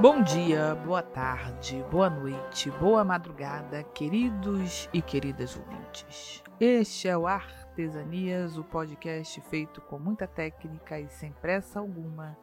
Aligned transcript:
Bom 0.00 0.22
dia, 0.22 0.76
boa 0.76 1.02
tarde, 1.02 1.84
boa 1.90 2.08
noite, 2.08 2.70
boa 2.70 3.02
madrugada, 3.02 3.82
queridos 3.82 4.88
e 4.92 5.02
queridas 5.02 5.56
ouvintes. 5.56 6.40
Este 6.60 7.08
é 7.08 7.18
o 7.18 7.26
Artesanias, 7.26 8.56
o 8.56 8.62
podcast 8.62 9.40
feito 9.50 9.80
com 9.80 9.98
muita 9.98 10.24
técnica 10.24 11.00
e 11.00 11.08
sem 11.08 11.32
pressa 11.32 11.80
alguma, 11.80 12.38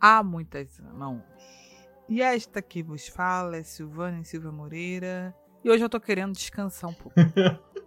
há 0.00 0.24
muitas 0.24 0.80
mãos. 0.80 1.22
E 2.08 2.20
esta 2.20 2.60
que 2.60 2.82
vos 2.82 3.06
fala 3.06 3.58
é 3.58 3.62
Silvana 3.62 4.24
Silva 4.24 4.50
Moreira, 4.50 5.32
e 5.62 5.70
hoje 5.70 5.84
eu 5.84 5.88
tô 5.88 6.00
querendo 6.00 6.32
descansar 6.32 6.90
um 6.90 6.94
pouco. 6.94 7.14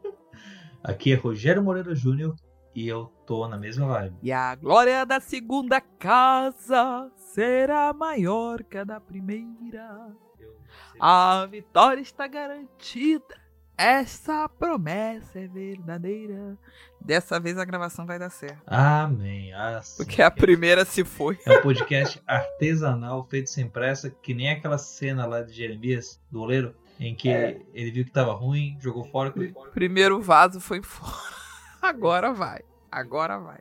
Aqui 0.81 1.11
é 1.11 1.15
Rogério 1.15 1.61
Moreira 1.61 1.93
Júnior 1.93 2.33
e 2.75 2.87
eu 2.87 3.05
tô 3.25 3.47
na 3.47 3.57
mesma 3.57 3.87
vibe. 3.87 4.15
E 4.21 4.31
a 4.31 4.55
glória 4.55 5.05
da 5.05 5.19
segunda 5.19 5.81
casa 5.81 7.11
será 7.15 7.91
maior 7.93 8.63
que 8.63 8.77
a 8.77 8.83
da 8.83 8.99
primeira. 8.99 10.07
A 10.99 11.45
vitória 11.49 12.01
está 12.01 12.27
garantida. 12.27 13.41
Essa 13.77 14.47
promessa 14.47 15.39
é 15.39 15.47
verdadeira. 15.47 16.55
Dessa 16.99 17.39
vez 17.39 17.57
a 17.57 17.65
gravação 17.65 18.05
vai 18.05 18.19
dar 18.19 18.29
certo. 18.29 18.61
Amém. 18.67 19.51
Assim 19.53 20.03
Porque 20.03 20.21
a 20.21 20.29
primeira 20.29 20.85
se 20.85 21.03
foi. 21.03 21.39
É 21.47 21.57
um 21.57 21.61
podcast 21.63 22.21
artesanal 22.27 23.25
feito 23.27 23.49
sem 23.49 23.67
pressa, 23.67 24.09
que 24.11 24.35
nem 24.35 24.51
aquela 24.51 24.77
cena 24.77 25.25
lá 25.25 25.41
de 25.41 25.51
Jeremias, 25.51 26.21
do 26.29 26.41
oleiro, 26.41 26.75
em 26.99 27.15
que 27.15 27.29
É. 27.29 27.59
ele 27.73 27.89
viu 27.91 28.05
que 28.05 28.11
tava 28.11 28.33
ruim, 28.33 28.77
jogou 28.79 29.03
fora. 29.05 29.33
Primeiro 29.73 30.21
vaso 30.21 30.59
foi 30.59 30.83
fora. 30.83 31.40
Agora 31.81 32.31
vai. 32.31 32.61
Agora 32.91 33.39
vai. 33.39 33.59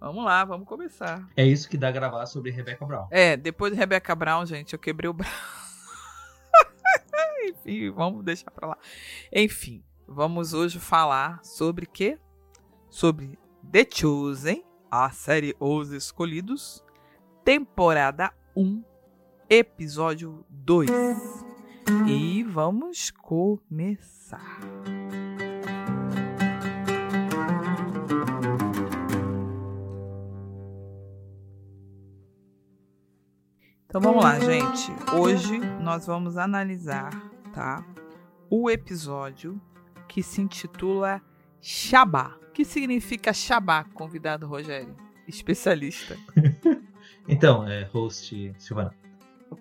Vamos 0.00 0.24
lá, 0.24 0.44
vamos 0.44 0.66
começar. 0.66 1.28
É 1.36 1.44
isso 1.44 1.68
que 1.68 1.76
dá 1.76 1.90
gravar 1.90 2.24
sobre 2.26 2.50
Rebecca 2.50 2.84
Brown. 2.84 3.06
É, 3.10 3.36
depois 3.36 3.72
de 3.72 3.78
Rebecca 3.78 4.14
Brown, 4.14 4.46
gente, 4.46 4.72
eu 4.72 4.78
quebrei 4.78 5.08
o 5.08 5.12
braço. 5.12 5.32
Enfim, 7.48 7.90
vamos 7.90 8.24
deixar 8.24 8.50
pra 8.50 8.68
lá. 8.68 8.78
Enfim, 9.32 9.82
vamos 10.06 10.54
hoje 10.54 10.78
falar 10.78 11.42
sobre 11.44 11.86
quê? 11.86 12.18
Sobre 12.88 13.38
The 13.70 13.86
Chosen, 13.92 14.64
a 14.90 15.10
série 15.10 15.54
Os 15.58 15.90
Escolhidos, 15.90 16.84
temporada 17.44 18.32
1, 18.56 18.82
episódio 19.50 20.44
2. 20.48 20.88
E 22.06 22.44
vamos 22.44 23.10
começar. 23.10 24.60
Então 33.88 34.02
vamos 34.02 34.22
lá, 34.22 34.38
gente. 34.38 34.92
Hoje 35.18 35.58
nós 35.82 36.04
vamos 36.04 36.36
analisar, 36.36 37.10
tá? 37.54 37.82
O 38.50 38.68
episódio 38.68 39.58
que 40.06 40.22
se 40.22 40.42
intitula 40.42 41.22
Shabá. 41.58 42.36
O 42.48 42.52
que 42.52 42.66
significa 42.66 43.32
Shabá, 43.32 43.84
convidado 43.84 44.46
Rogério? 44.46 44.94
Especialista. 45.26 46.16
Então, 47.30 47.68
é, 47.68 47.84
host 47.84 48.54
Silvana. 48.58 48.94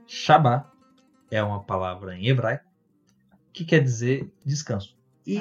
Shabá 0.05 0.71
é 1.29 1.43
uma 1.43 1.61
palavra 1.61 2.17
em 2.17 2.27
hebraico 2.27 2.63
que 3.51 3.65
quer 3.65 3.81
dizer 3.81 4.31
descanso. 4.45 4.97
E 5.25 5.37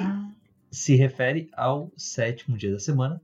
se 0.69 0.95
refere 0.95 1.49
ao 1.53 1.89
sétimo 1.95 2.57
dia 2.57 2.73
da 2.73 2.79
semana, 2.79 3.21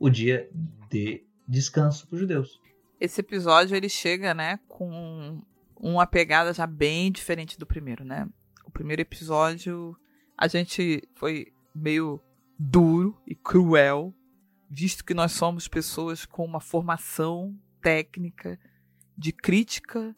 o 0.00 0.10
dia 0.10 0.50
de 0.88 1.24
descanso 1.46 2.08
para 2.08 2.14
os 2.16 2.20
judeus. 2.20 2.60
Esse 3.00 3.22
episódio 3.22 3.74
ele 3.74 3.88
chega, 3.88 4.34
né, 4.34 4.60
com 4.68 5.42
uma 5.74 6.06
pegada 6.06 6.52
já 6.52 6.66
bem 6.66 7.10
diferente 7.10 7.58
do 7.58 7.66
primeiro, 7.66 8.04
né? 8.04 8.28
O 8.66 8.70
primeiro 8.70 9.00
episódio 9.00 9.96
a 10.36 10.46
gente 10.46 11.02
foi 11.14 11.46
meio 11.74 12.20
duro 12.58 13.18
e 13.26 13.34
cruel, 13.34 14.14
visto 14.68 15.04
que 15.04 15.14
nós 15.14 15.32
somos 15.32 15.66
pessoas 15.66 16.26
com 16.26 16.44
uma 16.44 16.60
formação 16.60 17.58
técnica 17.80 18.58
de 19.16 19.32
crítica, 19.32 20.14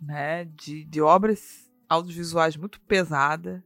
né, 0.00 0.46
de, 0.46 0.84
de 0.84 1.00
obras 1.00 1.70
audiovisuais 1.88 2.56
muito 2.56 2.80
pesada. 2.80 3.64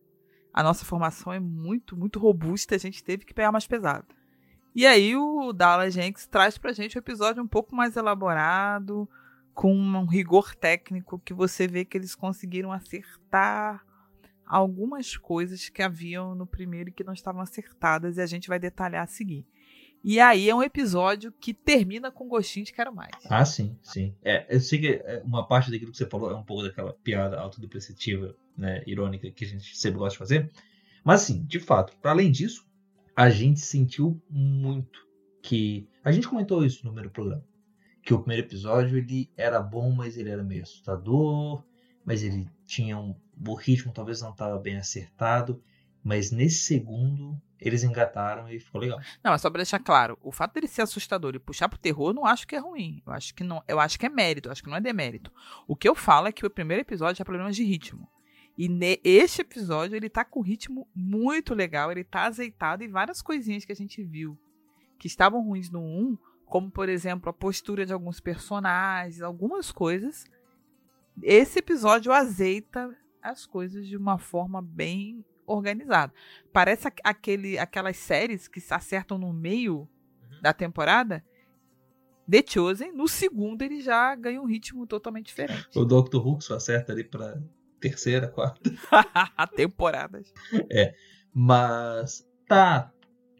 A 0.52 0.62
nossa 0.62 0.84
formação 0.84 1.32
é 1.32 1.38
muito, 1.38 1.96
muito 1.96 2.18
robusta, 2.18 2.74
a 2.74 2.78
gente 2.78 3.02
teve 3.04 3.24
que 3.24 3.34
pegar 3.34 3.52
mais 3.52 3.66
pesado. 3.66 4.06
E 4.74 4.86
aí 4.86 5.16
o 5.16 5.52
Dallas 5.52 5.94
Jenks 5.94 6.26
traz 6.26 6.56
pra 6.56 6.72
gente 6.72 6.96
um 6.96 7.00
episódio 7.00 7.42
um 7.42 7.48
pouco 7.48 7.74
mais 7.74 7.96
elaborado, 7.96 9.08
com 9.52 9.74
um 9.74 10.06
rigor 10.06 10.54
técnico 10.54 11.18
que 11.18 11.34
você 11.34 11.66
vê 11.66 11.84
que 11.84 11.98
eles 11.98 12.14
conseguiram 12.14 12.72
acertar 12.72 13.84
algumas 14.46 15.16
coisas 15.16 15.68
que 15.68 15.82
haviam 15.82 16.34
no 16.34 16.46
primeiro 16.46 16.88
e 16.88 16.92
que 16.92 17.04
não 17.04 17.12
estavam 17.12 17.40
acertadas 17.40 18.16
e 18.16 18.20
a 18.20 18.26
gente 18.26 18.48
vai 18.48 18.58
detalhar 18.58 19.04
a 19.04 19.06
seguir. 19.06 19.46
E 20.02 20.18
aí 20.18 20.48
é 20.48 20.54
um 20.54 20.62
episódio 20.62 21.30
que 21.30 21.52
termina 21.52 22.10
com 22.10 22.26
gostinho 22.26 22.64
de 22.64 22.72
quero 22.72 22.94
mais. 22.94 23.12
Ah, 23.28 23.44
sim, 23.44 23.76
sim. 23.82 24.14
É, 24.24 24.46
eu 24.48 24.60
sei 24.60 24.78
que 24.78 24.88
é, 24.88 25.22
uma 25.24 25.46
parte 25.46 25.70
daquilo 25.70 25.92
que 25.92 25.98
você 25.98 26.06
falou 26.06 26.30
é 26.30 26.34
um 26.34 26.42
pouco 26.42 26.62
daquela 26.62 26.94
piada 26.94 27.38
autodepreciativa, 27.38 28.34
né, 28.56 28.82
irônica 28.86 29.30
que 29.30 29.44
a 29.44 29.48
gente 29.48 29.76
sempre 29.76 29.98
gosta 29.98 30.12
de 30.12 30.18
fazer. 30.18 30.50
Mas 31.04 31.22
assim, 31.22 31.44
de 31.44 31.60
fato, 31.60 31.94
para 32.00 32.12
além 32.12 32.32
disso, 32.32 32.66
a 33.20 33.28
gente 33.28 33.60
sentiu 33.60 34.18
muito 34.30 35.06
que 35.42 35.86
a 36.02 36.10
gente 36.10 36.26
comentou 36.26 36.64
isso 36.64 36.78
no 36.78 36.90
primeiro 36.90 37.10
programa, 37.10 37.44
que 38.02 38.14
o 38.14 38.18
primeiro 38.18 38.46
episódio 38.46 38.96
ele 38.96 39.30
era 39.36 39.60
bom, 39.60 39.92
mas 39.92 40.16
ele 40.16 40.30
era 40.30 40.42
meio 40.42 40.62
assustador, 40.62 41.62
mas 42.02 42.22
ele 42.22 42.48
tinha 42.64 42.98
um 42.98 43.14
o 43.46 43.54
ritmo 43.54 43.92
talvez 43.92 44.22
não 44.22 44.30
estava 44.30 44.58
bem 44.58 44.78
acertado, 44.78 45.62
mas 46.02 46.30
nesse 46.30 46.64
segundo 46.64 47.38
eles 47.60 47.84
engataram 47.84 48.48
e 48.48 48.58
ficou 48.58 48.80
legal. 48.80 48.98
Não, 49.22 49.32
mas 49.32 49.42
só 49.42 49.50
pra 49.50 49.58
deixar 49.58 49.80
claro, 49.80 50.16
o 50.22 50.32
fato 50.32 50.54
dele 50.54 50.66
ser 50.66 50.80
assustador 50.80 51.34
e 51.34 51.38
puxar 51.38 51.68
pro 51.68 51.78
terror, 51.78 52.14
não 52.14 52.24
acho 52.24 52.46
que 52.46 52.56
é 52.56 52.58
ruim. 52.58 53.02
Eu 53.06 53.12
acho 53.12 53.34
que 53.34 53.44
não, 53.44 53.62
eu 53.68 53.78
acho 53.78 53.98
que 53.98 54.06
é 54.06 54.08
mérito, 54.08 54.48
eu 54.48 54.52
acho 54.52 54.62
que 54.62 54.70
não 54.70 54.78
é 54.78 54.80
demérito. 54.80 55.30
O 55.68 55.76
que 55.76 55.86
eu 55.86 55.94
falo 55.94 56.26
é 56.26 56.32
que 56.32 56.46
o 56.46 56.48
primeiro 56.48 56.80
episódio 56.80 57.16
tinha 57.16 57.26
problemas 57.26 57.54
de 57.54 57.64
ritmo. 57.64 58.08
E 58.60 58.68
ne, 58.68 59.00
este 59.02 59.40
episódio, 59.40 59.96
ele 59.96 60.10
tá 60.10 60.22
com 60.22 60.40
um 60.40 60.42
ritmo 60.42 60.86
muito 60.94 61.54
legal, 61.54 61.90
ele 61.90 62.04
tá 62.04 62.24
azeitado 62.24 62.84
e 62.84 62.88
várias 62.88 63.22
coisinhas 63.22 63.64
que 63.64 63.72
a 63.72 63.74
gente 63.74 64.04
viu 64.04 64.38
que 64.98 65.06
estavam 65.06 65.42
ruins 65.42 65.70
no 65.70 65.80
1, 65.80 66.18
como 66.44 66.70
por 66.70 66.86
exemplo, 66.86 67.30
a 67.30 67.32
postura 67.32 67.86
de 67.86 67.94
alguns 67.94 68.20
personagens, 68.20 69.22
algumas 69.22 69.72
coisas. 69.72 70.26
Esse 71.22 71.60
episódio 71.60 72.12
azeita 72.12 72.94
as 73.22 73.46
coisas 73.46 73.88
de 73.88 73.96
uma 73.96 74.18
forma 74.18 74.60
bem 74.60 75.24
organizada. 75.46 76.12
Parece 76.52 76.86
aquele, 77.02 77.58
aquelas 77.58 77.96
séries 77.96 78.46
que 78.46 78.60
se 78.60 78.74
acertam 78.74 79.16
no 79.16 79.32
meio 79.32 79.78
uhum. 79.78 80.42
da 80.42 80.52
temporada. 80.52 81.24
The 82.30 82.44
Chosen, 82.46 82.92
no 82.92 83.08
segundo 83.08 83.62
ele 83.62 83.80
já 83.80 84.14
ganha 84.14 84.42
um 84.42 84.44
ritmo 84.44 84.86
totalmente 84.86 85.28
diferente. 85.28 85.66
O 85.74 85.86
Dr. 85.86 86.18
Who 86.18 86.42
só 86.42 86.56
acerta 86.56 86.92
ali 86.92 87.04
pra 87.04 87.40
terceira, 87.80 88.28
quarta. 88.28 88.70
Temporadas. 89.56 90.32
É, 90.70 90.94
mas 91.32 92.26
tá. 92.46 92.92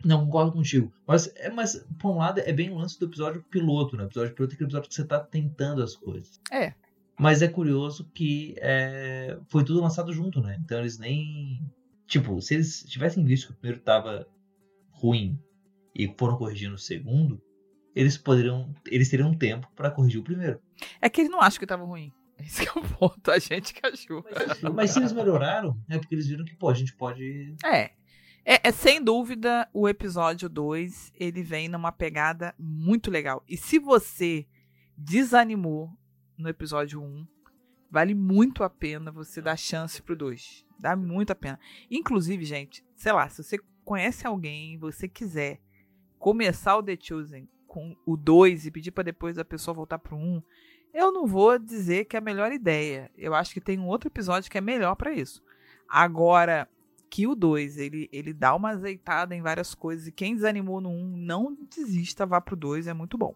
Não 0.03 0.25
concordo 0.25 0.53
contigo. 0.53 0.91
Mas, 1.06 1.31
é, 1.37 1.51
mas, 1.51 1.87
por 1.99 2.12
um 2.12 2.19
lado, 2.19 2.41
é 2.41 2.53
bem 2.53 2.71
o 2.71 2.77
lance 2.77 2.99
do 2.99 3.05
episódio 3.05 3.45
piloto, 3.51 3.97
né? 3.97 4.05
O 4.05 4.06
episódio 4.06 4.34
piloto 4.34 4.53
é 4.53 4.55
aquele 4.55 4.69
episódio 4.69 4.89
que 4.89 4.95
você 4.95 5.05
tá 5.05 5.21
tentando 5.21 5.83
as 5.83 5.95
coisas. 5.95 6.41
É. 6.51 6.73
Mas 7.19 7.43
é 7.43 7.49
curioso 7.49 8.11
que 8.15 8.55
é, 8.59 9.39
foi 9.49 9.62
tudo 9.62 9.83
lançado 9.83 10.11
junto, 10.11 10.41
né? 10.41 10.59
Então 10.65 10.78
eles 10.78 10.99
nem. 10.99 11.61
Tipo, 12.07 12.41
se 12.41 12.55
eles 12.55 12.83
tivessem 12.84 13.22
visto 13.22 13.48
que 13.48 13.53
o 13.53 13.57
primeiro 13.57 13.83
tava 13.83 14.27
ruim 14.91 15.39
e 15.95 16.09
foram 16.16 16.39
corrigindo 16.39 16.77
o 16.77 16.78
segundo, 16.78 17.39
eles 17.95 18.16
poderiam. 18.16 18.72
Eles 18.86 19.10
teriam 19.10 19.34
tempo 19.34 19.71
para 19.77 19.91
corrigir 19.91 20.19
o 20.19 20.25
primeiro. 20.25 20.59
É 20.98 21.10
que 21.10 21.21
eles 21.21 21.31
não 21.31 21.43
acham 21.43 21.60
que 21.60 21.66
tava 21.66 21.84
ruim. 21.84 22.10
Esse 22.45 22.66
é 22.66 22.71
o 22.72 22.83
ponto, 22.83 23.31
a 23.31 23.39
gente 23.39 23.75
que 23.75 23.87
achou. 23.87 24.25
Mas, 24.34 24.63
mas 24.75 24.91
se 24.91 24.98
eles 24.98 25.13
melhoraram, 25.13 25.81
é 25.89 25.98
porque 25.98 26.15
eles 26.15 26.27
viram 26.27 26.45
que, 26.45 26.54
pô, 26.57 26.69
a 26.69 26.75
gente 26.75 26.95
pode. 26.97 27.54
É. 27.65 27.91
É, 28.42 28.69
é, 28.69 28.72
sem 28.72 29.03
dúvida 29.04 29.69
o 29.72 29.87
episódio 29.87 30.48
2 30.48 31.13
ele 31.15 31.42
vem 31.42 31.69
numa 31.69 31.92
pegada 31.92 32.54
muito 32.59 33.10
legal. 33.10 33.45
E 33.47 33.57
se 33.57 33.78
você 33.78 34.47
desanimou 34.97 35.91
no 36.39 36.48
episódio 36.48 37.03
1, 37.03 37.27
vale 37.91 38.15
muito 38.15 38.65
a 38.65 38.71
pena 38.71 39.13
você 39.13 39.43
dar 39.43 39.57
chance 39.57 40.01
pro 40.01 40.16
2. 40.16 40.65
Dá 40.78 40.97
muito 40.97 41.31
a 41.31 41.34
pena. 41.34 41.60
Inclusive, 41.91 42.45
gente, 42.45 42.84
sei 42.97 43.13
lá, 43.13 43.28
se 43.28 43.43
você 43.43 43.59
conhece 43.84 44.27
alguém, 44.27 44.78
você 44.78 45.07
quiser 45.07 45.60
começar 46.19 46.77
o 46.77 46.83
The 46.83 46.97
Chosen 47.01 47.48
com 47.66 47.95
o 48.07 48.16
2 48.16 48.66
e 48.66 48.71
pedir 48.71 48.91
para 48.91 49.04
depois 49.04 49.39
a 49.39 49.45
pessoa 49.45 49.75
voltar 49.75 49.98
pro 49.98 50.16
1, 50.16 50.43
eu 50.92 51.13
não 51.13 51.27
vou 51.27 51.59
dizer 51.59 52.04
que 52.04 52.16
é 52.16 52.19
a 52.19 52.22
melhor 52.22 52.53
ideia. 52.53 53.10
Eu 53.16 53.34
acho 53.34 53.53
que 53.53 53.60
tem 53.60 53.78
um 53.78 53.87
outro 53.87 54.09
episódio 54.09 54.51
que 54.51 54.59
é 54.59 54.60
melhor 54.60 54.95
para 54.97 55.13
isso. 55.13 55.42
Agora, 55.89 56.69
que 57.10 57.27
o 57.27 57.34
2, 57.34 57.77
ele, 57.78 58.09
ele 58.13 58.33
dá 58.33 58.54
uma 58.54 58.71
azeitada 58.71 59.34
em 59.34 59.42
várias 59.42 59.75
coisas. 59.75 60.07
E 60.07 60.13
quem 60.13 60.34
desanimou 60.34 60.81
no 60.81 60.91
1, 60.91 60.92
um, 60.92 61.16
não 61.16 61.57
desista, 61.69 62.25
vá 62.25 62.41
pro 62.41 62.57
2, 62.57 62.87
é 62.87 62.95
muito 62.95 63.19
bom. 63.19 63.34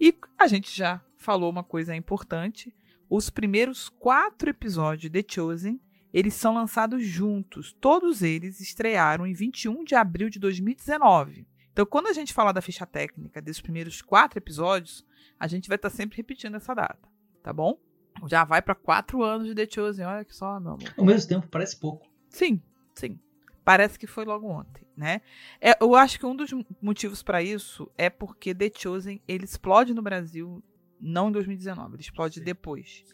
E 0.00 0.14
a 0.38 0.46
gente 0.46 0.74
já 0.74 1.00
falou 1.18 1.50
uma 1.50 1.62
coisa 1.62 1.94
importante. 1.94 2.74
os 3.08 3.28
primeiros 3.28 3.90
quatro 3.90 4.48
episódios 4.48 5.02
de 5.02 5.10
The 5.10 5.34
Chosen, 5.34 5.78
eles 6.12 6.34
são 6.34 6.54
lançados 6.54 7.04
juntos. 7.04 7.76
Todos 7.78 8.22
eles 8.22 8.60
estrearam 8.60 9.26
em 9.26 9.34
21 9.34 9.84
de 9.84 9.94
abril 9.94 10.30
de 10.30 10.38
2019. 10.38 11.46
Então, 11.72 11.86
quando 11.86 12.08
a 12.08 12.12
gente 12.12 12.34
falar 12.34 12.52
da 12.52 12.60
ficha 12.60 12.86
técnica 12.86 13.40
desses 13.40 13.62
primeiros 13.62 14.02
quatro 14.02 14.38
episódios, 14.38 15.06
a 15.38 15.46
gente 15.46 15.68
vai 15.68 15.76
estar 15.76 15.90
tá 15.90 15.96
sempre 15.96 16.16
repetindo 16.16 16.56
essa 16.56 16.74
data, 16.74 17.08
tá 17.42 17.52
bom? 17.52 17.78
Já 18.26 18.44
vai 18.44 18.60
para 18.60 18.74
quatro 18.74 19.22
anos 19.22 19.48
de 19.48 19.54
The 19.54 19.66
Chosen, 19.68 20.04
olha 20.04 20.24
que 20.24 20.36
só, 20.36 20.60
meu 20.60 20.72
amor. 20.72 20.94
Ao 20.96 21.04
mesmo 21.04 21.28
tempo, 21.28 21.48
parece 21.48 21.78
pouco. 21.78 22.06
Sim, 22.28 22.60
sim. 22.94 23.18
Parece 23.64 23.98
que 23.98 24.06
foi 24.06 24.24
logo 24.24 24.48
ontem, 24.48 24.86
né? 24.96 25.22
É, 25.60 25.76
eu 25.80 25.94
acho 25.94 26.18
que 26.18 26.26
um 26.26 26.36
dos 26.36 26.50
motivos 26.80 27.22
para 27.22 27.42
isso 27.42 27.90
é 27.96 28.10
porque 28.10 28.54
The 28.54 28.70
Chosen 28.74 29.22
ele 29.26 29.44
explode 29.44 29.94
no 29.94 30.02
Brasil 30.02 30.62
não 31.00 31.28
em 31.28 31.32
2019, 31.32 31.94
ele 31.94 32.02
explode 32.02 32.34
sim. 32.40 32.44
depois. 32.44 33.04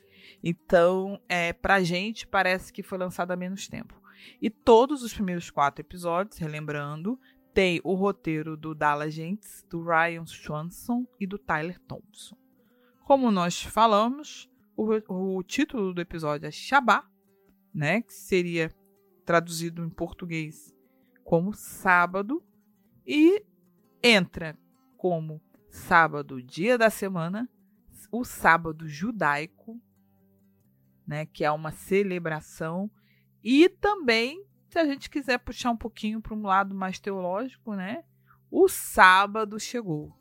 Então, 0.43 1.21
é, 1.29 1.53
pra 1.53 1.83
gente, 1.83 2.27
parece 2.27 2.73
que 2.73 2.83
foi 2.83 2.99
lançado 2.99 3.31
há 3.31 3.37
menos 3.37 3.69
tempo. 3.69 4.01
E 4.43 4.51
todos 4.51 5.03
os 5.03 5.15
primeiros 5.15 5.51
quatro 5.51 5.81
episódios, 5.81 6.39
relembrando, 6.39 7.19
tem 7.59 7.81
o 7.83 7.95
roteiro 7.95 8.57
do 8.57 8.73
Dallas 8.73 9.13
Gentes, 9.13 9.67
do 9.69 9.83
Ryan 9.83 10.25
Swanson 10.27 11.05
e 11.19 11.27
do 11.27 11.37
Tyler 11.37 11.77
Thompson. 11.81 12.37
Como 13.03 13.33
nós 13.33 13.61
falamos, 13.61 14.49
o, 14.77 14.87
o 15.37 15.43
título 15.43 15.93
do 15.93 16.01
episódio 16.01 16.47
é 16.47 16.53
Shabá, 16.53 17.05
né, 17.75 18.01
que 18.03 18.13
seria 18.13 18.71
traduzido 19.25 19.83
em 19.83 19.91
português 19.91 20.73
como 21.25 21.53
sábado, 21.53 22.41
e 23.05 23.45
entra 24.05 24.57
como 24.97 25.43
sábado, 25.69 26.41
dia 26.41 26.79
da 26.79 26.91
semana, 26.91 27.51
o 28.13 28.25
sábado 28.25 28.87
judaico, 28.87 29.83
né, 31.05 31.27
que 31.27 31.45
é 31.45 31.51
uma 31.51 31.73
celebração, 31.73 32.89
e 33.43 33.69
também, 33.69 34.47
se 34.69 34.79
a 34.79 34.85
gente 34.85 35.09
quiser 35.09 35.39
puxar 35.39 35.71
um 35.71 35.77
pouquinho 35.77 36.21
para 36.21 36.35
um 36.35 36.43
lado 36.43 36.75
mais 36.75 36.99
teológico, 36.99 37.75
né, 37.75 38.05
o 38.51 38.69
sábado 38.69 39.59
chegou, 39.59 40.15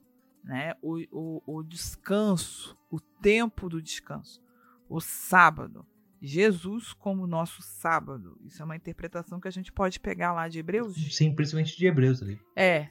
né, 0.44 0.76
o, 0.82 0.98
o, 1.12 1.58
o 1.58 1.64
descanso, 1.64 2.78
o 2.90 3.00
tempo 3.00 3.70
do 3.70 3.82
descanso, 3.82 4.42
o 4.90 5.00
sábado. 5.00 5.86
Jesus 6.20 6.94
como 6.94 7.28
nosso 7.28 7.62
sábado. 7.62 8.40
Isso 8.44 8.60
é 8.60 8.66
uma 8.66 8.76
interpretação 8.76 9.40
que 9.40 9.48
a 9.48 9.52
gente 9.52 9.72
pode 9.72 10.00
pegar 10.00 10.34
lá 10.34 10.48
de 10.48 10.58
Hebreus? 10.58 10.96
Sim, 11.16 11.36
principalmente 11.36 11.78
de 11.78 11.86
Hebreus 11.86 12.24
ali. 12.24 12.40
É. 12.56 12.90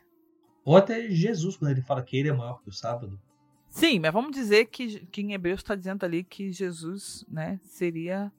Ou 0.65 0.77
até 0.77 1.09
Jesus, 1.09 1.57
quando 1.57 1.73
ele 1.73 1.83
fala 1.83 2.05
que 2.05 2.17
ele 2.17 2.29
é 2.29 2.33
maior 2.33 2.63
que 2.63 2.69
o 2.69 2.73
sábado. 2.73 3.21
Sim, 3.69 3.99
mas 3.99 4.13
vamos 4.13 4.31
dizer 4.31 4.67
que, 4.67 5.07
que 5.07 5.23
em 5.23 5.33
Hebreus 5.33 5.61
está 5.61 5.75
dizendo 5.75 6.05
ali 6.05 6.23
que 6.23 6.53
Jesus 6.53 7.27
né, 7.29 7.59
seria 7.65 8.33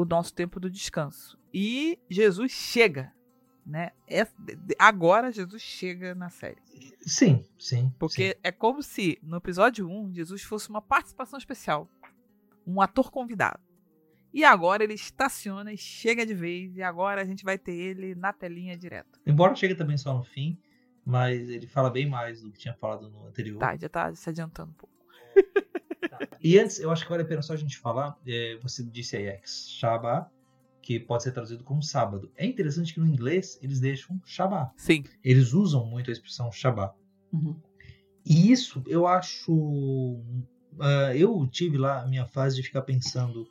o 0.00 0.04
nosso 0.04 0.32
tempo 0.32 0.58
do 0.58 0.70
descanso. 0.70 1.38
E 1.52 1.98
Jesus 2.08 2.52
chega. 2.52 3.12
Né? 3.66 3.90
É, 4.08 4.26
agora 4.78 5.30
Jesus 5.30 5.60
chega 5.60 6.14
na 6.14 6.30
série. 6.30 6.60
Sim, 7.02 7.44
sim. 7.58 7.92
Porque 7.98 8.30
sim. 8.30 8.40
é 8.42 8.50
como 8.50 8.82
se 8.82 9.18
no 9.22 9.36
episódio 9.36 9.88
1 9.88 10.14
Jesus 10.14 10.42
fosse 10.42 10.70
uma 10.70 10.80
participação 10.80 11.38
especial. 11.38 11.88
Um 12.66 12.80
ator 12.80 13.10
convidado. 13.10 13.60
E 14.32 14.44
agora 14.44 14.82
ele 14.82 14.94
estaciona 14.94 15.72
e 15.72 15.76
chega 15.76 16.24
de 16.24 16.34
vez. 16.34 16.76
E 16.76 16.82
agora 16.82 17.20
a 17.20 17.24
gente 17.24 17.44
vai 17.44 17.58
ter 17.58 17.74
ele 17.74 18.14
na 18.14 18.32
telinha 18.32 18.76
direto. 18.76 19.20
Embora 19.26 19.54
chegue 19.54 19.74
também 19.74 19.98
só 19.98 20.16
no 20.16 20.24
fim, 20.24 20.58
mas 21.04 21.50
ele 21.50 21.66
fala 21.66 21.90
bem 21.90 22.08
mais 22.08 22.40
do 22.40 22.50
que 22.50 22.58
tinha 22.58 22.74
falado 22.74 23.10
no 23.10 23.26
anterior. 23.26 23.58
Tá, 23.58 23.76
já 23.76 23.88
tá 23.88 24.14
se 24.14 24.30
adiantando 24.30 24.70
um 24.70 24.74
pouco. 24.74 24.99
E 26.42 26.58
antes, 26.58 26.80
eu 26.80 26.90
acho 26.90 27.04
que 27.04 27.10
vale 27.10 27.22
a 27.22 27.26
pena 27.26 27.42
só 27.42 27.52
a 27.52 27.56
gente 27.56 27.76
falar, 27.76 28.16
é, 28.26 28.58
você 28.62 28.82
disse 28.82 29.16
aí, 29.16 29.28
ex 29.28 29.68
Shabbat, 29.68 30.30
que 30.80 30.98
pode 30.98 31.22
ser 31.22 31.32
traduzido 31.32 31.62
como 31.62 31.82
sábado. 31.82 32.30
É 32.36 32.46
interessante 32.46 32.94
que 32.94 33.00
no 33.00 33.06
inglês 33.06 33.58
eles 33.62 33.78
deixam 33.78 34.20
Shabbat. 34.24 34.72
Sim. 34.76 35.04
Eles 35.22 35.52
usam 35.52 35.84
muito 35.84 36.10
a 36.10 36.12
expressão 36.12 36.50
Shabbat. 36.50 36.94
Uhum. 37.32 37.56
E 38.24 38.50
isso 38.50 38.82
eu 38.86 39.06
acho. 39.06 39.52
Uh, 39.52 41.12
eu 41.14 41.46
tive 41.46 41.76
lá 41.76 42.02
a 42.02 42.06
minha 42.06 42.26
fase 42.26 42.56
de 42.56 42.62
ficar 42.62 42.82
pensando. 42.82 43.46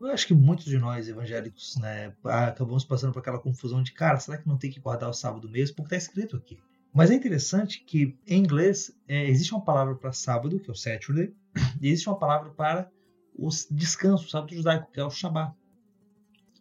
Eu 0.00 0.08
acho 0.08 0.26
que 0.26 0.34
muitos 0.34 0.64
de 0.64 0.78
nós 0.78 1.08
evangélicos, 1.08 1.76
né, 1.76 2.12
acabamos 2.24 2.84
passando 2.84 3.12
por 3.12 3.20
aquela 3.20 3.38
confusão 3.38 3.82
de, 3.84 3.92
cara, 3.92 4.18
será 4.18 4.36
que 4.36 4.48
não 4.48 4.58
tem 4.58 4.68
que 4.68 4.80
guardar 4.80 5.08
o 5.08 5.12
sábado 5.12 5.48
mesmo? 5.48 5.76
Porque 5.76 5.94
está 5.94 5.96
escrito 5.96 6.36
aqui. 6.36 6.58
Mas 6.92 7.10
é 7.10 7.14
interessante 7.14 7.82
que 7.84 8.18
em 8.26 8.38
inglês 8.38 8.94
é, 9.08 9.26
existe 9.26 9.52
uma 9.54 9.64
palavra 9.64 9.94
para 9.94 10.12
sábado, 10.12 10.60
que 10.60 10.68
é 10.68 10.72
o 10.72 10.76
Saturday, 10.76 11.34
e 11.80 11.88
existe 11.88 12.08
uma 12.08 12.18
palavra 12.18 12.50
para 12.50 12.90
o 13.34 13.48
descanso, 13.70 14.26
o 14.26 14.30
sábado 14.30 14.54
judaico, 14.54 14.90
que 14.92 15.00
é 15.00 15.04
o 15.04 15.10
Shabbat. 15.10 15.54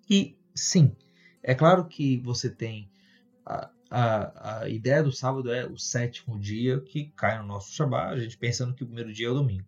E 0.09 0.37
sim, 0.55 0.95
é 1.43 1.53
claro 1.53 1.85
que 1.85 2.17
você 2.19 2.49
tem 2.49 2.89
a, 3.45 3.69
a, 3.89 4.61
a 4.61 4.69
ideia 4.69 5.03
do 5.03 5.11
sábado 5.11 5.51
é 5.51 5.67
o 5.67 5.77
sétimo 5.77 6.39
dia 6.39 6.79
que 6.79 7.11
cai 7.15 7.37
no 7.37 7.45
nosso 7.45 7.73
Shabbat, 7.73 8.13
a 8.13 8.19
gente 8.19 8.37
pensando 8.37 8.73
que 8.73 8.83
o 8.83 8.87
primeiro 8.87 9.11
dia 9.11 9.27
é 9.27 9.31
o 9.31 9.35
domingo. 9.35 9.67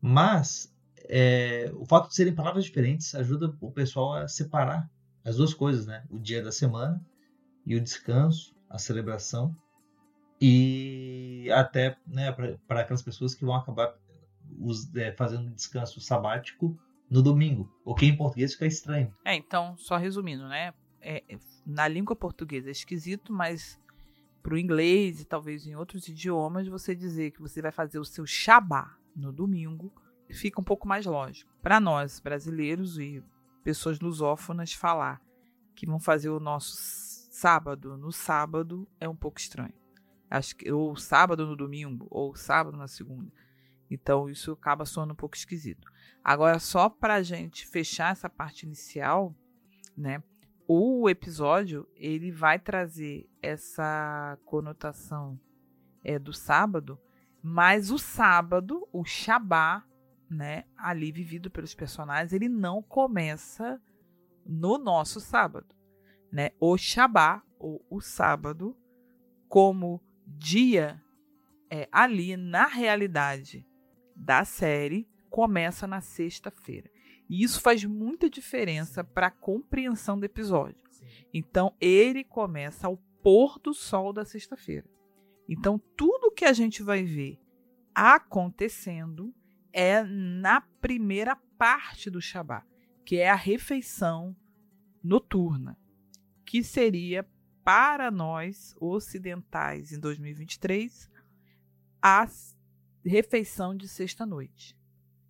Mas 0.00 0.72
é, 1.08 1.70
o 1.74 1.84
fato 1.84 2.08
de 2.08 2.14
serem 2.14 2.34
palavras 2.34 2.64
diferentes 2.64 3.12
ajuda 3.14 3.52
o 3.60 3.72
pessoal 3.72 4.14
a 4.14 4.28
separar 4.28 4.88
as 5.24 5.36
duas 5.36 5.52
coisas, 5.52 5.86
né? 5.86 6.04
O 6.08 6.18
dia 6.18 6.42
da 6.42 6.52
semana 6.52 7.04
e 7.66 7.74
o 7.74 7.80
descanso, 7.80 8.54
a 8.68 8.78
celebração 8.78 9.54
e 10.40 11.50
até 11.52 11.96
né, 12.06 12.32
para 12.66 12.80
aquelas 12.80 13.02
pessoas 13.02 13.34
que 13.34 13.44
vão 13.44 13.54
acabar 13.54 13.94
os, 14.58 14.94
é, 14.94 15.12
fazendo 15.12 15.50
descanso 15.50 16.00
sabático 16.00 16.78
no 17.10 17.22
domingo, 17.22 17.70
o 17.84 17.94
que 17.94 18.06
em 18.06 18.16
português 18.16 18.52
fica 18.52 18.66
estranho. 18.66 19.12
É, 19.24 19.34
então, 19.34 19.76
só 19.76 19.96
resumindo, 19.96 20.48
né? 20.48 20.72
É, 21.02 21.22
na 21.66 21.88
língua 21.88 22.14
portuguesa 22.14 22.68
é 22.68 22.72
esquisito, 22.72 23.32
mas 23.32 23.78
para 24.42 24.54
o 24.54 24.58
inglês 24.58 25.20
e 25.20 25.24
talvez 25.24 25.66
em 25.66 25.74
outros 25.74 26.08
idiomas, 26.08 26.68
você 26.68 26.94
dizer 26.94 27.32
que 27.32 27.40
você 27.40 27.60
vai 27.60 27.72
fazer 27.72 27.98
o 27.98 28.04
seu 28.04 28.26
Shabá 28.26 28.96
no 29.14 29.32
domingo 29.32 29.92
fica 30.30 30.60
um 30.60 30.64
pouco 30.64 30.86
mais 30.86 31.04
lógico. 31.06 31.50
Para 31.60 31.80
nós, 31.80 32.20
brasileiros 32.20 32.98
e 32.98 33.22
pessoas 33.62 34.00
lusófonas, 34.00 34.72
falar 34.72 35.20
que 35.74 35.86
vão 35.86 35.98
fazer 35.98 36.30
o 36.30 36.40
nosso 36.40 36.76
sábado 37.30 37.96
no 37.96 38.12
sábado 38.12 38.86
é 39.00 39.08
um 39.08 39.16
pouco 39.16 39.38
estranho. 39.38 39.74
Acho 40.30 40.54
que 40.54 40.70
ou 40.70 40.94
sábado 40.96 41.44
no 41.44 41.56
domingo, 41.56 42.06
ou 42.08 42.36
sábado 42.36 42.76
na 42.76 42.86
segunda. 42.86 43.32
Então 43.90 44.30
isso 44.30 44.52
acaba 44.52 44.84
soando 44.84 45.12
um 45.12 45.16
pouco 45.16 45.36
esquisito. 45.36 45.90
Agora, 46.22 46.60
só 46.60 46.88
para 46.88 47.14
a 47.14 47.22
gente 47.22 47.66
fechar 47.66 48.12
essa 48.12 48.30
parte 48.30 48.64
inicial, 48.64 49.34
né? 49.96 50.22
O 50.68 51.08
episódio 51.10 51.88
ele 51.96 52.30
vai 52.30 52.56
trazer 52.56 53.28
essa 53.42 54.38
conotação 54.44 55.40
é, 56.04 56.16
do 56.16 56.32
sábado, 56.32 56.96
mas 57.42 57.90
o 57.90 57.98
sábado, 57.98 58.86
o 58.92 59.04
Shabá, 59.04 59.84
né, 60.30 60.64
ali 60.76 61.10
vivido 61.10 61.50
pelos 61.50 61.74
personagens, 61.74 62.32
ele 62.32 62.48
não 62.48 62.80
começa 62.80 63.82
no 64.46 64.78
nosso 64.78 65.18
sábado, 65.18 65.74
né? 66.30 66.50
O 66.60 66.78
Shabá 66.78 67.42
ou 67.58 67.84
o 67.90 68.00
sábado 68.00 68.76
como 69.48 70.00
dia 70.38 71.02
é, 71.70 71.88
ali 71.90 72.36
na 72.36 72.66
realidade 72.66 73.66
da 74.14 74.44
série 74.44 75.08
começa 75.28 75.86
na 75.86 76.00
sexta-feira. 76.00 76.90
E 77.28 77.42
isso 77.42 77.60
faz 77.60 77.84
muita 77.84 78.28
diferença 78.28 79.04
para 79.04 79.28
a 79.28 79.30
compreensão 79.30 80.18
do 80.18 80.24
episódio. 80.24 80.80
Então 81.32 81.74
ele 81.80 82.24
começa 82.24 82.86
ao 82.86 82.96
pôr 83.22 83.58
do 83.58 83.72
sol 83.72 84.12
da 84.12 84.24
sexta-feira. 84.24 84.88
Então 85.48 85.80
tudo 85.96 86.32
que 86.32 86.44
a 86.44 86.52
gente 86.52 86.82
vai 86.82 87.04
ver 87.04 87.38
acontecendo 87.94 89.34
é 89.72 90.02
na 90.02 90.60
primeira 90.60 91.36
parte 91.56 92.10
do 92.10 92.20
Shabat, 92.20 92.66
que 93.04 93.16
é 93.16 93.30
a 93.30 93.34
refeição 93.34 94.36
noturna, 95.02 95.78
que 96.44 96.62
seria 96.62 97.26
para 97.70 98.10
nós 98.10 98.74
ocidentais 98.80 99.92
em 99.92 100.00
2023 100.00 101.08
a 102.02 102.26
refeição 103.04 103.76
de 103.76 103.86
sexta-noite. 103.86 104.76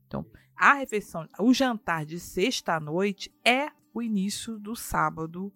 Então, 0.06 0.24
a 0.56 0.72
refeição, 0.72 1.28
o 1.38 1.52
jantar 1.52 2.06
de 2.06 2.18
sexta-noite 2.18 3.30
é 3.44 3.68
o 3.92 4.00
início 4.00 4.58
do 4.58 4.74
sábado, 4.74 5.52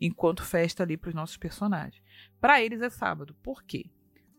enquanto 0.00 0.42
festa 0.42 0.82
ali 0.82 0.96
para 0.96 1.10
os 1.10 1.14
nossos 1.14 1.36
personagens. 1.36 2.02
Para 2.40 2.62
eles 2.62 2.80
é 2.80 2.88
sábado. 2.88 3.36
Por 3.42 3.62
quê? 3.62 3.90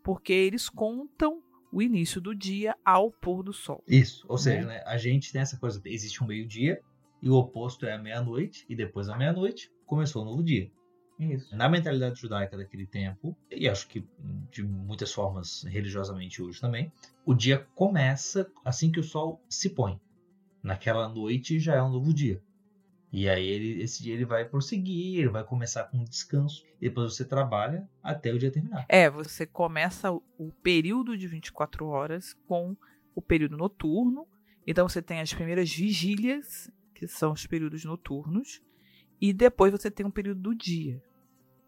Porque 0.04 0.34
eles 0.34 0.70
contam 0.70 1.44
o 1.72 1.80
início 1.80 2.20
do 2.20 2.34
dia 2.34 2.76
ao 2.84 3.12
pôr 3.12 3.44
do 3.44 3.54
sol. 3.54 3.84
Isso, 3.88 4.26
ou 4.28 4.38
né? 4.38 4.42
seja, 4.42 4.66
né, 4.66 4.84
a 4.88 4.98
gente 4.98 5.32
tem 5.32 5.42
essa 5.42 5.58
coisa, 5.58 5.80
existe 5.86 6.24
um 6.24 6.28
meio-dia 6.28 6.82
e 7.22 7.30
o 7.30 7.36
oposto 7.36 7.86
é 7.86 7.94
a 7.94 8.00
meia-noite 8.00 8.66
e 8.68 8.76
depois 8.76 9.06
da 9.06 9.16
meia-noite 9.16 9.72
começou 9.86 10.24
o 10.24 10.26
novo 10.26 10.44
dia. 10.44 10.72
Isso. 11.32 11.56
Na 11.56 11.70
mentalidade 11.70 12.20
judaica 12.20 12.58
daquele 12.58 12.86
tempo, 12.86 13.36
e 13.50 13.70
acho 13.70 13.88
que 13.88 14.06
de 14.52 14.64
muitas 14.64 15.14
formas 15.14 15.64
religiosamente 15.64 16.42
hoje 16.42 16.60
também, 16.60 16.92
o 17.26 17.34
dia 17.34 17.66
começa 17.76 18.50
assim 18.64 18.92
que 18.92 19.00
o 19.00 19.04
sol 19.04 19.42
se 19.48 19.70
põe. 19.70 20.00
naquela 20.62 21.10
noite 21.10 21.60
já 21.60 21.76
é 21.76 21.84
um 21.84 21.90
novo 21.90 22.14
dia. 22.14 22.42
E 23.14 23.30
aí 23.30 23.48
ele, 23.48 23.84
esse 23.84 24.02
dia 24.02 24.16
ele 24.16 24.26
vai 24.26 24.44
prosseguir, 24.44 25.20
ele 25.20 25.30
vai 25.30 25.44
começar 25.44 25.84
com 25.84 26.00
um 26.00 26.04
descanso, 26.04 26.66
e 26.82 26.90
depois 26.90 27.14
você 27.14 27.24
trabalha 27.24 27.88
até 28.02 28.34
o 28.34 28.40
dia 28.40 28.50
terminar. 28.50 28.88
É, 28.90 29.08
você 29.08 29.46
começa 29.46 30.12
o, 30.12 30.52
período 30.64 31.16
de 31.16 31.28
24 31.28 31.86
horas 31.86 32.34
com 32.48 32.76
o 33.14 33.22
período 33.22 33.56
noturno. 33.56 34.28
Então 34.66 34.90
você 34.90 35.00
tem 35.00 35.20
as 35.20 35.32
primeiras 35.32 35.72
vigílias, 35.72 36.72
que 36.96 37.08
são 37.08 37.34
os 37.34 37.46
períodos 37.46 37.86
noturnos, 37.86 38.64
e 39.22 39.32
depois 39.32 39.72
você 39.72 39.92
tem 39.92 40.04
um 40.06 40.12
período 40.12 40.42
do 40.42 40.56
dia, 40.56 41.00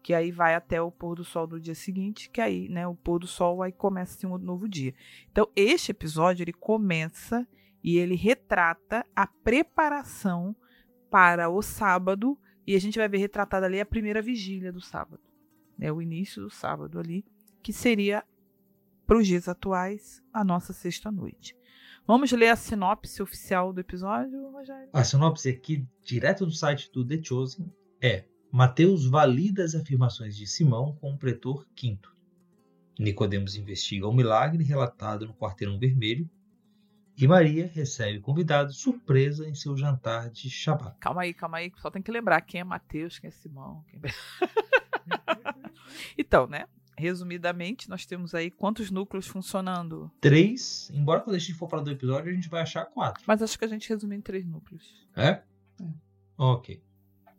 que 0.06 0.14
aí 0.14 0.30
vai 0.30 0.54
até 0.54 0.80
o 0.80 0.88
pôr 0.88 1.16
do 1.16 1.24
sol 1.24 1.48
do 1.48 1.58
dia 1.58 1.74
seguinte, 1.74 2.30
que 2.30 2.40
aí, 2.40 2.68
né, 2.68 2.86
o 2.86 2.94
pôr 2.94 3.18
do 3.18 3.26
sol 3.26 3.60
aí 3.60 3.72
começa 3.72 4.14
assim, 4.14 4.24
um 4.24 4.38
novo 4.38 4.68
dia. 4.68 4.94
Então, 5.32 5.50
este 5.56 5.90
episódio 5.90 6.44
ele 6.44 6.52
começa 6.52 7.44
e 7.82 7.98
ele 7.98 8.14
retrata 8.14 9.04
a 9.16 9.26
preparação 9.26 10.54
para 11.10 11.48
o 11.48 11.60
sábado 11.60 12.38
e 12.64 12.76
a 12.76 12.80
gente 12.80 12.96
vai 13.00 13.08
ver 13.08 13.18
retratada 13.18 13.66
ali 13.66 13.80
a 13.80 13.84
primeira 13.84 14.22
vigília 14.22 14.72
do 14.72 14.80
sábado, 14.80 15.24
né, 15.76 15.90
o 15.90 16.00
início 16.00 16.40
do 16.40 16.50
sábado 16.50 17.00
ali, 17.00 17.24
que 17.60 17.72
seria 17.72 18.22
para 19.08 19.18
os 19.18 19.26
dias 19.26 19.48
atuais 19.48 20.22
a 20.32 20.44
nossa 20.44 20.72
sexta 20.72 21.10
noite. 21.10 21.56
Vamos 22.06 22.30
ler 22.30 22.50
a 22.50 22.54
sinopse 22.54 23.20
oficial 23.20 23.72
do 23.72 23.80
episódio, 23.80 24.52
Rogério? 24.52 24.88
A 24.92 25.02
sinopse 25.02 25.48
aqui, 25.48 25.84
direto 26.04 26.46
do 26.46 26.52
site 26.52 26.92
do 26.92 27.04
The 27.04 27.20
Chosen, 27.20 27.74
é 28.00 28.24
Mateus 28.50 29.06
valida 29.06 29.64
as 29.64 29.74
afirmações 29.74 30.36
de 30.36 30.46
Simão 30.46 30.96
com 31.00 31.12
o 31.12 31.18
pretor 31.18 31.66
Quinto. 31.74 32.14
Nicodemos 32.98 33.56
investiga 33.56 34.08
o 34.08 34.14
milagre 34.14 34.64
relatado 34.64 35.26
no 35.26 35.34
quarteirão 35.34 35.78
vermelho 35.78 36.28
e 37.18 37.26
Maria 37.26 37.66
recebe 37.66 38.18
o 38.18 38.22
convidado 38.22 38.72
surpresa 38.72 39.48
em 39.48 39.54
seu 39.54 39.76
jantar 39.76 40.30
de 40.30 40.50
Shabat. 40.50 40.98
Calma 41.00 41.22
aí, 41.22 41.32
calma 41.32 41.58
aí, 41.58 41.72
só 41.78 41.90
tem 41.90 42.02
que 42.02 42.10
lembrar 42.10 42.42
quem 42.42 42.60
é 42.60 42.64
Mateus, 42.64 43.18
quem 43.18 43.28
é 43.28 43.30
Simão. 43.30 43.82
Quem... 43.88 44.00
É 44.04 44.10
então, 46.16 46.46
né? 46.46 46.66
Resumidamente, 46.98 47.88
nós 47.88 48.06
temos 48.06 48.34
aí 48.34 48.50
quantos 48.50 48.90
núcleos 48.90 49.26
funcionando? 49.26 50.10
Três. 50.20 50.90
Embora 50.94 51.20
quando 51.20 51.36
a 51.36 51.38
gente 51.38 51.54
for 51.54 51.68
falar 51.68 51.82
do 51.82 51.90
episódio, 51.90 52.30
a 52.30 52.34
gente 52.34 52.48
vai 52.48 52.62
achar 52.62 52.86
quatro. 52.86 53.22
Mas 53.26 53.42
acho 53.42 53.58
que 53.58 53.64
a 53.64 53.68
gente 53.68 53.88
resume 53.88 54.16
em 54.16 54.20
três 54.20 54.46
núcleos. 54.46 55.06
É? 55.14 55.28
é. 55.28 55.42
Ok. 56.38 56.82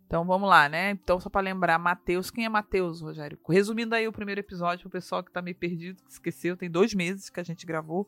Então 0.08 0.26
vamos 0.26 0.48
lá, 0.48 0.70
né? 0.70 0.92
Então, 0.92 1.20
só 1.20 1.30
para 1.30 1.42
lembrar, 1.42 1.78
Mateus, 1.78 2.32
quem 2.32 2.46
é 2.46 2.50
Mateus, 2.50 3.02
Rogério? 3.02 3.38
Resumindo 3.48 3.94
aí 3.94 4.08
o 4.08 4.12
primeiro 4.14 4.40
episódio, 4.40 4.84
pro 4.84 4.92
pessoal 4.92 5.22
que 5.22 5.32
tá 5.32 5.42
meio 5.42 5.56
perdido, 5.58 6.02
que 6.02 6.10
esqueceu, 6.10 6.56
tem 6.56 6.72
dois 6.72 6.94
meses 6.94 7.30
que 7.30 7.42
a 7.42 7.44
gente 7.44 7.66
gravou. 7.66 8.08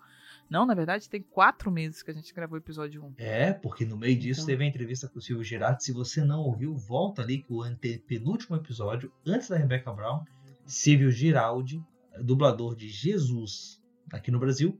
Não, 0.49 0.65
na 0.65 0.73
verdade, 0.73 1.09
tem 1.09 1.21
quatro 1.21 1.69
meses 1.69 2.01
que 2.01 2.09
a 2.09 2.13
gente 2.13 2.33
gravou 2.33 2.55
o 2.55 2.61
episódio 2.61 3.03
1. 3.03 3.13
É, 3.17 3.51
porque 3.51 3.83
no 3.85 3.97
meio 3.97 4.17
disso 4.17 4.39
então... 4.39 4.47
teve 4.47 4.63
a 4.63 4.67
entrevista 4.67 5.09
com 5.09 5.19
o 5.19 5.21
Silvio 5.21 5.43
Gerardo. 5.43 5.83
Se 5.83 5.91
você 5.91 6.23
não 6.23 6.39
ouviu, 6.39 6.73
volta 6.73 7.21
ali 7.21 7.39
que 7.39 7.51
o 7.51 7.63
penúltimo 8.07 8.55
episódio, 8.55 9.11
antes 9.27 9.49
da 9.49 9.57
Rebecca 9.57 9.91
Brown, 9.91 10.23
Silvio 10.65 11.11
Giraldi, 11.11 11.83
dublador 12.23 12.75
de 12.75 12.87
Jesus 12.87 13.81
aqui 14.11 14.31
no 14.31 14.39
Brasil, 14.39 14.79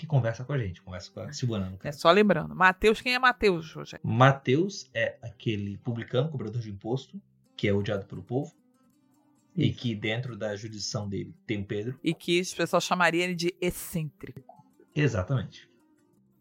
que 0.00 0.06
conversa 0.06 0.42
com 0.46 0.54
a 0.54 0.58
gente, 0.58 0.80
conversa 0.80 1.10
com 1.12 1.20
a 1.20 1.30
Silvana. 1.30 1.78
É 1.84 1.92
só 1.92 2.10
lembrando, 2.10 2.56
Mateus, 2.56 3.02
quem 3.02 3.14
é 3.14 3.18
Mateus, 3.18 3.70
Rogério? 3.74 4.00
Mateus 4.02 4.88
é 4.94 5.18
aquele 5.20 5.76
publicano, 5.76 6.30
cobrador 6.30 6.58
de 6.58 6.70
imposto, 6.70 7.20
que 7.54 7.68
é 7.68 7.72
odiado 7.74 8.06
pelo 8.06 8.22
povo, 8.22 8.50
Isso. 9.54 9.68
e 9.68 9.72
que 9.74 9.94
dentro 9.94 10.38
da 10.38 10.56
jurisdição 10.56 11.06
dele 11.06 11.34
tem 11.46 11.60
o 11.60 11.66
Pedro. 11.66 12.00
E 12.02 12.14
que 12.14 12.40
o 12.40 12.56
pessoal 12.56 12.80
chamaria 12.80 13.24
ele 13.24 13.34
de 13.34 13.54
excêntrico. 13.60 14.64
Exatamente. 14.94 15.68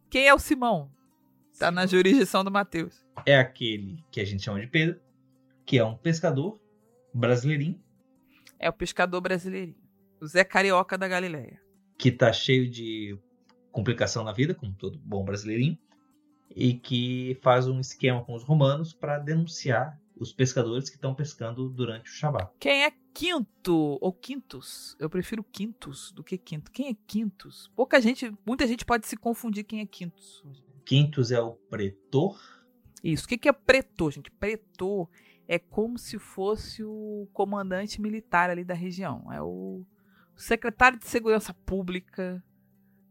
Quem 0.10 0.26
é 0.26 0.34
o 0.34 0.40
Simão? 0.40 0.90
Tá 1.60 1.70
na 1.70 1.86
jurisdição 1.86 2.46
do 2.46 2.50
Mateus. 2.50 3.06
É 3.26 3.38
aquele 3.38 4.02
que 4.10 4.22
a 4.22 4.26
gente 4.26 4.42
chama 4.42 4.62
de 4.62 4.68
Pedro, 4.68 5.02
que 5.66 5.78
é 5.78 5.84
um 5.84 5.98
pescador 5.98 6.58
brasileirinho. 7.14 7.78
É 8.58 8.70
o 8.70 8.74
pescador 8.74 9.20
brasileirinho. 9.20 9.76
O 10.22 10.26
Zé 10.26 10.46
Carioca 10.46 10.98
da 10.98 11.10
Galileia. 11.10 11.62
Que 11.98 12.10
tá 12.10 12.32
cheio 12.32 12.70
de 12.70 13.20
complicação 13.72 14.24
na 14.24 14.32
vida, 14.32 14.54
como 14.54 14.74
todo 14.74 15.00
bom 15.00 15.24
brasileirinho, 15.24 15.78
e 16.56 16.74
que 16.74 17.38
faz 17.42 17.68
um 17.68 17.80
esquema 17.80 18.24
com 18.24 18.34
os 18.34 18.44
romanos 18.44 18.94
para 18.94 19.20
denunciar 19.20 20.00
os 20.16 20.34
pescadores 20.34 20.90
que 20.90 20.96
estão 20.96 21.16
pescando 21.16 21.70
durante 21.70 22.10
o 22.10 22.14
Shabat. 22.14 22.52
Quem 22.60 22.84
é 22.84 22.92
Quinto 23.14 23.98
ou 24.02 24.12
Quintus? 24.12 24.96
Eu 25.00 25.10
prefiro 25.10 25.44
Quintus 25.44 26.12
do 26.12 26.24
que 26.24 26.38
Quinto. 26.38 26.72
Quem 26.72 26.90
é 26.90 26.96
Quintus? 27.08 27.72
Pouca 27.76 28.02
gente, 28.02 28.32
muita 28.46 28.68
gente 28.68 28.84
pode 28.84 29.08
se 29.08 29.16
confundir 29.16 29.64
quem 29.64 29.80
é 29.80 29.86
Quintus. 29.86 30.44
Quintus 30.86 31.32
é 31.32 31.40
o 31.40 31.54
pretor? 31.54 32.38
Isso. 33.04 33.26
O 33.26 33.28
que 33.28 33.48
é 33.48 33.54
pretor, 33.54 34.12
gente? 34.12 34.30
Pretor 34.32 35.10
é 35.48 35.58
como 35.58 35.98
se 35.98 36.20
fosse 36.20 36.84
o 36.84 37.28
comandante 37.34 38.02
militar 38.02 38.50
ali 38.50 38.64
da 38.64 38.74
região. 38.74 39.32
É 39.32 39.42
o 39.42 39.86
secretário 40.36 41.00
de 41.00 41.08
segurança 41.08 41.54
pública 41.54 42.44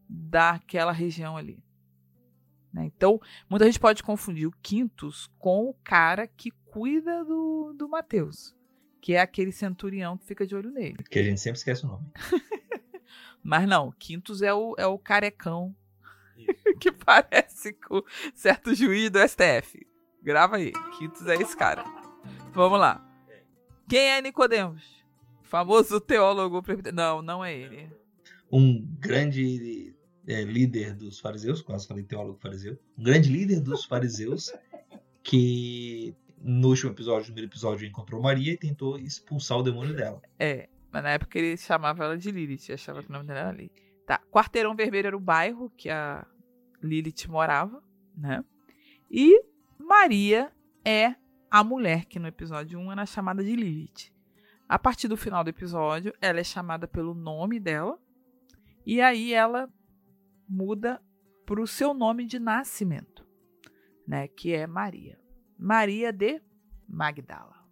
daquela 0.08 0.92
região 0.92 1.36
ali. 1.36 1.62
Né? 2.72 2.84
Então, 2.84 3.20
muita 3.48 3.66
gente 3.66 3.80
pode 3.80 4.02
confundir 4.02 4.46
o 4.46 4.54
Quintus 4.62 5.30
com 5.38 5.68
o 5.68 5.74
cara 5.84 6.26
que 6.26 6.50
cuida 6.66 7.24
do, 7.24 7.74
do 7.76 7.88
Mateus, 7.88 8.54
que 9.00 9.14
é 9.14 9.20
aquele 9.20 9.52
centurião 9.52 10.16
que 10.16 10.26
fica 10.26 10.46
de 10.46 10.54
olho 10.54 10.70
nele. 10.70 11.02
Que 11.10 11.18
a 11.18 11.22
gente 11.22 11.40
sempre 11.40 11.58
esquece 11.58 11.84
o 11.84 11.88
nome. 11.88 12.06
Mas 13.42 13.66
não, 13.66 13.92
Quintus 13.92 14.42
é 14.42 14.52
o, 14.52 14.74
é 14.78 14.86
o 14.86 14.98
carecão 14.98 15.74
que 16.80 16.92
parece 16.92 17.72
com 17.72 18.02
certo 18.34 18.74
juiz 18.74 19.10
do 19.10 19.18
STF. 19.26 19.86
Grava 20.22 20.56
aí, 20.56 20.72
Quintus 20.98 21.26
é 21.26 21.36
esse 21.36 21.56
cara. 21.56 21.84
Vamos 22.52 22.78
lá. 22.78 23.04
Quem 23.88 24.00
é 24.00 24.20
Nicodemos? 24.20 25.02
Famoso 25.42 25.98
teólogo. 26.00 26.62
Não, 26.92 27.22
não 27.22 27.42
é 27.42 27.56
ele. 27.56 27.90
Um 28.52 28.84
grande 28.98 29.96
é, 30.28 30.42
líder 30.42 30.94
dos 30.94 31.18
fariseus, 31.18 31.62
quase 31.62 31.88
falei 31.88 32.04
teólogo 32.04 32.38
fariseu, 32.38 32.78
um 32.96 33.02
grande 33.02 33.30
líder 33.30 33.60
dos 33.60 33.86
fariseus 33.86 34.52
que 35.22 36.14
no 36.40 36.68
último 36.68 36.92
episódio, 36.92 37.20
no 37.20 37.24
primeiro 37.34 37.50
episódio, 37.50 37.88
encontrou 37.88 38.22
Maria 38.22 38.52
e 38.52 38.56
tentou 38.56 38.98
expulsar 38.98 39.58
o 39.58 39.62
demônio 39.62 39.96
dela. 39.96 40.20
É, 40.38 40.68
mas 40.92 41.02
na 41.02 41.10
época 41.10 41.38
ele 41.38 41.56
chamava 41.56 42.04
ela 42.04 42.16
de 42.16 42.30
Lilith, 42.30 42.72
achava 42.72 43.02
que 43.02 43.08
o 43.08 43.12
nome 43.12 43.26
dela 43.26 43.40
era 43.40 43.52
Lilith. 43.52 43.72
Tá, 44.06 44.20
Quarteirão 44.30 44.76
Vermelho 44.76 45.08
era 45.08 45.16
o 45.16 45.20
bairro 45.20 45.70
que 45.76 45.88
a 45.88 46.26
Lilith 46.82 47.26
morava, 47.28 47.82
né? 48.16 48.44
E 49.10 49.42
Maria 49.78 50.52
é 50.84 51.14
a 51.50 51.64
mulher 51.64 52.04
que 52.04 52.18
no 52.18 52.28
episódio 52.28 52.78
1 52.78 52.92
era 52.92 53.06
chamada 53.06 53.42
de 53.42 53.56
Lilith. 53.56 54.12
A 54.68 54.78
partir 54.78 55.08
do 55.08 55.16
final 55.16 55.42
do 55.42 55.50
episódio, 55.50 56.12
ela 56.20 56.38
é 56.38 56.44
chamada 56.44 56.86
pelo 56.86 57.14
nome 57.14 57.58
dela, 57.58 57.98
e 58.86 59.00
aí 59.00 59.32
ela 59.32 59.68
muda 60.48 61.02
para 61.44 61.60
o 61.60 61.66
seu 61.66 61.92
nome 61.92 62.24
de 62.24 62.38
nascimento, 62.38 63.26
né, 64.06 64.28
que 64.28 64.52
é 64.52 64.66
Maria. 64.66 65.18
Maria 65.58 66.12
de 66.12 66.40
Magdala. 66.88 67.66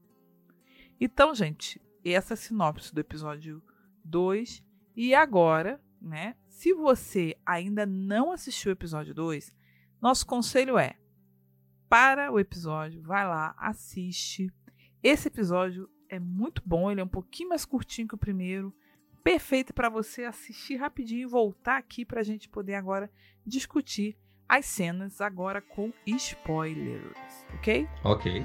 Então, 1.00 1.34
gente, 1.34 1.80
essa 2.04 2.34
é 2.34 2.36
sinopse 2.36 2.94
do 2.94 3.00
episódio 3.00 3.62
2. 4.04 4.64
E 4.96 5.14
agora, 5.14 5.80
né, 6.00 6.36
se 6.48 6.72
você 6.72 7.36
ainda 7.44 7.84
não 7.84 8.32
assistiu 8.32 8.70
o 8.70 8.72
episódio 8.72 9.14
2, 9.14 9.54
nosso 10.00 10.26
conselho 10.26 10.78
é: 10.78 10.98
para 11.88 12.32
o 12.32 12.40
episódio, 12.40 13.02
vai 13.02 13.26
lá, 13.26 13.54
assiste. 13.58 14.52
Esse 15.02 15.28
episódio 15.28 15.88
é 16.08 16.18
muito 16.18 16.62
bom, 16.64 16.90
ele 16.90 17.00
é 17.00 17.04
um 17.04 17.08
pouquinho 17.08 17.50
mais 17.50 17.64
curtinho 17.64 18.08
que 18.08 18.14
o 18.14 18.18
primeiro 18.18 18.74
perfeito 19.26 19.74
para 19.74 19.88
você 19.88 20.22
assistir 20.22 20.76
rapidinho 20.76 21.22
e 21.22 21.26
voltar 21.26 21.78
aqui 21.78 22.04
para 22.04 22.20
a 22.20 22.22
gente 22.22 22.48
poder 22.48 22.74
agora 22.76 23.10
discutir 23.44 24.16
as 24.48 24.66
cenas 24.66 25.20
agora 25.20 25.60
com 25.60 25.92
spoilers, 26.06 27.44
ok? 27.56 27.88
Ok. 28.04 28.44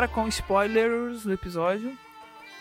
Agora 0.00 0.08
com 0.08 0.26
spoilers 0.28 1.24
do 1.24 1.32
episódio. 1.32 1.94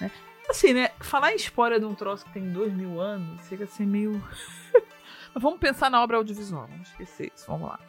Né? 0.01 0.11
Assim, 0.49 0.73
né? 0.73 0.89
Falar 0.99 1.31
em 1.31 1.37
spoiler 1.37 1.79
de 1.79 1.85
um 1.85 1.95
troço 1.95 2.25
que 2.25 2.33
tem 2.33 2.51
dois 2.51 2.73
mil 2.73 2.99
anos 2.99 3.47
chega 3.47 3.63
a 3.63 3.67
ser 3.67 3.85
meio. 3.85 4.11
Mas 5.33 5.41
vamos 5.41 5.59
pensar 5.59 5.89
na 5.89 6.03
obra 6.03 6.17
audiovisual. 6.17 6.67
Vamos 6.67 6.89
esquecer 6.89 7.31
isso. 7.33 7.45
Vamos 7.47 7.69
lá. 7.69 7.79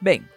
Bem, 0.00 0.28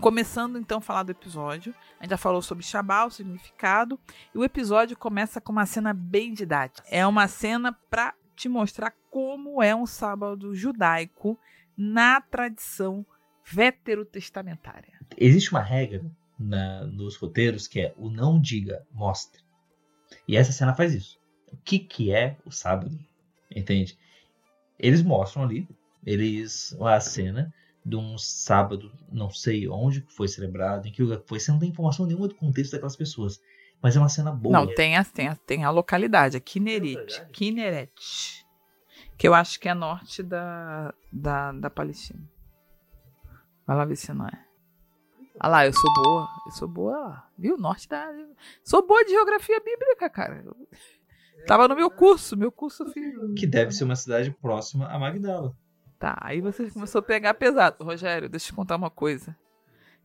Começando 0.00 0.58
então 0.58 0.78
a 0.78 0.80
falar 0.80 1.04
do 1.04 1.12
episódio, 1.12 1.72
a 2.00 2.02
gente 2.02 2.10
já 2.10 2.16
falou 2.16 2.42
sobre 2.42 2.64
Shabá, 2.64 3.04
o 3.04 3.10
significado, 3.10 3.96
e 4.34 4.38
o 4.38 4.42
episódio 4.42 4.96
começa 4.96 5.40
com 5.40 5.52
uma 5.52 5.66
cena 5.66 5.94
bem 5.94 6.32
didática. 6.32 6.88
É 6.90 7.06
uma 7.06 7.28
cena 7.28 7.72
para 7.88 8.12
te 8.34 8.48
mostrar 8.48 8.92
como 9.08 9.62
é 9.62 9.72
um 9.72 9.86
sábado 9.86 10.52
judaico 10.52 11.38
na 11.76 12.20
tradição 12.20 13.06
veterotestamentária. 13.44 14.98
Existe 15.16 15.52
uma 15.52 15.62
regra 15.62 16.04
na, 16.38 16.84
nos 16.84 17.16
roteiros 17.16 17.66
que 17.66 17.80
é 17.80 17.94
o 17.96 18.10
não 18.10 18.40
diga, 18.40 18.86
mostre. 18.92 19.42
E 20.26 20.36
essa 20.36 20.52
cena 20.52 20.74
faz 20.74 20.94
isso. 20.94 21.18
O 21.52 21.56
que, 21.56 21.78
que 21.78 22.12
é 22.12 22.36
o 22.44 22.50
sábado? 22.50 22.98
Entende? 23.54 23.98
Eles 24.78 25.02
mostram 25.02 25.44
ali, 25.44 25.68
eles 26.04 26.76
a 26.80 27.00
cena 27.00 27.52
de 27.84 27.96
um 27.96 28.16
sábado, 28.16 28.90
não 29.12 29.30
sei 29.30 29.68
onde 29.68 30.04
foi 30.08 30.26
celebrado, 30.26 30.88
em 30.88 30.92
que 30.92 31.02
lugar 31.02 31.20
foi, 31.26 31.38
você 31.38 31.52
não 31.52 31.58
tem 31.58 31.68
informação 31.68 32.06
nenhuma 32.06 32.28
do 32.28 32.34
contexto 32.34 32.72
daquelas 32.72 32.96
pessoas. 32.96 33.40
Mas 33.82 33.94
é 33.94 33.98
uma 33.98 34.08
cena 34.08 34.32
boa. 34.32 34.58
Não, 34.58 34.74
tem 34.74 34.96
a, 34.96 35.04
tem 35.04 35.28
a, 35.28 35.36
tem 35.36 35.64
a 35.64 35.70
localidade, 35.70 36.40
Kinneret. 36.40 37.26
Kinneret. 37.30 37.92
Que 39.18 39.28
eu 39.28 39.34
acho 39.34 39.60
que 39.60 39.68
é 39.68 39.74
norte 39.74 40.22
da, 40.22 40.94
da, 41.12 41.52
da 41.52 41.70
Palestina. 41.70 42.26
Vai 43.66 43.76
lá 43.76 43.84
ver 43.84 43.96
se 43.96 44.12
não 44.12 44.26
é. 44.26 44.43
Ah 45.40 45.48
lá, 45.48 45.66
eu 45.66 45.72
sou 45.72 45.92
boa. 45.94 46.28
Eu 46.46 46.52
sou 46.52 46.68
boa 46.68 46.96
lá. 46.96 47.28
Viu? 47.36 47.56
Norte 47.56 47.88
da. 47.88 48.08
Sou 48.62 48.86
boa 48.86 49.04
de 49.04 49.10
geografia 49.10 49.60
bíblica, 49.60 50.08
cara. 50.08 50.42
Eu... 50.44 50.56
Tava 51.46 51.68
no 51.68 51.74
meu 51.74 51.90
curso, 51.90 52.36
meu 52.36 52.52
curso 52.52 52.86
filho. 52.86 53.34
Que 53.34 53.46
deve 53.46 53.72
ser 53.72 53.84
uma 53.84 53.96
cidade 53.96 54.30
próxima 54.30 54.86
a 54.88 54.98
Magdala. 54.98 55.54
Tá, 55.98 56.16
aí 56.20 56.40
você 56.40 56.70
começou 56.70 57.00
a 57.00 57.02
pegar 57.02 57.34
pesado. 57.34 57.84
Rogério, 57.84 58.28
deixa 58.28 58.46
eu 58.46 58.48
te 58.48 58.54
contar 58.54 58.76
uma 58.76 58.90
coisa. 58.90 59.36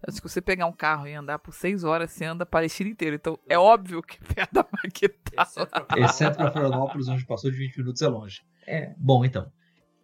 Acho 0.07 0.21
que 0.21 0.29
você 0.29 0.41
pegar 0.41 0.65
um 0.65 0.71
carro 0.71 1.07
e 1.07 1.13
andar 1.13 1.39
por 1.39 1.53
seis 1.53 1.83
horas, 1.83 2.11
você 2.11 2.23
anda 2.25 2.43
a 2.43 2.47
Palestina 2.47 2.89
inteira. 2.89 3.15
Então 3.15 3.37
é 3.47 3.57
óbvio 3.57 4.01
que 4.01 4.17
perto 4.33 4.53
da 4.53 4.65
Magdala. 4.71 6.05
Exceto 6.05 6.37
pra 6.37 6.51
Florianópolis, 6.51 7.07
onde 7.07 7.25
passou 7.25 7.51
de 7.51 7.57
20 7.57 7.77
minutos 7.79 8.01
é 8.01 8.07
longe. 8.07 8.41
É. 8.65 8.93
Bom, 8.97 9.25
então. 9.25 9.51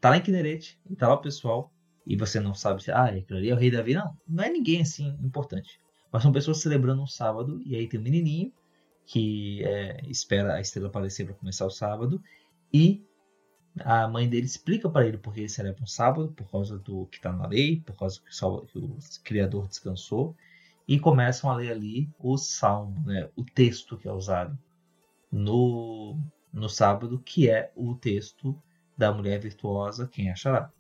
Tá 0.01 0.09
lá 0.09 0.17
em 0.17 0.21
Kinerete, 0.21 0.79
e 0.89 0.95
tá 0.95 1.07
lá 1.07 1.15
o 1.15 1.21
pessoal, 1.21 1.73
e 2.05 2.15
você 2.15 2.39
não 2.39 2.53
sabe 2.53 2.83
se, 2.83 2.91
ah, 2.91 3.05
aquilo 3.05 3.39
ali 3.39 3.49
é 3.49 3.53
o 3.53 3.57
rei 3.57 3.71
Davi. 3.71 3.93
Não, 3.93 4.15
não 4.27 4.43
é 4.43 4.49
ninguém 4.49 4.81
assim 4.81 5.17
importante. 5.23 5.79
Mas 6.11 6.23
são 6.23 6.31
pessoas 6.31 6.61
celebrando 6.61 7.01
um 7.01 7.07
sábado, 7.07 7.61
e 7.65 7.75
aí 7.75 7.87
tem 7.87 7.99
um 7.99 8.03
menininho 8.03 8.53
que 9.05 9.63
é, 9.63 10.01
espera 10.07 10.55
a 10.55 10.61
estrela 10.61 10.87
aparecer 10.87 11.25
para 11.25 11.35
começar 11.35 11.65
o 11.65 11.69
sábado, 11.69 12.21
e 12.73 13.03
a 13.79 14.07
mãe 14.07 14.27
dele 14.27 14.45
explica 14.45 14.89
para 14.89 15.05
ele 15.05 15.17
porque 15.17 15.41
ele 15.41 15.49
celebra 15.49 15.83
um 15.83 15.87
sábado, 15.87 16.31
por 16.31 16.49
causa 16.49 16.77
do 16.77 17.05
que 17.07 17.17
está 17.17 17.31
na 17.31 17.47
lei, 17.47 17.81
por 17.81 17.95
causa 17.95 18.19
que 18.21 18.71
que 18.71 18.79
o 18.79 18.97
Criador 19.23 19.67
descansou, 19.67 20.35
e 20.87 20.99
começam 20.99 21.49
a 21.49 21.55
ler 21.55 21.71
ali 21.71 22.09
o 22.19 22.37
salmo, 22.37 23.03
né, 23.05 23.29
o 23.35 23.43
texto 23.43 23.97
que 23.97 24.07
é 24.07 24.11
usado 24.11 24.57
no, 25.31 26.17
no 26.53 26.69
sábado, 26.69 27.19
que 27.19 27.49
é 27.49 27.71
o 27.75 27.95
texto 27.95 28.55
da 28.97 29.11
mulher 29.11 29.39
virtuosa, 29.39 30.07
quem 30.07 30.31
achará. 30.31 30.71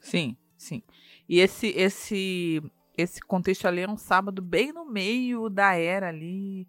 Sim, 0.00 0.36
sim. 0.56 0.82
E 1.28 1.38
esse 1.38 1.68
esse 1.68 2.62
esse 2.96 3.20
contexto 3.20 3.66
ali 3.66 3.82
é 3.82 3.88
um 3.88 3.96
sábado 3.96 4.42
bem 4.42 4.72
no 4.72 4.84
meio 4.84 5.48
da 5.48 5.74
era 5.74 6.08
ali 6.08 6.68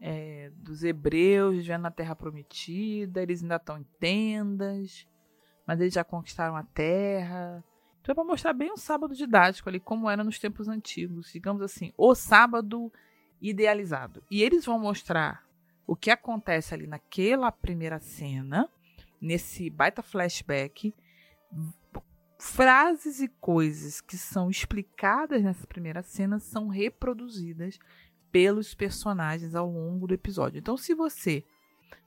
é, 0.00 0.50
dos 0.56 0.82
hebreus 0.82 1.56
vivendo 1.56 1.82
na 1.82 1.90
Terra 1.90 2.16
Prometida. 2.16 3.22
Eles 3.22 3.42
ainda 3.42 3.56
estão 3.56 3.78
em 3.78 3.86
tendas, 3.98 5.06
mas 5.66 5.80
eles 5.80 5.94
já 5.94 6.04
conquistaram 6.04 6.56
a 6.56 6.62
Terra. 6.62 7.64
Então 8.00 8.12
é 8.12 8.14
para 8.14 8.24
mostrar 8.24 8.52
bem 8.52 8.72
um 8.72 8.76
sábado 8.76 9.14
didático 9.14 9.68
ali, 9.68 9.80
como 9.80 10.08
era 10.08 10.22
nos 10.22 10.38
tempos 10.38 10.68
antigos, 10.68 11.32
digamos 11.32 11.62
assim, 11.62 11.92
o 11.96 12.14
sábado 12.14 12.92
idealizado. 13.40 14.22
E 14.30 14.42
eles 14.42 14.64
vão 14.64 14.78
mostrar 14.78 15.44
o 15.86 15.96
que 15.96 16.10
acontece 16.10 16.74
ali 16.74 16.86
naquela 16.86 17.50
primeira 17.50 17.98
cena, 17.98 18.68
nesse 19.20 19.70
baita 19.70 20.02
flashback, 20.02 20.94
frases 22.38 23.20
e 23.20 23.28
coisas 23.28 24.00
que 24.00 24.16
são 24.16 24.50
explicadas 24.50 25.42
nessa 25.42 25.66
primeira 25.66 26.02
cena 26.02 26.38
são 26.38 26.68
reproduzidas 26.68 27.78
pelos 28.30 28.74
personagens 28.74 29.54
ao 29.54 29.70
longo 29.70 30.06
do 30.06 30.14
episódio. 30.14 30.58
Então, 30.58 30.76
se 30.76 30.94
você 30.94 31.44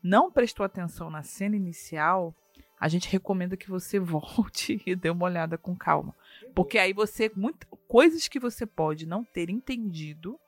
não 0.04 0.32
prestou 0.32 0.66
atenção 0.66 1.10
na 1.10 1.24
cena 1.24 1.56
inicial, 1.56 2.36
a 2.80 2.88
gente 2.88 3.10
recomenda 3.10 3.58
que 3.58 3.70
você 3.70 4.00
volte 4.00 4.82
e 4.86 4.96
dê 4.96 5.10
uma 5.10 5.26
olhada 5.26 5.58
com 5.58 5.76
calma. 5.76 6.16
Porque 6.54 6.78
aí 6.78 6.94
você. 6.94 7.32
Muito, 7.36 7.68
coisas 7.88 8.28
que 8.28 8.40
você 8.40 8.66
pode 8.66 9.06
não 9.06 9.24
ter 9.24 9.50
entendido 9.50 10.40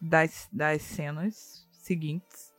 das, 0.00 0.48
das 0.52 0.82
cenas 0.82 1.66
seguintes. 1.72 2.52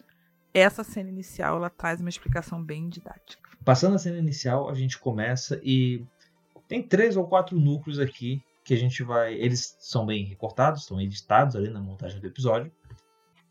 Essa 0.54 0.84
cena 0.84 1.10
inicial 1.10 1.58
ela 1.58 1.70
traz 1.70 2.00
uma 2.00 2.10
explicação 2.10 2.64
bem 2.64 2.90
didática. 2.90 3.50
Passando 3.64 3.96
a 3.96 4.00
cena 4.00 4.18
inicial, 4.18 4.70
a 4.70 4.74
gente 4.74 4.98
começa 4.98 5.60
e 5.64 6.04
tem 6.70 6.84
três 6.84 7.18
ou 7.18 7.28
quatro 7.28 7.60
núcleos 7.60 8.00
aqui 8.00 8.42
que 8.64 8.76
a 8.76 8.78
gente 8.78 9.04
vai. 9.04 9.34
Eles 9.34 9.76
são 9.80 10.06
bem 10.06 10.24
recortados, 10.24 10.84
estão 10.84 11.02
editados 11.02 11.56
ali 11.56 11.70
na 11.70 11.82
montagem 11.82 12.22
do 12.22 12.28
episódio. 12.28 12.72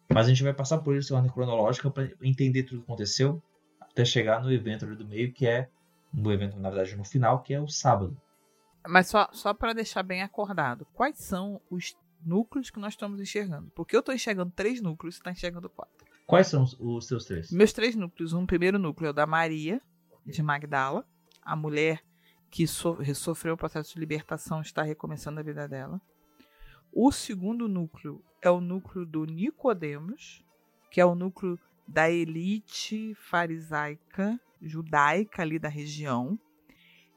Mas 0.09 0.27
a 0.27 0.29
gente 0.31 0.45
vai 0.45 0.55
passar 0.55 0.79
por 0.79 0.95
eles 0.95 1.07
de 1.07 1.13
ordem 1.13 1.31
cronológica 1.31 1.91
para 1.91 2.09
entender 2.23 2.63
tudo 2.63 2.79
o 2.79 2.81
que 2.81 2.87
aconteceu 2.87 3.43
até 3.81 4.05
chegar 4.05 4.41
no 4.41 4.51
evento 4.51 4.85
ali 4.85 4.95
do 4.95 5.07
meio, 5.07 5.33
que 5.33 5.47
é 5.47 5.69
no 6.15 6.33
evento, 6.33 6.59
na 6.59 6.71
verdade, 6.71 6.97
no 6.97 7.05
final, 7.05 7.43
que 7.43 7.53
é 7.53 7.61
o 7.61 7.69
sábado. 7.69 8.17
Mas 8.87 9.09
só, 9.09 9.29
só 9.33 9.53
para 9.53 9.73
deixar 9.73 10.05
bem 10.05 10.23
acordado, 10.23 10.87
quais 10.95 11.19
são 11.19 11.61
os 11.69 11.97
núcleos 12.25 12.71
que 12.71 12.79
nós 12.79 12.95
estamos 12.95 13.21
enxergando? 13.21 13.71
Porque 13.75 13.97
eu 13.97 14.01
estou 14.01 14.15
enxergando 14.15 14.53
três 14.55 14.81
núcleos, 14.81 15.17
você 15.17 15.21
está 15.21 15.33
enxergando 15.33 15.69
quatro. 15.69 16.07
Quais 16.27 16.47
são 16.47 16.63
os, 16.63 16.77
os 16.79 17.07
seus 17.07 17.25
três? 17.25 17.51
Meus 17.51 17.73
três 17.73 17.97
núcleos. 17.97 18.33
Um 18.33 18.47
primeiro 18.47 18.79
núcleo 18.79 19.09
é 19.09 19.11
o 19.11 19.13
da 19.15 19.27
Maria, 19.27 19.83
de 20.25 20.43
Magdala, 20.43 21.05
a 21.43 21.57
mulher 21.57 22.03
que 22.51 22.67
so 22.67 22.99
sofreu 23.15 23.55
o 23.55 23.59
processo 23.59 23.95
de 23.95 24.01
libertação 24.01 24.61
está 24.61 24.83
recomeçando 24.83 25.41
a 25.41 25.43
vida 25.43 25.69
dela. 25.69 26.01
O 26.93 27.13
segundo 27.13 27.69
núcleo 27.69 28.23
é 28.41 28.51
o 28.51 28.61
núcleo 28.61 29.05
do 29.05 29.25
Nicodemos, 29.25 30.45
que 30.91 31.01
é 31.01 31.05
o 31.05 31.15
núcleo 31.15 31.59
da 31.87 32.11
elite 32.11 33.15
farisaica 33.15 34.39
judaica 34.61 35.43
ali 35.43 35.59
da 35.59 35.69
região. 35.69 36.39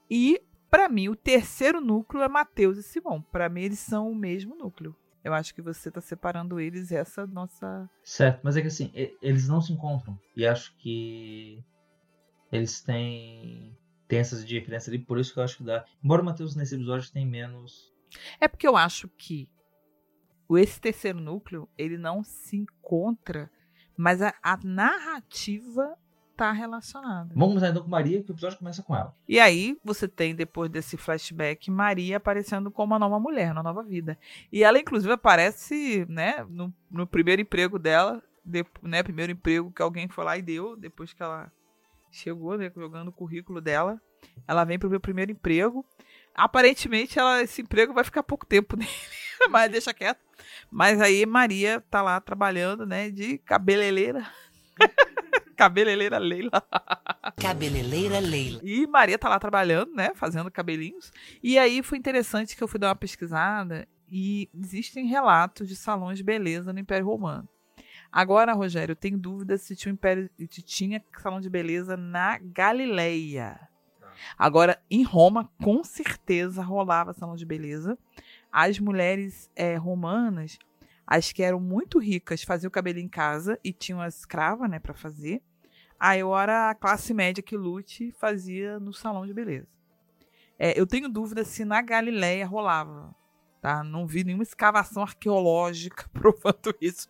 E 0.10 0.42
para 0.70 0.88
mim 0.88 1.10
o 1.10 1.16
terceiro 1.16 1.82
núcleo 1.82 2.24
é 2.24 2.28
Mateus 2.28 2.78
e 2.78 2.84
Simão. 2.84 3.22
Para 3.22 3.50
mim 3.50 3.62
eles 3.62 3.80
são 3.80 4.10
o 4.12 4.16
mesmo 4.16 4.56
núcleo. 4.56 4.96
Eu 5.24 5.34
acho 5.34 5.54
que 5.54 5.62
você 5.62 5.90
está 5.90 6.02
separando 6.02 6.60
eles 6.60 6.92
essa 6.92 7.28
nossa. 7.28 7.90
Certo, 8.04 8.42
mas 8.44 8.58
é 8.58 8.62
que 8.62 8.68
assim, 8.68 8.92
eles 9.22 9.48
não 9.48 9.62
se 9.62 9.72
encontram. 9.72 10.20
E 10.36 10.46
acho 10.48 10.76
que 10.78 11.64
eles 12.52 12.82
têm 12.82 13.78
tem 14.12 14.20
essas 14.20 14.46
diferenças 14.46 14.90
ali, 14.90 15.00
por 15.00 15.18
isso 15.18 15.34
que 15.34 15.40
eu 15.40 15.44
acho 15.44 15.56
que 15.56 15.64
dá. 15.64 15.86
Embora 16.04 16.22
o 16.22 16.26
Matheus 16.26 16.54
nesse 16.54 16.76
episódio 16.76 17.10
tem 17.14 17.26
menos. 17.26 17.94
É 18.42 18.48
porque 18.50 18.68
eu 18.68 18.76
acho 18.76 19.08
que 19.08 19.48
esse 20.52 20.82
terceiro 20.82 21.18
núcleo 21.18 21.70
ele 21.78 21.98
não 21.98 22.22
se 22.22 22.58
encontra, 22.58 23.50
mas 23.96 24.22
a, 24.22 24.34
a 24.44 24.60
narrativa 24.62 25.98
tá 26.36 26.52
relacionada. 26.52 27.34
Vamos 27.34 27.52
começar 27.54 27.70
então 27.70 27.84
com 27.84 27.90
Maria, 27.90 28.22
que 28.22 28.30
o 28.30 28.34
episódio 28.34 28.58
começa 28.58 28.84
com 28.84 28.94
ela. 28.94 29.16
E 29.30 29.40
aí 29.40 29.78
você 29.82 30.10
tem, 30.10 30.36
depois 30.36 30.70
desse 30.70 30.98
flashback, 30.98 31.72
Maria 31.72 32.18
aparecendo 32.18 32.70
como 32.70 32.92
uma 32.92 33.00
nova 33.00 33.18
mulher, 33.18 33.54
uma 33.54 33.64
nova 33.64 33.82
vida. 33.82 34.20
E 34.52 34.62
ela, 34.62 34.78
inclusive, 34.78 35.14
aparece, 35.14 36.06
né, 36.10 36.46
no, 36.50 36.74
no 36.90 37.08
primeiro 37.08 37.42
emprego 37.42 37.80
dela, 37.80 38.22
de, 38.44 38.66
né, 38.82 39.04
primeiro 39.04 39.32
emprego 39.32 39.72
que 39.72 39.82
alguém 39.82 40.10
foi 40.10 40.26
lá 40.26 40.38
e 40.38 40.42
deu, 40.42 40.76
depois 40.76 41.14
que 41.14 41.24
ela 41.24 41.50
chegou, 42.12 42.58
né, 42.58 42.72
jogando 42.76 43.10
o 43.10 43.14
currículo 43.14 43.62
dela. 43.62 44.02
Ela 44.48 44.64
vem 44.64 44.78
pro 44.78 44.90
meu 44.90 45.00
primeiro 45.00 45.32
emprego. 45.32 45.86
Aparentemente, 46.34 47.18
ela, 47.18 47.42
esse 47.42 47.62
emprego 47.62 47.94
vai 47.94 48.04
ficar 48.04 48.24
pouco 48.24 48.46
tempo 48.46 48.76
nele, 48.78 48.92
mas 49.50 49.72
deixa 49.72 49.94
quieto. 49.94 50.22
Mas 50.70 51.02
aí 51.02 51.26
Maria 51.26 51.84
tá 51.90 52.02
lá 52.02 52.20
trabalhando, 52.20 52.86
né, 52.86 53.10
de 53.10 53.38
cabeleireira. 53.40 54.26
cabeleireira 55.56 56.18
Leila. 56.18 56.64
Cabeleireira 57.40 58.20
Leila. 58.20 58.62
E 58.64 58.88
Maria 58.88 59.18
tá 59.18 59.30
lá 59.30 59.40
trabalhando, 59.40 59.94
né, 59.94 60.12
fazendo 60.16 60.50
cabelinhos. 60.50 61.12
E 61.44 61.58
aí 61.60 61.84
foi 61.84 61.98
interessante 61.98 62.56
que 62.56 62.64
eu 62.64 62.68
fui 62.68 62.80
dar 62.80 62.90
uma 62.90 62.96
pesquisada 62.96 63.88
e 64.10 64.50
existem 64.54 65.06
relatos 65.06 65.68
de 65.68 65.76
salões 65.76 66.18
de 66.18 66.24
beleza 66.24 66.74
no 66.74 66.80
Império 66.80 67.06
Romano. 67.06 67.48
Agora, 68.12 68.54
Rogério, 68.54 68.92
eu 68.92 68.96
tenho 68.96 69.18
dúvida 69.18 69.58
se 69.58 69.74
tinha, 69.74 69.92
um 69.92 69.94
império, 69.94 70.30
se 70.50 70.62
tinha 70.62 71.02
salão 71.18 71.40
de 71.40 71.50
beleza 71.50 71.96
na 71.96 72.38
Galileia. 72.40 73.58
Tá. 74.00 74.12
Agora, 74.38 74.82
em 74.90 75.02
Roma, 75.04 75.50
com 75.64 75.82
certeza 75.82 76.62
rolava 76.62 77.14
salão 77.14 77.36
de 77.36 77.46
beleza. 77.46 77.98
As 78.52 78.78
mulheres 78.80 79.50
é, 79.56 79.78
romanas, 79.78 80.60
as 81.08 81.32
que 81.32 81.42
eram 81.42 81.62
muito 81.62 82.00
ricas, 82.00 82.44
faziam 82.44 82.68
o 82.68 82.72
cabelo 82.72 83.00
em 83.00 83.08
casa 83.08 83.58
e 83.64 83.72
tinham 83.72 84.02
as 84.02 84.20
escravas, 84.20 84.70
né, 84.70 84.78
para 84.78 84.94
fazer. 84.94 85.42
Aí, 85.98 86.20
era 86.20 86.72
a 86.72 86.76
classe 86.76 87.14
média 87.14 87.42
que 87.42 87.56
lute 87.56 88.12
fazia 88.20 88.78
no 88.78 88.92
salão 88.92 89.26
de 89.26 89.34
beleza. 89.34 89.68
É, 90.60 90.78
eu 90.78 90.86
tenho 90.86 91.08
dúvida 91.08 91.46
se 91.46 91.64
na 91.64 91.82
Galileia 91.82 92.46
rolava 92.46 93.16
tá? 93.62 93.84
Não 93.84 94.08
vi 94.08 94.24
nenhuma 94.24 94.44
escavação 94.44 95.04
arqueológica 95.04 96.10
provando 96.12 96.76
isso. 96.82 97.08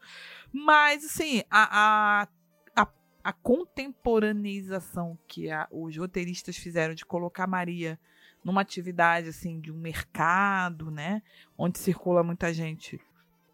Mas, 0.52 1.06
assim, 1.06 1.44
a, 1.50 2.24
a, 2.24 2.28
a, 2.76 2.88
a 3.24 3.34
contemporaneização 3.34 5.18
que 5.28 5.50
a, 5.50 5.68
os 5.72 5.96
roteiristas 5.96 6.58
fizeram 6.58 6.94
de 6.94 7.06
colocar 7.06 7.48
Maria 7.48 8.00
numa 8.44 8.62
atividade, 8.62 9.30
assim, 9.30 9.60
de 9.60 9.72
um 9.72 9.78
mercado, 9.78 10.92
né? 10.92 11.22
Onde 11.58 11.80
circula 11.80 12.24
muita 12.24 12.54
gente, 12.54 13.00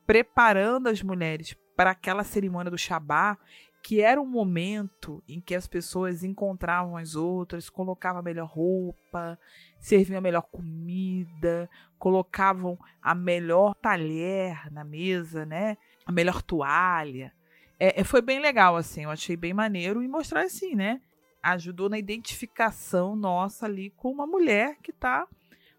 preparando 0.06 0.88
as 0.88 1.02
mulheres 1.02 1.56
para 1.76 1.92
aquela 1.92 2.24
cerimônia 2.24 2.72
do 2.72 2.78
Shabá, 2.78 3.38
que 3.84 4.02
era 4.02 4.20
um 4.20 4.26
momento 4.26 5.24
em 5.28 5.40
que 5.40 5.56
as 5.56 5.68
pessoas 5.68 6.24
encontravam 6.24 6.98
as 6.98 7.16
outras, 7.16 7.70
colocavam 7.70 8.20
a 8.20 8.24
melhor 8.24 8.48
roupa, 8.48 9.40
serviam 9.80 10.18
a 10.18 10.22
melhor 10.22 10.42
comida, 10.42 11.70
colocavam 11.98 12.78
a 13.02 13.14
melhor 13.14 13.76
talher 13.76 14.72
na 14.74 14.84
mesa, 14.84 15.46
né? 15.46 15.78
A 16.08 16.12
melhor 16.12 16.42
toalha. 16.42 17.34
É, 17.78 18.00
é, 18.00 18.04
foi 18.04 18.22
bem 18.22 18.40
legal, 18.40 18.78
assim, 18.78 19.04
eu 19.04 19.12
achei 19.12 19.36
bem 19.36 19.54
maneiro 19.54 20.02
e 20.02 20.08
mostrar 20.08 20.44
assim, 20.44 20.74
né? 20.74 21.02
Ajudou 21.44 21.90
na 21.90 22.00
identificação 22.00 23.16
nossa 23.16 23.66
ali 23.66 23.92
com 23.92 24.10
uma 24.10 24.26
mulher 24.26 24.78
que 24.82 24.92
está 24.92 25.28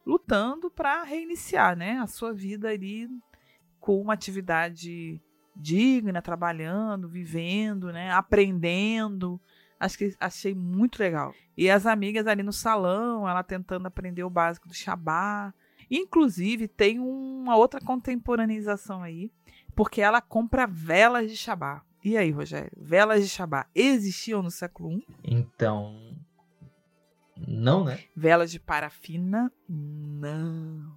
lutando 0.07 0.71
para 0.71 1.03
reiniciar, 1.03 1.75
né? 1.75 1.99
A 1.99 2.07
sua 2.07 2.33
vida 2.33 2.69
ali 2.69 3.09
com 3.81 4.01
uma 4.01 4.13
atividade 4.13 5.21
digna, 5.57 6.21
trabalhando, 6.21 7.09
vivendo, 7.09 7.91
né? 7.91 8.11
Aprendendo. 8.13 9.41
Acho 9.81 9.97
que 9.97 10.15
achei 10.21 10.55
muito 10.55 10.99
legal. 10.99 11.35
E 11.57 11.71
as 11.71 11.87
amigas 11.87 12.27
ali 12.27 12.43
no 12.43 12.53
salão, 12.53 13.29
ela 13.29 13.43
tentando 13.43 13.87
aprender 13.87 14.25
o 14.25 14.31
básico 14.31 14.69
do 14.69 14.75
Shabá. 14.75 15.55
Inclusive, 15.91 16.69
tem 16.69 17.01
uma 17.01 17.57
outra 17.57 17.81
contemporaneização 17.81 19.03
aí, 19.03 19.33
porque 19.79 20.01
ela 20.01 20.21
compra 20.21 20.67
velas 20.67 21.31
de 21.31 21.37
Shabá. 21.37 21.85
E 22.03 22.17
aí, 22.17 22.33
Rogério? 22.33 22.73
Velas 22.77 23.23
de 23.23 23.29
Shabá 23.29 23.65
existiam 23.73 24.43
no 24.43 24.51
século 24.51 24.91
I? 24.91 25.07
Então. 25.23 26.17
Não, 27.47 27.85
né? 27.85 28.01
Velas 28.17 28.51
de 28.51 28.59
parafina? 28.59 29.53
Não. 29.69 30.93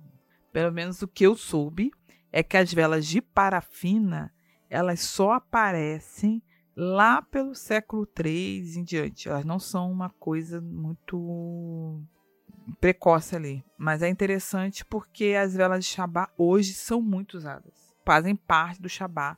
Pelo 0.51 0.71
menos 0.71 0.99
o 1.03 1.07
que 1.07 1.27
eu 1.27 1.35
soube 1.35 1.91
é 2.31 2.41
que 2.41 2.57
as 2.57 2.73
velas 2.73 3.05
de 3.05 3.21
parafina 3.21 4.33
elas 4.67 5.01
só 5.01 5.33
aparecem 5.33 6.41
lá 6.75 7.21
pelo 7.21 7.53
século 7.53 8.07
III 8.17 8.79
em 8.79 8.83
diante. 8.83 9.29
Elas 9.29 9.45
não 9.45 9.59
são 9.59 9.91
uma 9.91 10.09
coisa 10.09 10.59
muito 10.59 12.01
precoce 12.79 13.35
ali. 13.35 13.63
Mas 13.77 14.01
é 14.01 14.09
interessante 14.09 14.83
porque 14.83 15.35
as 15.39 15.53
velas 15.53 15.85
de 15.85 15.91
Shabá 15.91 16.31
hoje 16.35 16.73
são 16.73 16.99
muito 16.99 17.37
usadas. 17.37 17.80
Fazem 18.05 18.35
parte 18.35 18.81
do 18.81 18.89
Shabá 18.89 19.37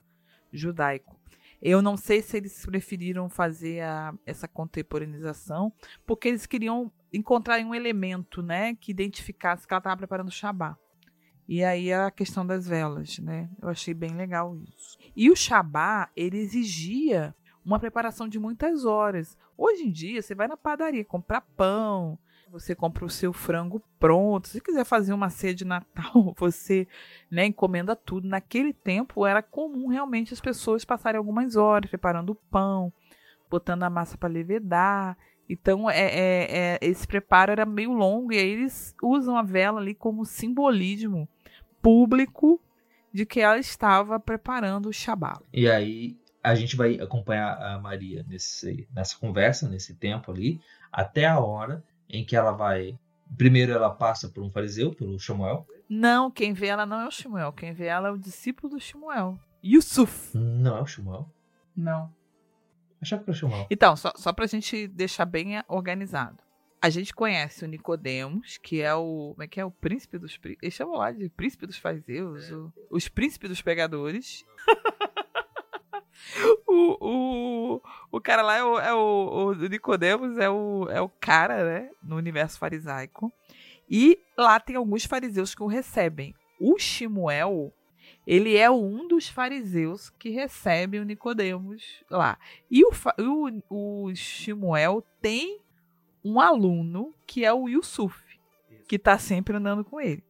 judaico. 0.51 1.19
Eu 1.61 1.81
não 1.81 1.95
sei 1.95 2.21
se 2.21 2.35
eles 2.35 2.65
preferiram 2.65 3.29
fazer 3.29 3.81
a, 3.81 4.13
essa 4.25 4.47
contemporaneização 4.47 5.71
porque 6.05 6.27
eles 6.27 6.45
queriam 6.45 6.91
encontrar 7.11 7.59
um 7.59 7.73
elemento 7.73 8.41
né, 8.41 8.75
que 8.75 8.91
identificasse 8.91 9.65
que 9.65 9.73
ela 9.73 9.79
estava 9.79 9.97
preparando 9.97 10.27
o 10.27 10.31
Shabá. 10.31 10.77
E 11.47 11.63
aí 11.63 11.91
a 11.91 12.09
questão 12.09 12.45
das 12.45 12.67
velas, 12.67 13.19
né? 13.19 13.49
Eu 13.61 13.69
achei 13.69 13.93
bem 13.93 14.11
legal 14.11 14.57
isso. 14.57 14.97
E 15.15 15.29
o 15.29 15.35
Shabá, 15.35 16.09
ele 16.15 16.37
exigia 16.37 17.35
uma 17.65 17.79
preparação 17.79 18.27
de 18.27 18.39
muitas 18.39 18.85
horas. 18.85 19.37
Hoje 19.57 19.83
em 19.83 19.91
dia, 19.91 20.21
você 20.21 20.33
vai 20.33 20.47
na 20.47 20.57
padaria 20.57 21.03
comprar 21.03 21.41
pão, 21.41 22.17
você 22.53 22.75
compra 22.75 23.03
o 23.03 23.09
seu 23.09 23.33
frango 23.33 23.81
pronto. 23.99 24.47
Se 24.47 24.61
quiser 24.61 24.85
fazer 24.85 25.11
uma 25.11 25.31
ceia 25.31 25.55
de 25.55 25.65
Natal, 25.65 26.35
você 26.37 26.87
né, 27.29 27.47
encomenda 27.47 27.95
tudo. 27.95 28.27
Naquele 28.27 28.71
tempo 28.71 29.25
era 29.25 29.41
comum 29.41 29.87
realmente 29.87 30.35
as 30.35 30.39
pessoas 30.39 30.85
passarem 30.85 31.17
algumas 31.17 31.55
horas 31.55 31.89
preparando 31.89 32.29
o 32.29 32.35
pão, 32.35 32.93
botando 33.49 33.81
a 33.81 33.89
massa 33.89 34.15
para 34.19 34.29
levedar. 34.29 35.17
Então, 35.49 35.89
é, 35.89 35.99
é, 35.99 36.47
é, 36.49 36.79
esse 36.79 37.07
preparo 37.07 37.51
era 37.51 37.65
meio 37.65 37.91
longo 37.91 38.31
e 38.31 38.37
aí 38.37 38.49
eles 38.49 38.95
usam 39.01 39.35
a 39.35 39.41
vela 39.41 39.81
ali 39.81 39.95
como 39.95 40.23
simbolismo 40.23 41.27
público 41.81 42.61
de 43.11 43.25
que 43.25 43.39
ela 43.39 43.57
estava 43.57 44.19
preparando 44.19 44.89
o 44.89 44.93
Shabá. 44.93 45.41
E 45.51 45.67
aí 45.67 46.15
a 46.43 46.53
gente 46.53 46.75
vai 46.75 46.99
acompanhar 46.99 47.57
a 47.59 47.79
Maria 47.79 48.23
nesse, 48.27 48.87
nessa 48.93 49.17
conversa, 49.17 49.67
nesse 49.67 49.95
tempo 49.95 50.31
ali, 50.31 50.61
até 50.91 51.25
a 51.25 51.39
hora 51.39 51.83
em 52.13 52.23
que 52.23 52.35
ela 52.35 52.51
vai. 52.51 52.97
Primeiro 53.35 53.73
ela 53.73 53.89
passa 53.89 54.29
por 54.29 54.43
um 54.43 54.51
fariseu, 54.51 54.93
pelo 54.93 55.19
Samuel. 55.19 55.67
Não, 55.89 56.29
quem 56.29 56.53
vê 56.53 56.67
ela 56.67 56.85
não 56.85 57.01
é 57.01 57.07
o 57.07 57.11
Samuel. 57.11 57.51
Quem 57.51 57.73
vê 57.73 57.85
ela 57.85 58.09
é 58.09 58.11
o 58.11 58.17
discípulo 58.17 58.75
do 58.75 58.79
Samuel. 58.79 59.37
Yusuf. 59.63 60.37
Não 60.37 60.77
é 60.77 60.81
o 60.81 60.85
Samuel? 60.85 61.29
Não. 61.75 62.13
Achava 63.01 63.23
que 63.23 63.29
era 63.31 63.35
o 63.35 63.39
Samuel. 63.39 63.67
Então, 63.69 63.95
só, 63.95 64.13
só 64.15 64.31
pra 64.31 64.45
gente 64.45 64.87
deixar 64.87 65.25
bem 65.25 65.63
organizado. 65.67 66.37
A 66.79 66.89
gente 66.89 67.13
conhece 67.13 67.63
o 67.63 67.67
Nicodemos, 67.67 68.57
que 68.57 68.81
é 68.81 68.93
o. 68.93 69.31
Como 69.31 69.43
é 69.43 69.47
que 69.47 69.59
é? 69.59 69.65
O 69.65 69.71
príncipe 69.71 70.17
dos. 70.17 70.37
Eles 70.61 70.73
chamam 70.73 70.97
lá 70.97 71.11
de 71.11 71.29
príncipe 71.29 71.65
dos 71.65 71.77
fariseus, 71.77 72.49
é. 72.49 72.55
o, 72.55 72.73
os 72.91 73.07
príncipes 73.07 73.49
dos 73.49 73.61
pegadores. 73.61 74.45
o, 76.67 76.97
o, 76.99 77.81
o 78.11 78.21
cara 78.21 78.41
lá 78.41 78.55
é 78.57 78.63
o, 78.63 78.79
é 78.79 78.93
o, 78.93 79.47
o 79.47 79.53
Nicodemos, 79.53 80.37
é 80.37 80.49
o, 80.49 80.87
é 80.89 81.01
o 81.01 81.09
cara, 81.09 81.63
né? 81.63 81.89
No 82.01 82.15
universo 82.15 82.57
farisaico. 82.57 83.31
E 83.89 84.19
lá 84.37 84.59
tem 84.59 84.75
alguns 84.75 85.05
fariseus 85.05 85.53
que 85.53 85.63
o 85.63 85.67
recebem. 85.67 86.33
O 86.59 86.77
Shimuel, 86.79 87.73
ele 88.25 88.55
é 88.57 88.69
um 88.69 89.07
dos 89.07 89.27
fariseus 89.27 90.09
que 90.09 90.29
recebe 90.29 90.99
o 90.99 91.03
Nicodemos 91.03 92.03
lá. 92.09 92.37
E 92.71 92.83
o, 92.83 92.91
o, 93.69 94.05
o 94.07 94.15
Shimuel 94.15 95.03
tem 95.21 95.59
um 96.23 96.39
aluno 96.39 97.13
que 97.27 97.43
é 97.43 97.51
o 97.53 97.67
Yusuf, 97.67 98.17
que 98.87 98.95
está 98.95 99.17
sempre 99.17 99.57
andando 99.57 99.83
com 99.83 99.99
ele. 99.99 100.23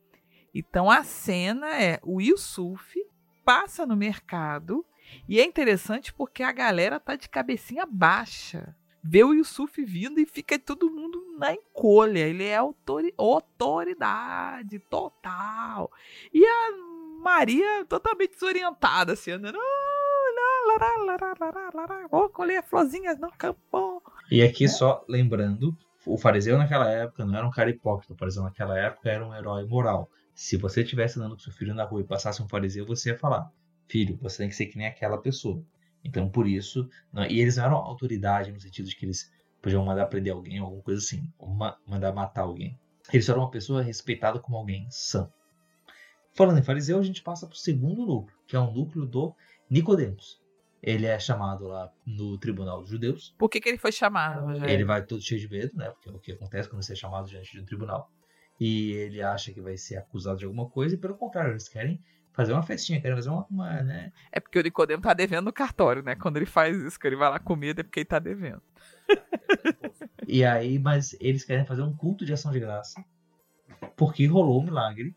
Então 0.54 0.90
a 0.90 1.04
cena 1.04 1.82
é 1.82 2.00
o 2.04 2.20
Yusuf 2.20 3.00
passa 3.46 3.86
no 3.86 3.96
mercado 3.96 4.86
e 5.28 5.40
é 5.40 5.46
interessante 5.46 6.14
porque 6.14 6.44
a 6.44 6.52
galera 6.52 7.00
tá 7.00 7.16
de 7.16 7.30
cabecinha 7.30 7.86
baixa. 7.86 8.76
Vê 9.04 9.24
o 9.24 9.34
Yusuf 9.34 9.84
vindo 9.84 10.20
e 10.20 10.26
fica 10.26 10.58
todo 10.58 10.90
mundo 10.90 11.22
na 11.38 11.54
encolha. 11.54 12.20
Ele 12.20 12.46
é 12.46 12.56
autori 12.56 13.14
autoridade 13.18 14.80
total. 14.90 15.92
E 16.34 16.46
a 16.46 16.72
Maria 17.22 17.86
totalmente 17.86 18.32
desorientada, 18.32 19.12
assim, 19.12 19.32
andando. 19.32 19.60
Vou 22.10 22.30
colher 22.30 22.64
florzinhas 22.64 23.20
no 23.20 23.30
campo. 23.32 24.02
E 24.32 24.42
aqui, 24.42 24.70
só 24.70 25.04
lembrando, 25.08 25.76
o 26.06 26.18
fariseu 26.18 26.58
naquela 26.58 26.90
época 26.90 27.26
não 27.26 27.36
era 27.36 27.46
um 27.46 27.52
cara 27.52 27.70
hipócrita. 27.70 28.14
O 28.14 28.18
fariseu 28.18 28.44
naquela 28.44 28.78
época 28.78 29.10
era 29.10 29.26
um 29.26 29.36
herói 29.36 29.66
moral. 29.66 30.10
Se 30.34 30.58
você 30.58 30.82
estivesse 30.82 31.20
andando 31.20 31.36
com 31.36 31.40
seu 31.40 31.54
filho 31.54 31.74
na 31.74 31.84
rua 31.84 32.02
e 32.02 32.06
passasse 32.06 32.42
um 32.42 32.48
fariseu, 32.48 32.86
você 32.86 33.10
ia 33.10 33.18
falar: 33.18 33.52
Filho, 33.88 34.18
você 34.22 34.38
tem 34.38 34.50
que 34.50 34.56
ser 34.56 34.68
que 34.68 34.78
nem 34.78 34.88
aquela 34.88 35.18
pessoa. 35.18 35.64
Então, 36.04 36.30
por 36.30 36.48
isso. 36.48 36.90
Não, 37.12 37.26
e 37.26 37.40
eles 37.40 37.58
não 37.58 37.66
eram 37.66 37.78
autoridade 37.78 38.52
no 38.52 38.60
sentido 38.60 38.90
de 38.90 38.96
que 38.96 39.06
eles 39.06 39.32
podiam 39.62 39.86
mandar 39.86 40.08
prender 40.08 40.34
alguém, 40.34 40.60
alguma 40.60 40.82
coisa 40.82 41.00
assim, 41.00 41.32
ou 41.38 41.48
ma 41.48 41.78
mandar 41.88 42.12
matar 42.12 42.42
alguém. 42.42 42.78
Eles 43.12 43.28
eram 43.30 43.42
uma 43.42 43.52
pessoa 43.52 43.82
respeitada 43.82 44.40
como 44.40 44.58
alguém 44.58 44.88
sã. 44.90 45.30
Falando 46.36 46.60
em 46.60 46.64
fariseu, 46.64 47.00
a 47.00 47.04
gente 47.04 47.22
passa 47.22 47.46
para 47.46 47.54
o 47.54 47.58
segundo 47.58 48.06
núcleo, 48.06 48.38
que 48.48 48.56
é 48.56 48.60
o 48.60 48.72
núcleo 48.72 49.06
do 49.06 49.36
Nicodemos. 49.70 50.42
Ele 50.82 51.06
é 51.06 51.18
chamado 51.18 51.68
lá 51.68 51.90
no 52.06 52.38
tribunal 52.38 52.82
dos 52.82 52.90
judeus. 52.90 53.34
Por 53.38 53.50
que, 53.50 53.62
que 53.62 53.70
ele 53.70 53.78
foi 53.78 53.92
chamado, 53.92 54.46
Rogério? 54.46 54.70
Ele 54.70 54.84
vai 54.84 55.06
todo 55.06 55.22
cheio 55.22 55.40
de 55.40 55.50
medo, 55.50 55.78
né? 55.78 55.90
Porque 55.92 56.10
é 56.10 56.12
o 56.12 56.20
que 56.20 56.32
acontece 56.34 56.68
quando 56.68 56.84
você 56.84 56.92
é 56.92 56.96
chamado 56.96 57.30
diante 57.30 57.52
de 57.52 57.62
um 57.62 57.66
tribunal. 57.66 58.12
E 58.60 58.92
ele 58.92 59.22
acha 59.22 59.54
que 59.54 59.62
vai 59.62 59.78
ser 59.78 59.96
acusado 59.96 60.40
de 60.40 60.46
alguma 60.46 60.70
coisa, 60.70 60.96
e 60.96 60.98
pelo 60.98 61.16
contrário, 61.16 61.52
eles 61.52 61.70
querem 61.70 62.04
fazer 62.34 62.54
uma 62.54 62.64
festinha, 62.64 63.00
querem 63.00 63.16
fazer 63.16 63.30
uma, 63.30 63.46
uma 63.50 63.82
né? 63.84 64.12
É 64.32 64.40
porque 64.40 64.60
o 64.60 64.64
Nicodemo 64.64 65.02
tá 65.02 65.14
devendo 65.14 65.46
no 65.46 65.54
cartório, 65.54 66.04
né? 66.04 66.16
Quando 66.16 66.38
ele 66.38 66.46
faz 66.46 66.76
isso, 66.76 67.00
que 67.00 67.08
ele 67.08 67.16
vai 67.16 67.30
lá 67.30 67.40
comer, 67.40 67.80
é 67.80 67.84
porque 67.84 68.00
ele 68.00 68.06
tá 68.06 68.20
devendo. 68.20 68.62
e 70.28 70.44
aí, 70.44 70.80
mas 70.80 71.16
eles 71.20 71.44
querem 71.44 71.66
fazer 71.66 71.84
um 71.84 71.96
culto 71.96 72.26
de 72.26 72.34
ação 72.34 72.52
de 72.52 72.60
graça. 72.60 73.04
Porque 73.96 74.26
rolou 74.26 74.62
um 74.62 74.66
milagre, 74.66 75.16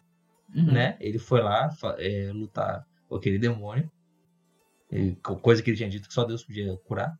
uhum. 0.54 0.72
né? 0.72 0.96
Ele 1.00 1.18
foi 1.18 1.40
lá 1.40 1.70
é, 1.98 2.30
lutar 2.32 2.86
com 3.08 3.16
aquele 3.16 3.38
demônio 3.38 3.90
coisa 5.42 5.62
que 5.62 5.70
ele 5.70 5.76
tinha 5.76 5.88
dito 5.88 6.08
que 6.08 6.14
só 6.14 6.24
Deus 6.24 6.44
podia 6.44 6.76
curar. 6.84 7.18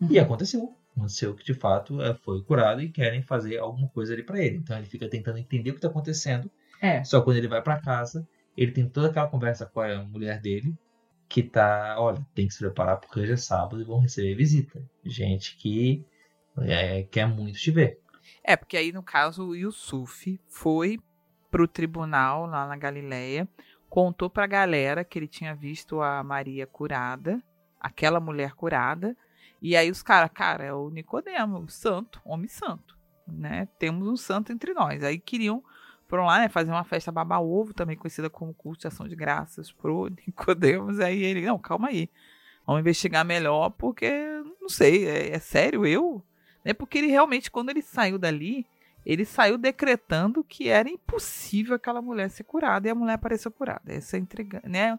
Uhum. 0.00 0.08
E 0.10 0.18
aconteceu. 0.18 0.74
Aconteceu 0.96 1.34
que 1.34 1.44
de 1.44 1.54
fato 1.54 2.00
é, 2.02 2.14
foi 2.14 2.42
curado 2.42 2.82
e 2.82 2.88
querem 2.88 3.22
fazer 3.22 3.58
alguma 3.58 3.88
coisa 3.88 4.12
ali 4.12 4.22
para 4.22 4.40
ele. 4.40 4.56
Então 4.56 4.76
ele 4.76 4.86
fica 4.86 5.08
tentando 5.08 5.38
entender 5.38 5.70
o 5.70 5.74
que 5.74 5.78
está 5.78 5.88
acontecendo. 5.88 6.50
É. 6.80 7.02
Só 7.04 7.20
quando 7.20 7.36
ele 7.36 7.48
vai 7.48 7.62
para 7.62 7.80
casa, 7.80 8.26
ele 8.56 8.72
tem 8.72 8.88
toda 8.88 9.08
aquela 9.08 9.28
conversa 9.28 9.66
com 9.66 9.80
a 9.80 10.02
mulher 10.04 10.40
dele, 10.40 10.74
que 11.28 11.42
tá, 11.42 11.96
olha, 11.98 12.24
tem 12.34 12.46
que 12.46 12.54
se 12.54 12.60
preparar 12.60 12.98
porque 12.98 13.20
hoje 13.20 13.32
é 13.32 13.36
sábado 13.36 13.80
e 13.80 13.84
vão 13.84 14.00
receber 14.00 14.34
visita. 14.34 14.82
Gente 15.04 15.56
que 15.56 16.04
é, 16.58 17.04
quer 17.04 17.26
muito 17.26 17.58
te 17.58 17.70
ver. 17.70 17.98
É, 18.44 18.56
porque 18.56 18.76
aí 18.76 18.92
no 18.92 19.02
caso 19.02 19.48
o 19.48 19.56
Yusuf 19.56 20.38
foi 20.48 20.98
pro 21.50 21.66
tribunal 21.66 22.46
lá 22.46 22.66
na 22.66 22.76
Galileia, 22.76 23.48
contou 23.88 24.28
pra 24.28 24.46
galera 24.46 25.04
que 25.04 25.18
ele 25.18 25.28
tinha 25.28 25.54
visto 25.54 26.00
a 26.00 26.22
Maria 26.22 26.66
curada, 26.66 27.42
aquela 27.80 28.20
mulher 28.20 28.52
curada, 28.52 29.16
e 29.60 29.76
aí 29.76 29.90
os 29.90 30.02
caras, 30.02 30.30
cara, 30.32 30.64
é 30.64 30.72
o 30.72 30.90
Nicodemo, 30.90 31.60
o 31.60 31.68
santo, 31.68 32.20
homem 32.24 32.48
santo, 32.48 32.98
né? 33.26 33.68
Temos 33.78 34.08
um 34.08 34.16
santo 34.16 34.52
entre 34.52 34.74
nós. 34.74 35.04
Aí 35.04 35.18
queriam 35.18 35.62
foram 36.12 36.26
lá, 36.26 36.40
né, 36.40 36.48
fazer 36.50 36.70
uma 36.70 36.84
festa 36.84 37.10
baba 37.10 37.40
ovo, 37.40 37.72
também 37.72 37.96
conhecida 37.96 38.28
como 38.28 38.52
culto 38.52 38.82
de 38.82 38.86
ação 38.86 39.08
de 39.08 39.16
graças 39.16 39.72
pro 39.72 40.10
Nicodemos. 40.26 41.00
Aí 41.00 41.24
ele, 41.24 41.40
não, 41.40 41.58
calma 41.58 41.88
aí. 41.88 42.10
Vamos 42.66 42.80
investigar 42.80 43.24
melhor, 43.24 43.70
porque 43.70 44.10
não 44.60 44.68
sei, 44.68 45.08
é, 45.08 45.30
é 45.30 45.38
sério 45.38 45.86
eu? 45.86 46.22
É 46.66 46.74
porque 46.74 46.98
ele 46.98 47.06
realmente, 47.06 47.50
quando 47.50 47.70
ele 47.70 47.80
saiu 47.80 48.18
dali, 48.18 48.66
ele 49.06 49.24
saiu 49.24 49.56
decretando 49.56 50.44
que 50.44 50.68
era 50.68 50.86
impossível 50.86 51.76
aquela 51.76 52.02
mulher 52.02 52.28
ser 52.28 52.44
curada 52.44 52.86
e 52.86 52.90
a 52.90 52.94
mulher 52.94 53.14
apareceu 53.14 53.50
curada. 53.50 53.90
Essa 53.90 54.18
é 54.18 54.20
intriga, 54.20 54.60
né? 54.66 54.98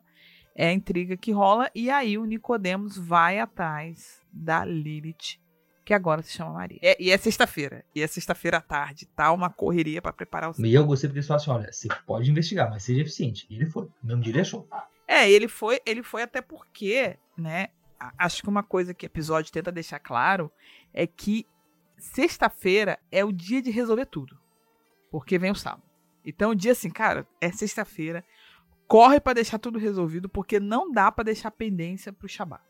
É 0.56 0.69
a 0.69 0.73
intriga 0.73 1.15
que 1.15 1.32
rola 1.32 1.69
e 1.76 1.91
aí 1.91 2.17
o 2.17 2.26
Nicodemos 2.26 2.97
vai 2.97 3.38
atrás 3.38 4.19
da 4.32 4.65
Lilith 4.65 5.38
que 5.84 5.93
agora 5.93 6.22
se 6.22 6.32
chama 6.32 6.54
Maria. 6.54 6.80
É, 6.82 6.96
e 7.02 7.12
é 7.12 7.17
sexta-feira. 7.17 7.84
E 7.93 8.02
é 8.02 8.08
sexta-feira 8.08 8.58
à 8.58 8.62
tarde. 8.62 9.06
Tá 9.08 9.32
uma 9.32 9.50
correria 9.50 10.02
para 10.02 10.13
preparar 10.13 10.52
o 10.52 10.65
E 10.65 10.74
eu 10.74 10.86
gostei 10.86 11.10
porque 11.10 11.19
eles 11.19 11.28
falaram 11.28 11.41
assim: 11.41 11.52
olha, 11.52 11.72
você 11.72 11.88
pode 12.06 12.32
investigar, 12.32 12.69
mas 12.69 12.84
seja 12.84 13.02
eficiente. 13.02 13.46
E 13.50 13.56
ele 13.56 13.65
foi. 13.65 13.86
O 13.86 13.91
mesmo 14.02 14.22
dia 14.22 14.32
ele 14.32 14.41
achou. 14.41 14.67
É, 15.08 15.30
ele 15.30 15.48
foi, 15.48 15.82
ele 15.86 16.02
foi 16.02 16.24
até 16.24 16.41
porque, 16.41 17.17
né? 17.38 17.67
Acho 18.17 18.41
que 18.41 18.50
uma 18.50 18.63
coisa 18.63 18.93
que 18.93 19.06
o 19.06 19.08
episódio 19.08 19.52
tenta 19.52 19.72
deixar 19.72 20.00
claro 20.00 20.52
é 20.93 21.06
que 21.08 21.46
sexta-feira 21.98 23.00
é 23.12 23.24
o 23.24 23.32
dia 23.32 23.62
de 23.62 23.72
resolver 23.72 24.06
tudo. 24.06 24.38
Porque 25.12 25.38
vem 25.38 25.52
o 25.52 25.56
sábado. 25.56 25.84
Então, 26.26 26.52
o 26.52 26.56
dia 26.56 26.72
assim, 26.72 26.89
cara, 26.89 27.28
é 27.39 27.52
sexta-feira. 27.52 28.24
Corre 28.88 29.19
para 29.19 29.34
deixar 29.34 29.60
tudo 29.60 29.80
resolvido, 29.80 30.28
porque 30.28 30.60
não 30.60 30.91
dá 30.91 31.12
para 31.12 31.26
deixar 31.26 31.52
pendência 31.52 32.12
pro 32.12 32.28
Shabat. 32.28 32.63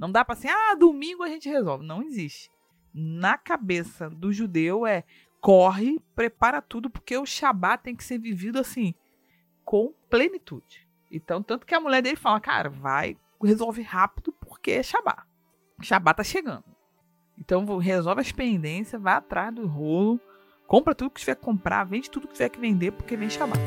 Não 0.00 0.10
dá 0.10 0.24
para 0.24 0.32
assim, 0.32 0.48
ah, 0.48 0.74
domingo 0.74 1.22
a 1.22 1.28
gente 1.28 1.46
resolve. 1.46 1.84
Não 1.84 2.02
existe. 2.02 2.50
Na 2.92 3.36
cabeça 3.36 4.08
do 4.08 4.32
judeu 4.32 4.86
é 4.86 5.04
corre, 5.42 6.00
prepara 6.16 6.62
tudo, 6.62 6.88
porque 6.88 7.18
o 7.18 7.26
Shabat 7.26 7.82
tem 7.82 7.94
que 7.94 8.02
ser 8.02 8.18
vivido 8.18 8.58
assim, 8.58 8.94
com 9.62 9.92
plenitude. 10.08 10.88
Então, 11.12 11.42
tanto 11.42 11.66
que 11.66 11.74
a 11.74 11.80
mulher 11.80 12.02
dele 12.02 12.16
fala, 12.16 12.40
cara, 12.40 12.70
vai, 12.70 13.14
resolve 13.42 13.82
rápido, 13.82 14.32
porque 14.32 14.70
é 14.70 14.82
Shabat. 14.82 15.22
Shabat 15.82 16.16
tá 16.16 16.24
chegando. 16.24 16.64
Então, 17.38 17.64
resolve 17.76 18.22
as 18.22 18.32
pendências, 18.32 19.00
vai 19.00 19.14
atrás 19.14 19.54
do 19.54 19.66
rolo, 19.66 20.18
compra 20.66 20.94
tudo 20.94 21.10
que 21.10 21.20
tiver 21.20 21.34
que 21.34 21.42
comprar, 21.42 21.84
vende 21.84 22.10
tudo 22.10 22.26
que 22.26 22.34
tiver 22.34 22.48
que 22.48 22.60
vender, 22.60 22.92
porque 22.92 23.16
vem 23.16 23.28
Shabat. 23.28 23.60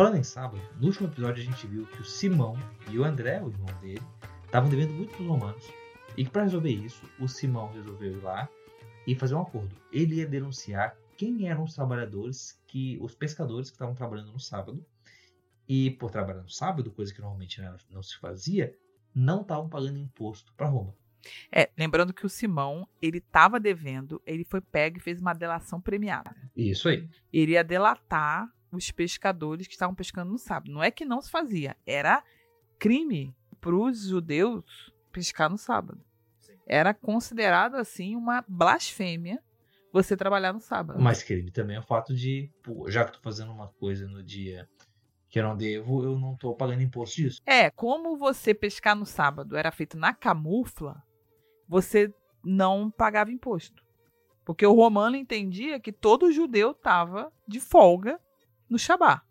Falando 0.00 0.16
em 0.16 0.22
sábado, 0.22 0.62
no 0.80 0.86
último 0.86 1.08
episódio 1.08 1.42
a 1.42 1.44
gente 1.44 1.66
viu 1.66 1.84
que 1.84 2.00
o 2.00 2.04
Simão 2.06 2.56
e 2.90 2.98
o 2.98 3.04
André, 3.04 3.38
o 3.42 3.50
irmão 3.50 3.68
dele, 3.82 4.00
estavam 4.46 4.70
devendo 4.70 4.94
muito 4.94 5.12
para 5.12 5.20
os 5.20 5.28
romanos. 5.28 5.70
E 6.16 6.24
que 6.24 6.30
para 6.30 6.44
resolver 6.44 6.70
isso, 6.70 7.04
o 7.18 7.28
Simão 7.28 7.70
resolveu 7.70 8.12
ir 8.12 8.22
lá 8.22 8.48
e 9.06 9.14
fazer 9.14 9.34
um 9.34 9.42
acordo. 9.42 9.76
Ele 9.92 10.14
ia 10.14 10.26
denunciar 10.26 10.96
quem 11.18 11.50
eram 11.50 11.64
os 11.64 11.74
trabalhadores, 11.74 12.58
que 12.66 12.96
os 13.02 13.14
pescadores 13.14 13.68
que 13.68 13.74
estavam 13.74 13.94
trabalhando 13.94 14.32
no 14.32 14.40
sábado. 14.40 14.82
E 15.68 15.90
por 15.90 16.10
trabalhar 16.10 16.40
no 16.40 16.48
sábado, 16.48 16.90
coisa 16.90 17.12
que 17.12 17.20
normalmente 17.20 17.60
não 17.90 18.02
se 18.02 18.16
fazia, 18.16 18.74
não 19.14 19.42
estavam 19.42 19.68
pagando 19.68 19.98
imposto 19.98 20.54
para 20.54 20.66
Roma. 20.66 20.94
É, 21.52 21.68
lembrando 21.76 22.14
que 22.14 22.24
o 22.24 22.30
Simão, 22.30 22.88
ele 23.02 23.18
estava 23.18 23.60
devendo, 23.60 24.22
ele 24.24 24.44
foi 24.44 24.62
pego 24.62 24.96
e 24.96 25.02
fez 25.02 25.20
uma 25.20 25.34
delação 25.34 25.78
premiada. 25.78 26.34
Isso 26.56 26.88
aí. 26.88 27.06
Ele 27.30 27.52
ia 27.52 27.62
delatar 27.62 28.50
os 28.72 28.90
pescadores 28.90 29.66
que 29.66 29.74
estavam 29.74 29.94
pescando 29.94 30.30
no 30.30 30.38
sábado. 30.38 30.72
Não 30.72 30.82
é 30.82 30.90
que 30.90 31.04
não 31.04 31.20
se 31.20 31.30
fazia, 31.30 31.76
era 31.86 32.22
crime 32.78 33.34
para 33.60 33.74
os 33.74 34.06
judeus 34.06 34.92
pescar 35.12 35.50
no 35.50 35.58
sábado. 35.58 36.00
Era 36.66 36.94
considerado 36.94 37.74
assim 37.74 38.14
uma 38.14 38.44
blasfêmia 38.46 39.42
você 39.92 40.16
trabalhar 40.16 40.52
no 40.52 40.60
sábado. 40.60 41.00
Mas 41.00 41.22
crime 41.22 41.50
também 41.50 41.76
é 41.76 41.80
o 41.80 41.84
fato 41.84 42.14
de, 42.14 42.50
pô, 42.62 42.88
já 42.88 43.04
que 43.04 43.10
estou 43.10 43.22
fazendo 43.22 43.52
uma 43.52 43.68
coisa 43.68 44.06
no 44.06 44.22
dia 44.22 44.68
que 45.28 45.38
eu 45.38 45.44
não 45.44 45.56
devo, 45.56 46.02
eu 46.04 46.18
não 46.18 46.34
estou 46.34 46.54
pagando 46.56 46.82
imposto 46.82 47.16
disso. 47.16 47.40
É, 47.46 47.70
como 47.70 48.16
você 48.16 48.52
pescar 48.52 48.96
no 48.96 49.06
sábado 49.06 49.56
era 49.56 49.70
feito 49.70 49.96
na 49.96 50.12
camufla, 50.12 51.02
você 51.68 52.12
não 52.44 52.90
pagava 52.90 53.30
imposto. 53.30 53.84
Porque 54.44 54.66
o 54.66 54.74
romano 54.74 55.16
entendia 55.16 55.78
que 55.78 55.92
todo 55.92 56.32
judeu 56.32 56.72
estava 56.72 57.32
de 57.46 57.60
folga 57.60 58.20
no 58.70 58.78
Shabá. 58.78 59.22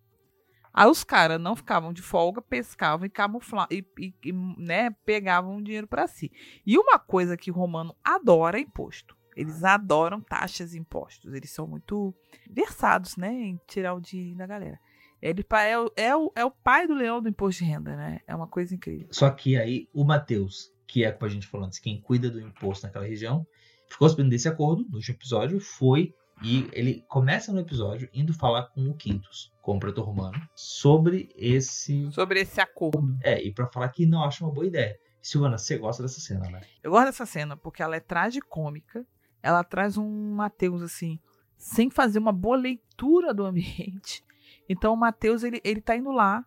Aí 0.73 0.87
os 0.87 1.03
caras 1.03 1.41
não 1.41 1.55
ficavam 1.55 1.91
de 1.91 2.01
folga, 2.01 2.41
pescavam 2.41 3.05
e 3.05 3.09
camuflavam 3.09 3.67
e, 3.71 3.85
e, 3.97 4.13
e 4.25 4.31
né, 4.31 4.91
pegavam 5.03 5.61
dinheiro 5.61 5.87
para 5.87 6.07
si. 6.07 6.31
E 6.65 6.77
uma 6.77 6.99
coisa 6.99 7.35
que 7.35 7.49
o 7.49 7.53
romano 7.53 7.95
adora 8.03 8.57
é 8.57 8.61
imposto. 8.61 9.17
Eles 9.35 9.63
adoram 9.63 10.21
taxas 10.21 10.73
e 10.73 10.79
impostos. 10.79 11.33
Eles 11.33 11.49
são 11.49 11.65
muito 11.65 12.13
versados, 12.49 13.17
né, 13.17 13.31
em 13.31 13.59
tirar 13.67 13.93
o 13.93 14.01
dinheiro 14.01 14.37
da 14.37 14.45
galera. 14.45 14.79
Ele 15.21 15.45
é, 15.51 15.77
o, 15.77 15.91
é, 15.97 16.41
é 16.41 16.45
o 16.45 16.51
pai 16.51 16.87
do 16.87 16.93
leão 16.93 17.21
do 17.21 17.27
imposto 17.27 17.63
de 17.63 17.69
renda, 17.69 17.95
né? 17.95 18.21
É 18.25 18.33
uma 18.33 18.47
coisa 18.47 18.73
incrível. 18.73 19.07
Só 19.11 19.29
que 19.29 19.57
aí 19.57 19.89
o 19.93 20.05
Matheus, 20.05 20.71
que 20.87 21.03
é 21.03 21.11
como 21.11 21.25
a 21.25 21.29
gente 21.29 21.45
falou 21.45 21.67
antes, 21.67 21.77
quem 21.77 21.99
cuida 21.99 22.29
do 22.29 22.39
imposto 22.39 22.85
naquela 22.85 23.05
região, 23.05 23.45
ficou 23.89 24.07
sabendo 24.07 24.29
desse 24.29 24.47
acordo 24.47 24.85
no 24.89 24.95
último 24.95 25.17
episódio, 25.17 25.59
foi 25.59 26.13
e 26.41 26.69
ele 26.71 27.03
começa 27.07 27.51
no 27.51 27.59
episódio 27.59 28.09
indo 28.13 28.33
falar 28.33 28.67
com 28.67 28.89
o 28.89 28.93
Quintus, 28.93 29.51
com 29.61 29.75
o 29.75 29.79
pretor 29.79 30.05
romano, 30.05 30.39
sobre 30.55 31.29
esse. 31.35 32.09
Sobre 32.11 32.41
esse 32.41 32.61
acordo. 32.61 33.17
É, 33.21 33.41
e 33.41 33.53
para 33.53 33.67
falar 33.67 33.89
que 33.89 34.05
não 34.05 34.23
acha 34.23 34.43
uma 34.43 34.53
boa 34.53 34.65
ideia. 34.65 34.97
Silvana, 35.21 35.57
você 35.57 35.77
gosta 35.77 36.01
dessa 36.01 36.21
cena, 36.21 36.49
né? 36.49 36.61
Eu 36.81 36.91
gosto 36.91 37.07
dessa 37.07 37.25
cena 37.25 37.57
porque 37.57 37.83
ela 37.83 37.95
é 37.95 37.99
tragicômica. 37.99 39.05
Ela 39.43 39.63
traz 39.63 39.97
um 39.97 40.33
Mateus 40.33 40.81
assim, 40.81 41.19
sem 41.57 41.89
fazer 41.89 42.19
uma 42.19 42.31
boa 42.31 42.57
leitura 42.57 43.33
do 43.33 43.45
ambiente. 43.45 44.23
Então 44.67 44.93
o 44.93 44.97
Mateus 44.97 45.43
ele, 45.43 45.59
ele 45.63 45.81
tá 45.81 45.95
indo 45.95 46.11
lá 46.11 46.45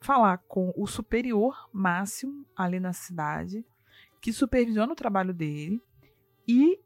falar 0.00 0.38
com 0.38 0.72
o 0.76 0.86
superior 0.86 1.68
máximo 1.72 2.46
ali 2.56 2.78
na 2.78 2.92
cidade, 2.92 3.64
que 4.20 4.32
supervisiona 4.32 4.92
o 4.92 4.96
trabalho 4.96 5.32
dele. 5.32 5.80
E 6.46 6.78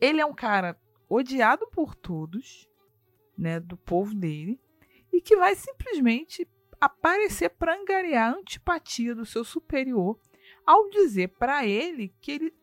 ele 0.00 0.20
é 0.20 0.26
um 0.26 0.34
cara 0.34 0.76
odiado 1.14 1.66
por 1.68 1.94
todos, 1.94 2.68
né, 3.36 3.60
do 3.60 3.76
povo 3.76 4.14
dele, 4.14 4.60
e 5.12 5.20
que 5.20 5.36
vai 5.36 5.54
simplesmente 5.54 6.48
aparecer 6.80 7.50
para 7.50 7.78
angariar 7.78 8.32
a 8.32 8.38
antipatia 8.38 9.14
do 9.14 9.24
seu 9.24 9.44
superior 9.44 10.18
ao 10.66 10.88
dizer 10.90 11.28
para 11.28 11.66
ele 11.66 12.14
que 12.20 12.32
ele 12.32 12.54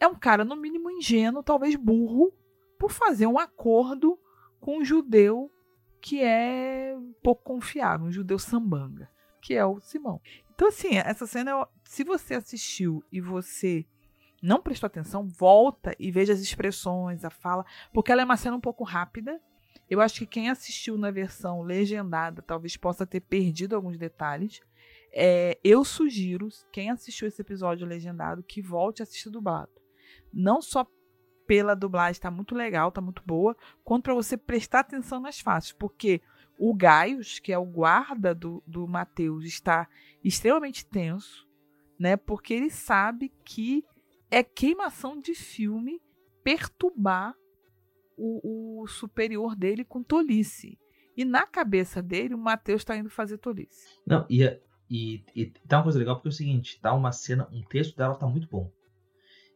é 0.00 0.06
um 0.06 0.14
cara 0.14 0.44
no 0.44 0.56
mínimo 0.56 0.90
ingênuo, 0.90 1.42
talvez 1.42 1.76
burro, 1.76 2.32
por 2.78 2.90
fazer 2.90 3.26
um 3.26 3.38
acordo 3.38 4.18
com 4.60 4.78
um 4.78 4.84
judeu 4.84 5.50
que 6.00 6.22
é 6.22 6.94
pouco 7.22 7.42
confiável, 7.42 8.06
um 8.06 8.12
judeu 8.12 8.38
sambanga, 8.38 9.10
que 9.40 9.54
é 9.54 9.64
o 9.64 9.80
Simão. 9.80 10.20
Então 10.54 10.68
assim, 10.68 10.96
essa 10.96 11.26
cena, 11.26 11.66
se 11.84 12.04
você 12.04 12.34
assistiu 12.34 13.02
e 13.10 13.20
você 13.20 13.86
não 14.42 14.60
prestou 14.60 14.86
atenção, 14.86 15.26
volta 15.26 15.94
e 15.98 16.10
veja 16.10 16.32
as 16.32 16.40
expressões, 16.40 17.24
a 17.24 17.30
fala, 17.30 17.64
porque 17.92 18.12
ela 18.12 18.22
é 18.22 18.24
uma 18.24 18.36
cena 18.36 18.56
um 18.56 18.60
pouco 18.60 18.84
rápida. 18.84 19.40
Eu 19.88 20.00
acho 20.00 20.18
que 20.18 20.26
quem 20.26 20.50
assistiu 20.50 20.98
na 20.98 21.10
versão 21.10 21.62
legendada 21.62 22.42
talvez 22.42 22.76
possa 22.76 23.06
ter 23.06 23.20
perdido 23.20 23.76
alguns 23.76 23.96
detalhes. 23.96 24.60
É, 25.12 25.58
eu 25.64 25.84
sugiro, 25.84 26.48
quem 26.72 26.90
assistiu 26.90 27.28
esse 27.28 27.40
episódio 27.40 27.86
legendado, 27.86 28.42
que 28.42 28.60
volte 28.60 29.00
a 29.00 29.04
assistir 29.04 29.30
dublado. 29.30 29.70
Não 30.32 30.60
só 30.60 30.86
pela 31.46 31.74
dublagem, 31.74 32.12
está 32.12 32.30
muito 32.30 32.54
legal, 32.54 32.88
está 32.88 33.00
muito 33.00 33.22
boa, 33.24 33.56
quanto 33.84 34.04
para 34.04 34.14
você 34.14 34.36
prestar 34.36 34.80
atenção 34.80 35.20
nas 35.20 35.40
faces, 35.40 35.72
porque 35.72 36.20
o 36.58 36.74
Gaius, 36.74 37.38
que 37.38 37.52
é 37.52 37.58
o 37.58 37.64
guarda 37.64 38.34
do, 38.34 38.62
do 38.66 38.86
Mateus, 38.86 39.44
está 39.44 39.88
extremamente 40.24 40.84
tenso, 40.84 41.46
né? 41.98 42.16
Porque 42.16 42.52
ele 42.52 42.70
sabe 42.70 43.32
que 43.44 43.84
é 44.36 44.42
queimação 44.42 45.18
de 45.18 45.34
filme 45.34 45.98
perturbar 46.44 47.34
o, 48.18 48.82
o 48.82 48.86
superior 48.86 49.56
dele 49.56 49.82
com 49.82 50.02
tolice. 50.02 50.78
E 51.16 51.24
na 51.24 51.46
cabeça 51.46 52.02
dele, 52.02 52.34
o 52.34 52.38
Matheus 52.38 52.82
está 52.82 52.94
indo 52.94 53.08
fazer 53.08 53.38
tolice. 53.38 53.98
Não, 54.06 54.26
e, 54.28 54.44
e, 54.90 55.24
e 55.34 55.46
tá 55.66 55.78
uma 55.78 55.84
coisa 55.84 55.98
legal 55.98 56.16
porque 56.16 56.28
é 56.28 56.30
o 56.30 56.32
seguinte, 56.32 56.78
tá 56.82 56.92
uma 56.92 57.12
cena, 57.12 57.48
um 57.50 57.62
texto 57.62 57.96
dela 57.96 58.14
tá 58.14 58.26
muito 58.26 58.46
bom. 58.46 58.70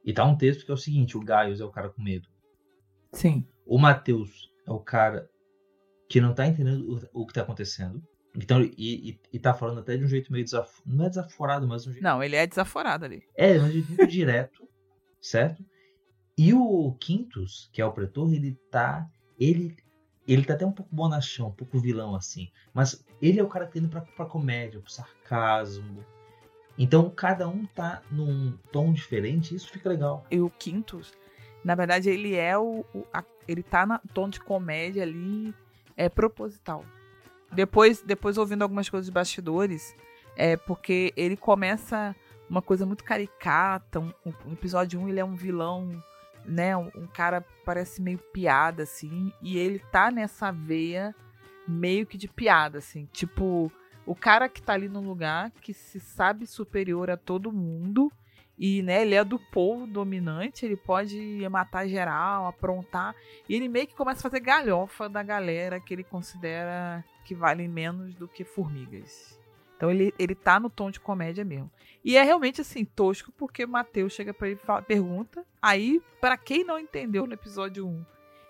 E 0.03 0.15
tá 0.15 0.25
um 0.25 0.35
texto 0.35 0.65
que 0.65 0.71
é 0.71 0.75
o 0.75 0.79
seguinte, 0.79 1.15
o 1.15 1.21
Gaius 1.21 1.61
é 1.61 1.65
o 1.65 1.71
cara 1.71 1.91
com 1.91 2.03
medo. 2.03 2.27
Sim. 3.13 3.47
O 3.67 3.77
Matheus 3.77 4.51
é 4.67 4.73
o 4.73 4.81
cara 4.81 5.29
que 6.09 6.23
não 6.23 6.33
tá 6.33 6.47
entendendo 6.47 7.07
o, 7.13 7.23
o 7.23 7.27
que 7.27 7.35
tá 7.35 7.43
acontecendo. 7.43 8.03
Então, 8.35 8.63
e, 8.63 9.11
e, 9.11 9.21
e 9.31 9.39
tá 9.39 9.53
falando 9.53 9.81
até 9.81 9.95
de 9.99 10.05
um 10.05 10.09
jeito 10.09 10.33
meio 10.33 10.45
desaforado. 10.45 10.97
Não 10.97 11.05
é 11.05 11.09
desaforado, 11.11 11.69
mas 11.69 11.87
um 11.87 11.93
jeito. 11.93 12.03
Não, 12.03 12.23
ele 12.23 12.37
é 12.37 12.47
desaforado 12.47 13.05
ali. 13.05 13.23
É, 13.37 13.59
mas 13.59 13.73
de 13.73 13.81
um 13.81 13.83
jeito 13.83 14.07
direto, 14.07 14.70
certo? 15.21 15.65
E 16.37 16.55
o 16.55 16.97
Quintus, 16.99 17.69
que 17.73 17.83
é 17.83 17.85
o 17.85 17.93
pretor, 17.93 18.33
ele 18.33 18.57
tá. 18.71 19.07
Ele, 19.39 19.77
ele 20.27 20.45
tá 20.45 20.55
até 20.55 20.65
um 20.65 20.73
pouco 20.73 20.95
bonachão, 20.95 21.49
um 21.49 21.53
pouco 21.53 21.79
vilão, 21.79 22.15
assim. 22.15 22.51
Mas 22.73 23.05
ele 23.21 23.39
é 23.39 23.43
o 23.43 23.49
cara 23.49 23.67
que 23.67 23.75
tá 23.75 23.79
indo 23.79 23.89
pra, 23.89 24.01
pra 24.01 24.25
comédia, 24.25 24.81
pro 24.81 24.91
sarcasmo. 24.91 26.05
Então 26.79 27.11
cada 27.11 27.47
um 27.47 27.67
tá 27.67 28.01
num 28.11 28.57
tom 28.73 28.93
diferente 28.93 29.55
isso 29.55 29.69
fica 29.71 29.89
legal. 29.89 30.25
E 30.31 30.41
o 30.41 30.49
Quintus, 30.49 31.13
na 31.63 31.75
verdade, 31.75 32.09
ele 32.09 32.35
é 32.35 32.57
o. 32.57 32.85
o 32.95 33.05
a, 33.13 33.23
ele 33.47 33.63
tá 33.63 33.85
no 33.85 34.01
tom 34.15 34.29
de 34.29 34.41
comédia 34.41 35.03
ali, 35.03 35.55
é 35.97 36.09
proposital. 36.09 36.85
Depois, 37.53 38.01
depois 38.01 38.39
ouvindo 38.39 38.63
algumas 38.63 38.89
coisas 38.89 39.07
de 39.07 39.13
bastidores, 39.13 39.95
é 40.37 40.57
porque 40.57 41.13
ele 41.17 41.37
começa 41.37 42.15
uma 42.51 42.61
coisa 42.61 42.85
muito 42.85 43.05
caricata. 43.05 44.01
Um, 44.01 44.13
um 44.45 44.53
episódio 44.53 45.01
1 45.01 45.09
ele 45.09 45.21
é 45.21 45.25
um 45.25 45.37
vilão, 45.37 46.03
né? 46.45 46.77
Um, 46.77 46.91
um, 46.97 47.07
cara 47.07 47.47
parece 47.65 48.03
meio 48.03 48.19
piada, 48.19 48.83
assim. 48.83 49.33
E 49.41 49.57
ele 49.57 49.79
tá 49.79 50.11
nessa 50.11 50.51
veia 50.51 51.15
meio 51.67 52.05
que 52.05 52.19
de 52.19 52.27
piada, 52.27 52.79
assim. 52.79 53.09
Tipo, 53.13 53.73
o 54.05 54.15
cara 54.17 54.49
que 54.49 54.61
tá 54.61 54.73
ali 54.73 54.89
no 54.89 55.01
lugar 55.01 55.53
que 55.63 55.73
se 55.73 56.01
sabe 56.01 56.47
superior 56.47 57.09
a 57.09 57.17
todo 57.17 57.53
mundo 57.53 58.13
e 58.59 58.83
né, 58.83 59.01
ele 59.01 59.15
é 59.15 59.25
do 59.25 59.39
povo 59.39 59.87
dominante, 59.87 60.67
ele 60.67 60.77
pode 60.77 61.49
matar 61.49 61.89
geral, 61.89 62.47
aprontar, 62.47 63.15
e 63.49 63.55
ele 63.55 63.69
meio 63.71 63.87
que 63.87 63.95
começa 63.95 64.21
a 64.21 64.31
fazer 64.31 64.41
galhofa 64.41 65.09
da 65.09 65.23
galera 65.23 65.81
que 65.81 65.95
ele 65.95 66.05
considera 66.05 67.03
que 67.25 67.35
valem 67.35 67.69
menos 67.69 68.15
do 68.15 68.29
que 68.29 68.45
formigas. 68.45 69.40
Então 69.81 69.91
ele, 69.91 70.13
ele 70.19 70.35
tá 70.35 70.61
no 70.61 70.69
tom 70.69 70.91
de 70.91 71.01
comédia 71.01 71.43
mesmo. 71.43 71.71
E 72.05 72.15
é 72.15 72.23
realmente 72.23 72.61
assim, 72.61 72.85
tosco, 72.85 73.33
porque 73.33 73.65
Matheus 73.65 74.13
chega 74.13 74.35
para 74.35 74.49
ele 74.49 74.57
fala, 74.57 74.83
pergunta. 74.83 75.43
Aí, 75.61 76.03
para 76.21 76.37
quem 76.37 76.63
não 76.63 76.79
entendeu 76.79 77.27
no 77.27 77.33
episódio 77.33 77.89
1, 77.89 78.05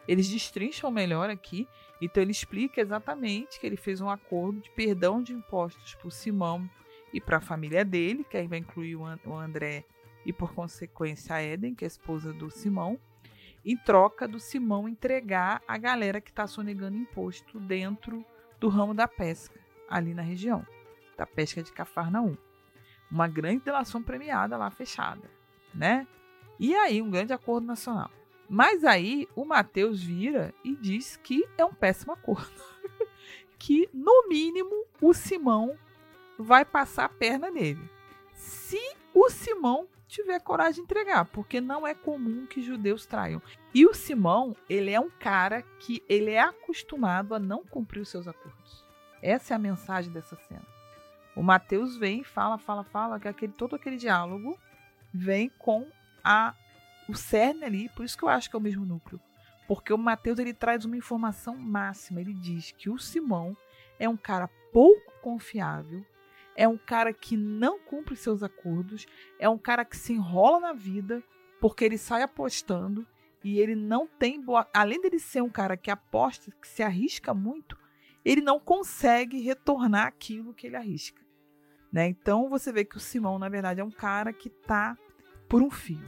eles 0.09 0.29
destrincham 0.29 0.91
melhor 0.91 1.31
aqui. 1.31 1.69
Então 2.03 2.21
ele 2.21 2.33
explica 2.33 2.81
exatamente 2.81 3.61
que 3.61 3.67
ele 3.67 3.77
fez 3.77 4.01
um 4.01 4.11
acordo 4.11 4.59
de 4.59 4.71
perdão 4.71 5.23
de 5.23 5.33
impostos 5.33 5.95
para 5.95 6.11
Simão 6.11 6.69
e 7.13 7.21
para 7.21 7.37
a 7.37 7.41
família 7.41 7.85
dele, 7.85 8.27
que 8.29 8.37
aí 8.37 8.49
vai 8.49 8.59
incluir 8.59 8.97
o 8.97 9.37
André 9.37 9.85
e 10.27 10.33
por 10.33 10.53
consequência 10.53 11.37
a 11.37 11.41
Eden, 11.41 11.77
que 11.77 11.85
é 11.85 11.87
a 11.87 11.95
esposa 11.95 12.33
do 12.33 12.51
Simão, 12.51 12.99
em 13.65 13.77
troca 13.77 14.27
do 14.27 14.41
Simão 14.41 14.89
entregar 14.89 15.63
a 15.69 15.79
galera 15.79 16.21
que 16.21 16.31
está 16.31 16.49
sonegando 16.49 16.97
imposto 16.97 17.61
dentro 17.61 18.25
do 18.59 18.69
ramo 18.69 18.93
da 18.93 19.07
pesca, 19.07 19.61
ali 19.89 20.13
na 20.13 20.23
região, 20.23 20.67
da 21.21 21.27
pesca 21.27 21.63
de 21.63 21.71
Cafarnaum. 21.71 22.35
Uma 23.11 23.29
grande 23.29 23.65
delação 23.65 24.03
premiada 24.03 24.57
lá 24.57 24.71
fechada, 24.71 25.31
né? 25.75 26.07
E 26.59 26.75
aí 26.75 27.03
um 27.03 27.11
grande 27.11 27.35
acordo 27.35 27.67
nacional. 27.67 28.11
Mas 28.49 28.85
aí 28.85 29.29
o 29.37 29.45
Mateus 29.45 30.03
vira 30.03 30.55
e 30.65 30.75
diz 30.75 31.19
que 31.19 31.47
é 31.59 31.65
um 31.65 31.75
péssimo 31.75 32.15
acordo. 32.15 32.51
que, 33.59 33.87
no 33.93 34.29
mínimo, 34.29 34.87
o 34.99 35.13
Simão 35.13 35.77
vai 36.39 36.65
passar 36.65 37.05
a 37.05 37.09
perna 37.11 37.51
nele. 37.51 37.91
Se 38.33 38.81
o 39.13 39.29
Simão 39.29 39.87
tiver 40.09 40.41
coragem 40.41 40.77
de 40.77 40.81
entregar, 40.81 41.27
porque 41.27 41.61
não 41.61 41.87
é 41.87 41.95
comum 41.95 42.47
que 42.47 42.63
judeus 42.63 43.05
traiam. 43.05 43.43
E 43.75 43.85
o 43.85 43.93
Simão, 43.93 44.57
ele 44.69 44.91
é 44.91 44.99
um 44.99 45.11
cara 45.11 45.63
que 45.79 46.03
ele 46.09 46.31
é 46.31 46.41
acostumado 46.41 47.35
a 47.35 47.39
não 47.39 47.63
cumprir 47.63 48.01
os 48.01 48.09
seus 48.09 48.27
acordos. 48.27 48.85
Essa 49.21 49.53
é 49.53 49.57
a 49.57 49.59
mensagem 49.59 50.11
dessa 50.11 50.35
cena. 50.37 50.80
O 51.35 51.43
Mateus 51.43 51.97
vem, 51.97 52.25
fala, 52.25 52.59
fala, 52.59 52.85
fala, 52.85 53.21
que 53.21 53.29
aquele, 53.29 53.53
todo 53.53 53.77
aquele 53.77 53.97
diálogo 53.97 54.59
vem 55.13 55.49
com 55.59 55.87
a 56.23 56.55
o 57.09 57.15
cerne 57.15 57.65
ali, 57.65 57.89
por 57.89 58.05
isso 58.05 58.17
que 58.17 58.23
eu 58.23 58.29
acho 58.29 58.49
que 58.49 58.55
é 58.55 58.59
o 58.59 58.63
mesmo 58.63 58.85
núcleo. 58.85 59.21
Porque 59.67 59.93
o 59.93 59.99
Mateus 59.99 60.39
ele 60.39 60.55
traz 60.55 60.85
uma 60.85 60.97
informação 60.97 61.57
máxima. 61.57 62.21
Ele 62.21 62.33
diz 62.33 62.73
que 62.73 62.89
o 62.89 62.99
Simão 62.99 63.57
é 63.99 64.09
um 64.09 64.17
cara 64.17 64.49
pouco 64.73 65.13
confiável, 65.21 66.05
é 66.57 66.67
um 66.67 66.79
cara 66.79 67.13
que 67.13 67.37
não 67.37 67.79
cumpre 67.79 68.17
seus 68.17 68.43
acordos, 68.43 69.07
é 69.39 69.49
um 69.49 69.59
cara 69.59 69.85
que 69.85 69.97
se 69.97 70.13
enrola 70.13 70.61
na 70.61 70.73
vida 70.73 71.23
porque 71.61 71.85
ele 71.85 71.99
sai 71.99 72.23
apostando 72.23 73.07
e 73.43 73.59
ele 73.59 73.75
não 73.75 74.07
tem 74.07 74.41
boa. 74.41 74.69
Além 74.73 75.01
dele 75.01 75.19
ser 75.19 75.43
um 75.43 75.51
cara 75.51 75.77
que 75.77 75.91
aposta, 75.91 76.51
que 76.61 76.67
se 76.67 76.83
arrisca 76.83 77.35
muito, 77.35 77.79
ele 78.25 78.41
não 78.41 78.61
consegue 78.61 79.41
retornar 79.41 80.07
aquilo 80.07 80.55
que 80.55 80.67
ele 80.67 80.77
arrisca. 80.77 81.21
Né? 81.93 82.07
Então 82.09 82.49
você 82.49 82.73
vê 82.73 82.85
que 82.85 82.97
o 82.97 83.01
Simão, 83.01 83.39
na 83.39 83.49
verdade, 83.49 83.81
é 83.81 83.85
um 83.85 83.91
cara 83.91 84.33
que 84.33 84.49
tá 84.49 84.97
por 85.49 85.63
um 85.63 85.71
fio. 85.71 86.05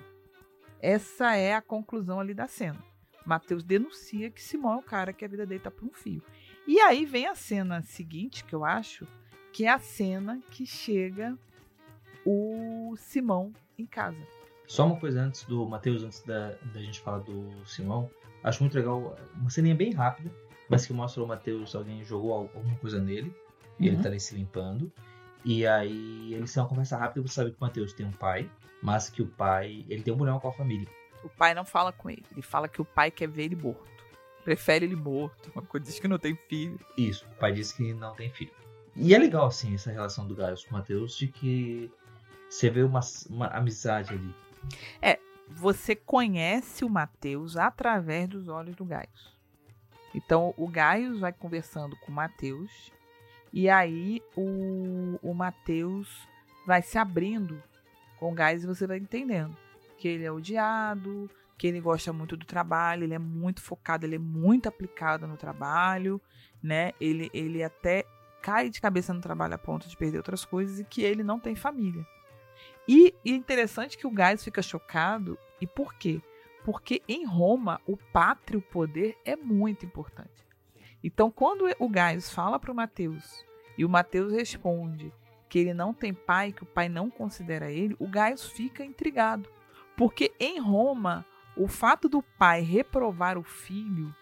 Essa 0.80 1.36
é 1.36 1.54
a 1.54 1.62
conclusão 1.62 2.20
ali 2.20 2.34
da 2.34 2.46
cena. 2.46 2.82
Mateus 3.24 3.62
denuncia 3.62 4.30
que 4.30 4.42
Simão 4.42 4.74
é 4.74 4.76
o 4.76 4.82
cara 4.82 5.12
que 5.12 5.24
a 5.24 5.28
vida 5.28 5.46
dele 5.46 5.60
tá 5.60 5.70
por 5.70 5.84
um 5.84 5.92
fio. 5.92 6.22
E 6.66 6.80
aí 6.80 7.04
vem 7.04 7.26
a 7.26 7.34
cena 7.34 7.82
seguinte, 7.82 8.44
que 8.44 8.54
eu 8.54 8.64
acho, 8.64 9.06
que 9.52 9.64
é 9.64 9.68
a 9.68 9.78
cena 9.78 10.40
que 10.50 10.66
chega 10.66 11.36
o 12.24 12.94
Simão 12.96 13.52
em 13.78 13.86
casa. 13.86 14.18
Só 14.66 14.86
uma 14.86 14.98
coisa 14.98 15.20
antes 15.20 15.44
do 15.44 15.66
Mateus, 15.66 16.02
antes 16.02 16.22
da, 16.22 16.52
da 16.72 16.80
gente 16.80 17.00
falar 17.00 17.18
do 17.18 17.50
Simão. 17.66 18.10
Acho 18.42 18.62
muito 18.62 18.74
legal, 18.74 19.16
uma 19.34 19.50
ceninha 19.50 19.74
bem 19.74 19.92
rápida, 19.92 20.32
mas 20.72 20.86
que 20.86 20.92
mostra 20.94 21.22
o 21.22 21.26
Mateus, 21.26 21.74
alguém 21.74 22.02
jogou 22.02 22.32
alguma 22.32 22.74
coisa 22.76 22.98
nele, 22.98 23.30
e 23.78 23.88
ele 23.88 23.96
uhum. 23.96 24.02
tá 24.02 24.08
ali 24.08 24.18
se 24.18 24.34
limpando. 24.34 24.90
E 25.44 25.66
aí 25.66 26.32
eles 26.32 26.50
têm 26.50 26.62
uma 26.62 26.68
conversa 26.68 26.96
rápida, 26.96 27.28
você 27.28 27.34
sabe 27.34 27.50
que 27.50 27.58
o 27.58 27.60
Mateus 27.60 27.92
tem 27.92 28.06
um 28.06 28.12
pai, 28.12 28.50
mas 28.82 29.10
que 29.10 29.20
o 29.20 29.26
pai, 29.26 29.84
ele 29.86 30.02
tem 30.02 30.14
um 30.14 30.16
problema 30.16 30.40
com 30.40 30.48
a 30.48 30.52
família. 30.52 30.88
O 31.22 31.28
pai 31.28 31.52
não 31.52 31.64
fala 31.64 31.92
com 31.92 32.08
ele, 32.08 32.24
ele 32.32 32.40
fala 32.40 32.68
que 32.68 32.80
o 32.80 32.86
pai 32.86 33.10
quer 33.10 33.28
ver 33.28 33.44
ele 33.44 33.56
morto. 33.56 33.92
Prefere 34.44 34.86
ele 34.86 34.96
morto, 34.96 35.52
uma 35.54 35.62
coisa 35.62 35.84
diz 35.84 36.00
que 36.00 36.08
não 36.08 36.18
tem 36.18 36.34
filho. 36.48 36.80
Isso, 36.96 37.26
o 37.26 37.34
pai 37.34 37.52
diz 37.52 37.70
que 37.70 37.92
não 37.92 38.14
tem 38.14 38.30
filho. 38.30 38.52
E 38.96 39.14
é 39.14 39.18
legal, 39.18 39.46
assim, 39.46 39.74
essa 39.74 39.90
relação 39.90 40.26
do 40.26 40.34
Gaius 40.34 40.64
com 40.64 40.70
o 40.70 40.78
Matheus, 40.78 41.18
de 41.18 41.28
que 41.28 41.92
você 42.48 42.70
vê 42.70 42.82
uma, 42.82 43.00
uma 43.28 43.46
amizade 43.48 44.14
ali. 44.14 44.34
É, 45.02 45.18
você 45.50 45.94
conhece 45.94 46.82
o 46.82 46.88
Matheus 46.88 47.58
através 47.58 48.26
dos 48.26 48.48
olhos 48.48 48.74
do 48.74 48.86
Gaius. 48.86 49.32
Então, 50.14 50.52
o 50.56 50.68
Gaius 50.68 51.20
vai 51.20 51.32
conversando 51.32 51.96
com 51.96 52.12
o 52.12 52.14
Matheus, 52.14 52.92
e 53.52 53.68
aí 53.68 54.22
o, 54.36 55.18
o 55.22 55.34
Matheus 55.34 56.08
vai 56.66 56.82
se 56.82 56.98
abrindo 56.98 57.62
com 58.18 58.34
gás 58.34 58.64
você 58.64 58.86
vai 58.86 58.98
entendendo 58.98 59.56
que 59.98 60.06
ele 60.06 60.24
é 60.24 60.30
odiado, 60.30 61.28
que 61.58 61.66
ele 61.66 61.80
gosta 61.80 62.12
muito 62.12 62.36
do 62.36 62.44
trabalho, 62.44 63.04
ele 63.04 63.14
é 63.14 63.18
muito 63.18 63.60
focado, 63.60 64.04
ele 64.06 64.16
é 64.16 64.18
muito 64.18 64.68
aplicado 64.68 65.26
no 65.26 65.36
trabalho, 65.36 66.20
né? 66.60 66.92
Ele, 67.00 67.30
ele 67.32 67.62
até 67.62 68.04
cai 68.42 68.68
de 68.68 68.80
cabeça 68.80 69.14
no 69.14 69.20
trabalho 69.20 69.54
a 69.54 69.58
ponto 69.58 69.88
de 69.88 69.96
perder 69.96 70.16
outras 70.18 70.44
coisas 70.44 70.80
e 70.80 70.84
que 70.84 71.02
ele 71.02 71.22
não 71.22 71.38
tem 71.38 71.54
família. 71.54 72.04
E, 72.88 73.14
e 73.24 73.32
é 73.32 73.36
interessante 73.36 73.96
que 73.96 74.06
o 74.06 74.10
Gás 74.10 74.42
fica 74.42 74.60
chocado. 74.60 75.38
E 75.60 75.66
por 75.66 75.94
quê? 75.94 76.20
Porque 76.64 77.02
em 77.08 77.24
Roma 77.24 77.80
o 77.86 77.96
pátrio 77.96 78.60
poder 78.60 79.18
é 79.24 79.36
muito 79.36 79.84
importante. 79.84 80.46
Então, 81.02 81.30
quando 81.30 81.68
o 81.78 81.88
Gaius 81.88 82.30
fala 82.30 82.58
para 82.58 82.70
o 82.70 82.74
Mateus 82.74 83.44
e 83.76 83.84
o 83.84 83.88
Mateus 83.88 84.32
responde 84.32 85.12
que 85.48 85.58
ele 85.58 85.74
não 85.74 85.92
tem 85.92 86.14
pai, 86.14 86.52
que 86.52 86.62
o 86.62 86.66
pai 86.66 86.88
não 86.88 87.10
considera 87.10 87.70
ele, 87.70 87.96
o 87.98 88.08
Gaius 88.08 88.46
fica 88.46 88.84
intrigado. 88.84 89.50
Porque 89.96 90.32
em 90.38 90.60
Roma, 90.60 91.26
o 91.56 91.68
fato 91.68 92.08
do 92.08 92.22
pai 92.22 92.62
reprovar 92.62 93.36
o 93.36 93.42
filho, 93.42 94.14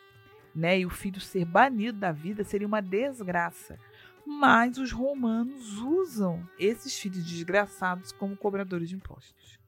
né, 0.54 0.80
e 0.80 0.86
o 0.86 0.90
filho 0.90 1.20
ser 1.20 1.44
banido 1.44 1.98
da 1.98 2.10
vida 2.10 2.42
seria 2.42 2.66
uma 2.66 2.80
desgraça. 2.82 3.78
Mas 4.26 4.78
os 4.78 4.90
romanos 4.90 5.78
usam 5.78 6.44
esses 6.58 6.98
filhos 6.98 7.24
desgraçados 7.24 8.10
como 8.10 8.36
cobradores 8.36 8.88
de 8.88 8.96
impostos. 8.96 9.59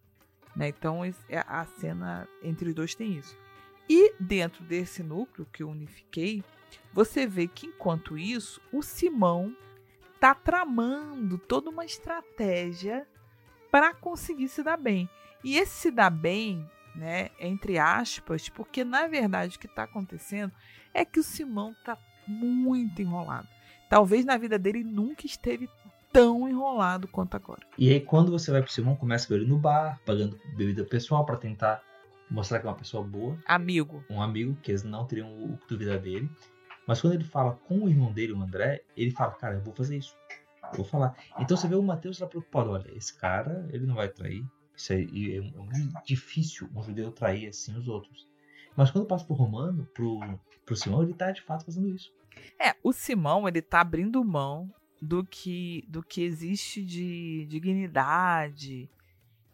Né? 0.54 0.68
Então 0.68 1.04
é, 1.04 1.14
a 1.46 1.64
cena 1.64 2.28
entre 2.42 2.68
os 2.68 2.74
dois 2.74 2.94
tem 2.94 3.16
isso. 3.16 3.36
E 3.88 4.14
dentro 4.18 4.62
desse 4.64 5.02
núcleo 5.02 5.46
que 5.52 5.62
eu 5.62 5.70
unifiquei, 5.70 6.42
você 6.92 7.26
vê 7.26 7.46
que 7.48 7.66
enquanto 7.66 8.16
isso, 8.16 8.60
o 8.72 8.82
Simão 8.82 9.54
está 10.14 10.34
tramando 10.34 11.36
toda 11.36 11.70
uma 11.70 11.84
estratégia 11.84 13.06
para 13.70 13.92
conseguir 13.94 14.48
se 14.48 14.62
dar 14.62 14.76
bem. 14.76 15.08
E 15.42 15.56
esse 15.56 15.74
se 15.74 15.90
dar 15.90 16.10
bem, 16.10 16.64
né, 16.94 17.30
entre 17.40 17.78
aspas, 17.78 18.48
porque 18.48 18.84
na 18.84 19.06
verdade 19.08 19.56
o 19.56 19.58
que 19.58 19.66
está 19.66 19.82
acontecendo 19.82 20.52
é 20.94 21.04
que 21.04 21.18
o 21.18 21.24
Simão 21.24 21.72
está 21.72 21.98
muito 22.28 23.02
enrolado. 23.02 23.48
Talvez 23.88 24.24
na 24.24 24.36
vida 24.36 24.58
dele 24.58 24.84
nunca 24.84 25.26
esteve 25.26 25.68
tão 26.12 26.48
enrolado 26.48 27.08
quanto 27.08 27.34
agora. 27.34 27.66
E 27.78 27.90
aí 27.90 28.00
quando 28.00 28.30
você 28.30 28.50
vai 28.50 28.62
pro 28.62 28.70
Simão, 28.70 28.94
começa 28.94 29.26
com 29.26 29.34
ele 29.34 29.46
no 29.46 29.58
bar, 29.58 30.00
pagando 30.04 30.38
bebida 30.56 30.84
pessoal 30.84 31.24
para 31.24 31.36
tentar 31.36 31.82
mostrar 32.30 32.60
que 32.60 32.66
é 32.66 32.70
uma 32.70 32.76
pessoa 32.76 33.02
boa. 33.02 33.38
Amigo. 33.46 34.04
Um 34.08 34.20
amigo, 34.20 34.56
que 34.62 34.70
eles 34.70 34.82
não 34.82 35.06
teriam 35.06 35.28
o 35.28 35.58
da 35.70 35.76
vida 35.76 35.98
dele. 35.98 36.30
Mas 36.86 37.00
quando 37.00 37.14
ele 37.14 37.24
fala 37.24 37.52
com 37.68 37.84
o 37.84 37.88
irmão 37.88 38.12
dele, 38.12 38.32
o 38.32 38.42
André, 38.42 38.82
ele 38.96 39.10
fala, 39.10 39.32
cara, 39.32 39.54
eu 39.54 39.62
vou 39.62 39.74
fazer 39.74 39.96
isso. 39.96 40.16
Eu 40.72 40.78
vou 40.78 40.84
falar. 40.84 41.16
Então 41.38 41.56
você 41.56 41.68
vê 41.68 41.74
o 41.74 41.82
Mateus 41.82 42.18
lá 42.18 42.26
preocupado, 42.26 42.70
olha, 42.70 42.90
esse 42.96 43.16
cara, 43.16 43.68
ele 43.70 43.86
não 43.86 43.94
vai 43.94 44.08
trair. 44.08 44.44
Isso 44.76 44.92
aí, 44.92 45.36
é 45.36 45.40
muito 45.40 46.04
difícil 46.04 46.68
um 46.74 46.82
judeu 46.82 47.12
trair 47.12 47.48
assim 47.48 47.76
os 47.76 47.86
outros. 47.88 48.26
Mas 48.76 48.90
quando 48.90 49.06
passa 49.06 49.24
pro 49.24 49.34
Romano, 49.34 49.86
pro, 49.94 50.18
pro 50.64 50.76
Simão, 50.76 51.02
ele 51.02 51.14
tá 51.14 51.30
de 51.30 51.42
fato 51.42 51.64
fazendo 51.64 51.88
isso. 51.88 52.12
É, 52.58 52.74
o 52.82 52.92
Simão, 52.92 53.46
ele 53.46 53.60
tá 53.60 53.80
abrindo 53.80 54.24
mão 54.24 54.72
do 55.02 55.24
que, 55.24 55.84
do 55.88 56.00
que 56.00 56.22
existe 56.22 56.80
de 56.80 57.44
dignidade, 57.46 58.88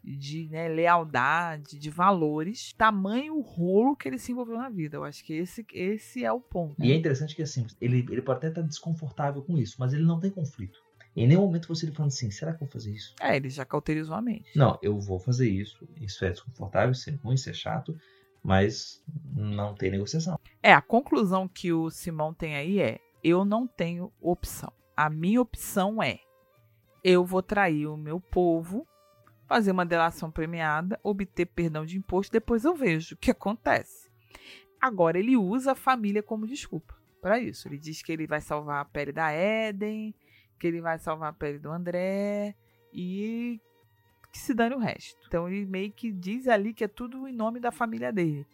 de 0.03 0.47
né, 0.47 0.67
lealdade, 0.67 1.79
de 1.79 1.89
valores, 1.89 2.71
tamanho 2.73 3.41
rolo 3.41 3.95
que 3.95 4.07
ele 4.07 4.19
se 4.19 4.31
envolveu 4.31 4.57
na 4.57 4.69
vida. 4.69 4.97
Eu 4.97 5.03
acho 5.03 5.25
que 5.25 5.33
esse, 5.33 5.65
esse 5.73 6.23
é 6.23 6.31
o 6.31 6.39
ponto. 6.39 6.75
E 6.79 6.91
é 6.91 6.95
interessante 6.95 7.35
que 7.35 7.41
assim, 7.41 7.65
ele, 7.81 8.05
ele 8.11 8.21
pode 8.21 8.37
até 8.37 8.49
estar 8.49 8.61
desconfortável 8.61 9.41
com 9.41 9.57
isso, 9.57 9.77
mas 9.79 9.91
ele 9.91 10.03
não 10.03 10.19
tem 10.19 10.29
conflito. 10.29 10.77
Em 11.15 11.25
nenhum 11.25 11.41
momento 11.41 11.67
você 11.67 11.87
ele 11.87 11.95
falando 11.95 12.11
assim, 12.11 12.29
será 12.29 12.51
que 12.53 12.57
eu 12.63 12.67
vou 12.67 12.71
fazer 12.71 12.91
isso? 12.91 13.15
É, 13.19 13.35
ele 13.35 13.49
já 13.49 13.65
cauterizou 13.65 14.15
a 14.15 14.21
mente. 14.21 14.51
Não, 14.55 14.77
eu 14.83 14.99
vou 14.99 15.19
fazer 15.19 15.49
isso. 15.49 15.89
Isso 15.99 16.23
é 16.23 16.29
desconfortável, 16.29 16.91
isso 16.91 17.09
é 17.09 17.13
ruim, 17.13 17.33
isso 17.33 17.49
é 17.49 17.53
chato, 17.53 17.99
mas 18.43 19.03
não 19.35 19.73
tem 19.73 19.89
negociação. 19.89 20.39
É, 20.61 20.71
a 20.71 20.81
conclusão 20.81 21.47
que 21.47 21.73
o 21.73 21.89
Simão 21.89 22.35
tem 22.35 22.55
aí 22.55 22.79
é: 22.79 22.99
eu 23.23 23.43
não 23.43 23.65
tenho 23.65 24.13
opção. 24.21 24.71
A 24.99 25.09
minha 25.09 25.39
opção 25.39 26.03
é: 26.03 26.19
eu 27.01 27.23
vou 27.23 27.41
trair 27.41 27.87
o 27.87 27.95
meu 27.95 28.19
povo, 28.19 28.85
fazer 29.47 29.71
uma 29.71 29.85
delação 29.85 30.29
premiada, 30.29 30.99
obter 31.01 31.45
perdão 31.45 31.85
de 31.85 31.97
imposto, 31.97 32.33
depois 32.33 32.65
eu 32.65 32.75
vejo 32.75 33.15
o 33.15 33.17
que 33.17 33.31
acontece. 33.31 34.11
Agora 34.81 35.17
ele 35.17 35.37
usa 35.37 35.71
a 35.71 35.75
família 35.75 36.21
como 36.21 36.45
desculpa 36.45 36.93
para 37.21 37.39
isso. 37.39 37.69
Ele 37.69 37.77
diz 37.77 38.01
que 38.01 38.11
ele 38.11 38.27
vai 38.27 38.41
salvar 38.41 38.81
a 38.81 38.83
pele 38.83 39.13
da 39.13 39.31
Eden, 39.31 40.13
que 40.59 40.67
ele 40.67 40.81
vai 40.81 40.99
salvar 40.99 41.29
a 41.29 41.33
pele 41.33 41.59
do 41.59 41.71
André 41.71 42.53
e 42.91 43.57
que 44.33 44.37
se 44.37 44.53
dane 44.53 44.75
o 44.75 44.79
resto. 44.79 45.17
Então 45.27 45.47
ele 45.47 45.65
meio 45.65 45.93
que 45.93 46.11
diz 46.11 46.45
ali 46.45 46.73
que 46.73 46.83
é 46.83 46.89
tudo 46.89 47.25
em 47.25 47.31
nome 47.31 47.61
da 47.61 47.71
família 47.71 48.11
dele. 48.11 48.45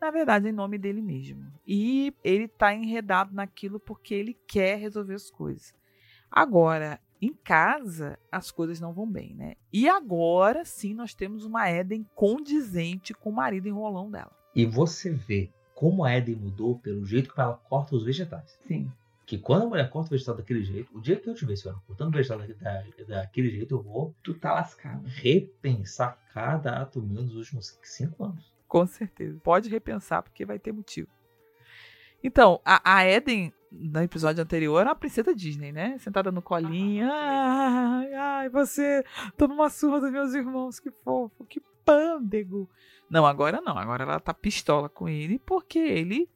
Na 0.00 0.10
verdade, 0.10 0.48
é 0.48 0.50
em 0.50 0.52
nome 0.52 0.78
dele 0.78 1.00
mesmo. 1.00 1.46
E 1.64 2.12
ele 2.24 2.48
tá 2.48 2.74
enredado 2.74 3.32
naquilo 3.32 3.78
porque 3.78 4.12
ele 4.12 4.36
quer 4.48 4.80
resolver 4.80 5.14
as 5.14 5.30
coisas. 5.30 5.80
Agora, 6.32 6.98
em 7.20 7.34
casa, 7.34 8.18
as 8.30 8.50
coisas 8.50 8.80
não 8.80 8.92
vão 8.92 9.06
bem, 9.06 9.34
né? 9.34 9.54
E 9.70 9.86
agora 9.88 10.64
sim 10.64 10.94
nós 10.94 11.14
temos 11.14 11.44
uma 11.44 11.70
Eden 11.70 12.04
condizente 12.14 13.12
com 13.12 13.30
o 13.30 13.34
marido 13.34 13.68
enrolão 13.68 14.10
dela. 14.10 14.32
E 14.54 14.64
você 14.64 15.10
vê 15.10 15.50
como 15.74 16.04
a 16.04 16.16
Eden 16.16 16.36
mudou 16.36 16.78
pelo 16.78 17.04
jeito 17.04 17.32
que 17.32 17.40
ela 17.40 17.54
corta 17.68 17.94
os 17.94 18.04
vegetais. 18.04 18.58
Sim. 18.66 18.90
Que 19.26 19.38
quando 19.38 19.62
a 19.62 19.66
mulher 19.66 19.90
corta 19.90 20.08
o 20.08 20.10
vegetal 20.10 20.34
daquele 20.34 20.64
jeito, 20.64 20.96
o 20.96 21.00
dia 21.00 21.16
que 21.16 21.28
eu 21.28 21.34
te 21.34 21.44
ver 21.44 21.56
cortando 21.86 22.08
o 22.08 22.16
vegetal 22.16 22.38
da, 22.38 22.82
daquele 23.06 23.50
jeito, 23.50 23.74
eu 23.74 23.82
vou. 23.82 24.14
Tu 24.22 24.34
tá 24.34 24.54
lascado. 24.54 25.06
Repensar 25.06 26.18
cada 26.32 26.80
ato 26.80 27.00
meu 27.02 27.22
nos 27.22 27.36
últimos 27.36 27.78
cinco 27.82 28.24
anos. 28.24 28.52
Com 28.66 28.86
certeza. 28.86 29.38
Pode 29.44 29.68
repensar, 29.68 30.22
porque 30.22 30.44
vai 30.44 30.58
ter 30.58 30.72
motivo. 30.72 31.08
Então, 32.24 32.60
a, 32.64 32.98
a 32.98 33.04
Eden, 33.04 33.52
no 33.72 34.02
episódio 34.02 34.42
anterior, 34.42 34.84
uma 34.84 34.94
princesa 34.94 35.34
Disney, 35.34 35.72
né? 35.72 35.96
Sentada 35.98 36.30
no 36.30 36.42
colinho. 36.42 37.08
Ai, 37.10 38.12
ai, 38.14 38.48
você 38.48 39.04
toma 39.36 39.54
uma 39.54 39.70
surra 39.70 40.00
dos 40.00 40.12
meus 40.12 40.34
irmãos, 40.34 40.78
que 40.78 40.90
fofo, 40.90 41.44
que 41.44 41.60
pândego. 41.84 42.68
Não, 43.10 43.26
agora 43.26 43.60
não. 43.60 43.78
Agora 43.78 44.04
ela 44.04 44.20
tá 44.20 44.34
pistola 44.34 44.88
com 44.88 45.08
ele, 45.08 45.38
porque 45.38 45.78
ele 45.78 46.28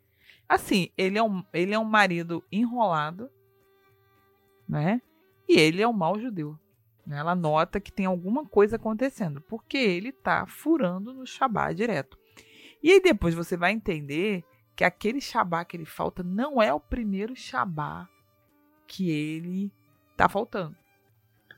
Assim, 0.49 0.91
ele 0.97 1.18
é 1.18 1.22
um, 1.22 1.45
ele 1.53 1.74
é 1.74 1.78
um 1.78 1.84
marido 1.84 2.45
enrolado, 2.53 3.28
né? 4.68 5.03
E 5.49 5.59
ele 5.59 5.82
é 5.82 5.89
um 5.89 5.93
mau 5.93 6.18
judeu. 6.18 6.57
Né? 7.05 7.18
Ela 7.18 7.34
nota 7.34 7.80
que 7.80 7.93
tem 7.93 8.07
alguma 8.07 8.47
coisa 8.47 8.76
acontecendo, 8.76 9.41
porque 9.41 9.76
ele 9.76 10.12
tá 10.12 10.47
furando 10.47 11.12
no 11.12 11.26
Shabá 11.26 11.72
direto. 11.72 12.16
E 12.82 12.93
aí 12.93 13.01
depois 13.01 13.34
você 13.34 13.57
vai 13.57 13.72
entender 13.72 14.45
que 14.77 14.85
aquele 14.85 15.20
Shabá 15.20 15.64
que 15.64 15.77
ele 15.77 15.87
falta 15.87 16.22
não 16.22 16.61
é 16.61 16.72
o 16.72 16.79
primeiro 16.79 17.35
Shabá 17.35 18.07
que 18.87 19.11
ele 19.11 19.72
tá 20.16 20.29
faltando. 20.29 20.77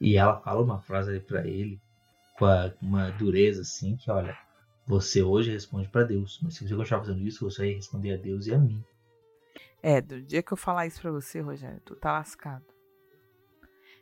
E 0.01 0.17
ela 0.17 0.41
fala 0.41 0.63
uma 0.63 0.81
frase 0.81 1.11
ali 1.11 1.21
pra 1.21 1.47
ele, 1.47 1.81
com 2.39 2.47
uma 2.81 3.11
dureza 3.11 3.63
assim, 3.63 3.97
que 3.97 4.09
olha, 4.09 4.39
você 4.87 5.21
hoje 5.23 5.51
responde 5.51 5.89
para 5.89 6.05
Deus, 6.05 6.39
mas 6.43 6.55
se 6.55 6.67
você 6.67 6.77
continuar 6.77 7.01
fazendo 7.01 7.27
isso, 7.27 7.45
você 7.45 7.63
vai 7.63 7.75
responder 7.75 8.15
a 8.15 8.17
Deus 8.17 8.47
e 8.47 8.55
a 8.55 8.59
mim. 8.59 8.83
É, 9.83 10.01
do 10.01 10.23
dia 10.23 10.43
que 10.43 10.53
eu 10.53 10.57
falar 10.57 10.87
isso 10.87 11.01
para 11.01 11.11
você, 11.11 11.41
Rogério, 11.41 11.81
tu 11.85 11.97
tá 11.97 12.13
lascado. 12.13 12.65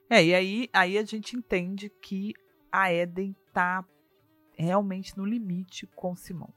É, 0.08 0.24
e 0.24 0.34
aí, 0.34 0.68
aí 0.72 0.98
a 0.98 1.04
gente 1.04 1.36
entende 1.36 1.88
que 1.88 2.34
a 2.70 2.92
Eden 2.92 3.34
tá 3.52 3.84
realmente 4.56 5.16
no 5.16 5.24
limite 5.24 5.86
com 5.88 6.14
Simão. 6.14 6.52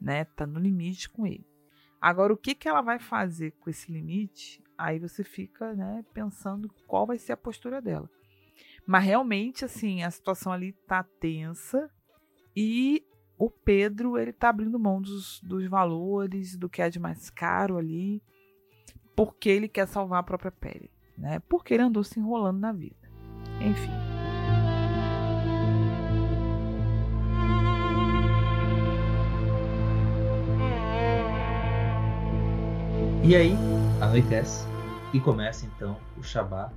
Né? 0.00 0.24
Tá 0.24 0.46
no 0.46 0.58
limite 0.58 1.08
com 1.08 1.26
ele. 1.26 1.46
Agora, 2.00 2.32
o 2.32 2.36
que, 2.36 2.54
que 2.54 2.68
ela 2.68 2.82
vai 2.82 2.98
fazer 2.98 3.52
com 3.52 3.70
esse 3.70 3.90
limite? 3.90 4.62
Aí 4.76 4.98
você 4.98 5.24
fica, 5.24 5.74
né, 5.74 6.04
pensando 6.12 6.68
qual 6.86 7.06
vai 7.06 7.18
ser 7.18 7.32
a 7.32 7.36
postura 7.36 7.80
dela. 7.80 8.08
Mas 8.86 9.04
realmente, 9.04 9.64
assim, 9.64 10.02
a 10.02 10.10
situação 10.10 10.52
ali 10.52 10.72
tá 10.86 11.02
tensa 11.02 11.90
e 12.54 13.04
o 13.38 13.50
Pedro 13.50 14.16
ele 14.16 14.32
tá 14.32 14.48
abrindo 14.48 14.78
mão 14.78 15.00
dos, 15.00 15.40
dos 15.40 15.66
valores, 15.66 16.56
do 16.56 16.68
que 16.68 16.80
é 16.80 16.88
de 16.88 17.00
mais 17.00 17.28
caro 17.28 17.76
ali, 17.76 18.22
porque 19.14 19.48
ele 19.48 19.68
quer 19.68 19.86
salvar 19.88 20.20
a 20.20 20.22
própria 20.22 20.52
pele, 20.52 20.90
né? 21.18 21.40
Porque 21.48 21.74
ele 21.74 21.82
andou 21.82 22.04
se 22.04 22.18
enrolando 22.18 22.58
na 22.58 22.72
vida. 22.72 23.10
Enfim. 23.60 24.15
E 33.28 33.34
aí, 33.34 33.54
anoitece 34.00 34.64
e 35.12 35.18
começa 35.18 35.66
então 35.66 35.98
o 36.16 36.22
Shabá. 36.22 36.72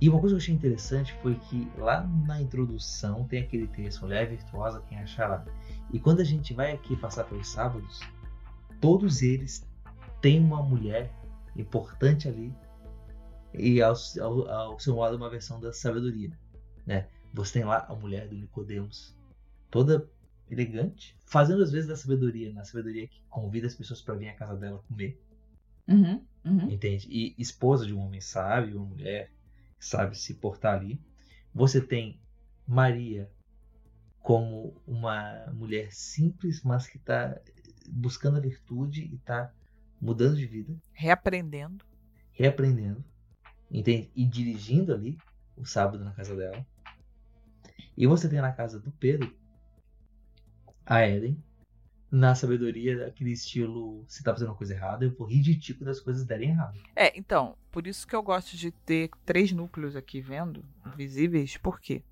E 0.00 0.08
uma 0.08 0.18
coisa 0.18 0.34
que 0.34 0.40
eu 0.40 0.42
achei 0.42 0.52
interessante 0.52 1.14
foi 1.22 1.36
que 1.36 1.70
lá 1.78 2.04
na 2.26 2.42
introdução 2.42 3.22
tem 3.28 3.44
aquele 3.44 3.68
texto, 3.68 4.00
mulher 4.00 4.28
virtuosa 4.28 4.82
quem 4.88 4.98
achará. 4.98 5.44
E 5.92 6.00
quando 6.00 6.18
a 6.18 6.24
gente 6.24 6.52
vai 6.54 6.72
aqui 6.72 6.96
passar 6.96 7.22
pelos 7.22 7.46
sábados, 7.46 8.00
todos 8.80 9.22
eles 9.22 9.64
têm 10.20 10.40
uma 10.40 10.60
mulher 10.60 11.08
importante 11.54 12.26
ali 12.26 12.52
e 13.54 13.80
ao, 13.80 13.94
ao, 14.20 14.48
ao 14.50 14.80
seu 14.80 14.96
modo 14.96 15.16
uma 15.16 15.30
versão 15.30 15.60
da 15.60 15.72
sabedoria, 15.72 16.36
né? 16.84 17.06
Você 17.32 17.60
tem 17.60 17.64
lá 17.64 17.86
a 17.88 17.94
mulher 17.94 18.26
do 18.26 18.34
Nicodemos, 18.34 19.16
toda 19.70 20.10
elegante, 20.50 21.16
fazendo 21.26 21.62
às 21.62 21.70
vezes 21.70 21.86
da 21.86 21.94
sabedoria, 21.94 22.52
na 22.52 22.64
sabedoria 22.64 23.06
que 23.06 23.22
convida 23.30 23.68
as 23.68 23.74
pessoas 23.76 24.02
para 24.02 24.16
vir 24.16 24.30
à 24.30 24.34
casa 24.34 24.56
dela 24.56 24.82
comer. 24.88 25.16
Uhum, 25.92 26.24
uhum. 26.44 26.70
Entende? 26.70 27.06
E 27.10 27.34
esposa 27.38 27.86
de 27.86 27.94
um 27.94 28.00
homem 28.00 28.20
sábio, 28.20 28.78
uma 28.78 28.86
mulher 28.86 29.30
que 29.78 29.86
sabe 29.86 30.16
se 30.16 30.34
portar 30.34 30.78
ali. 30.78 31.00
Você 31.54 31.80
tem 31.80 32.20
Maria, 32.66 33.30
como 34.20 34.80
uma 34.86 35.46
mulher 35.52 35.92
simples, 35.92 36.62
mas 36.62 36.86
que 36.86 36.96
está 36.96 37.38
buscando 37.88 38.38
a 38.38 38.40
virtude 38.40 39.02
e 39.02 39.16
está 39.16 39.52
mudando 40.00 40.36
de 40.36 40.46
vida. 40.46 40.74
Reaprendendo. 40.92 41.84
Reaprendendo. 42.32 43.04
Entende? 43.70 44.10
E 44.14 44.24
dirigindo 44.24 44.94
ali 44.94 45.18
o 45.56 45.64
sábado 45.64 46.04
na 46.04 46.12
casa 46.12 46.36
dela. 46.36 46.64
E 47.96 48.06
você 48.06 48.28
tem 48.28 48.40
na 48.40 48.52
casa 48.52 48.78
do 48.78 48.90
Pedro 48.92 49.34
a 50.86 51.06
Eden, 51.06 51.42
na 52.12 52.34
sabedoria 52.34 52.98
daquele 52.98 53.32
estilo, 53.32 54.04
se 54.06 54.22
tá 54.22 54.32
fazendo 54.32 54.50
uma 54.50 54.54
coisa 54.54 54.74
errada, 54.74 55.02
eu 55.02 55.10
vou 55.10 55.26
rir 55.26 55.40
de 55.40 55.56
tipo 55.56 55.82
das 55.82 55.98
coisas 55.98 56.26
derem 56.26 56.50
errado. 56.50 56.78
É, 56.94 57.18
então, 57.18 57.56
por 57.70 57.86
isso 57.86 58.06
que 58.06 58.14
eu 58.14 58.22
gosto 58.22 58.54
de 58.54 58.70
ter 58.70 59.08
três 59.24 59.50
núcleos 59.50 59.96
aqui 59.96 60.20
vendo, 60.20 60.62
visíveis, 60.94 61.56
por 61.56 61.80
quê? 61.80 62.02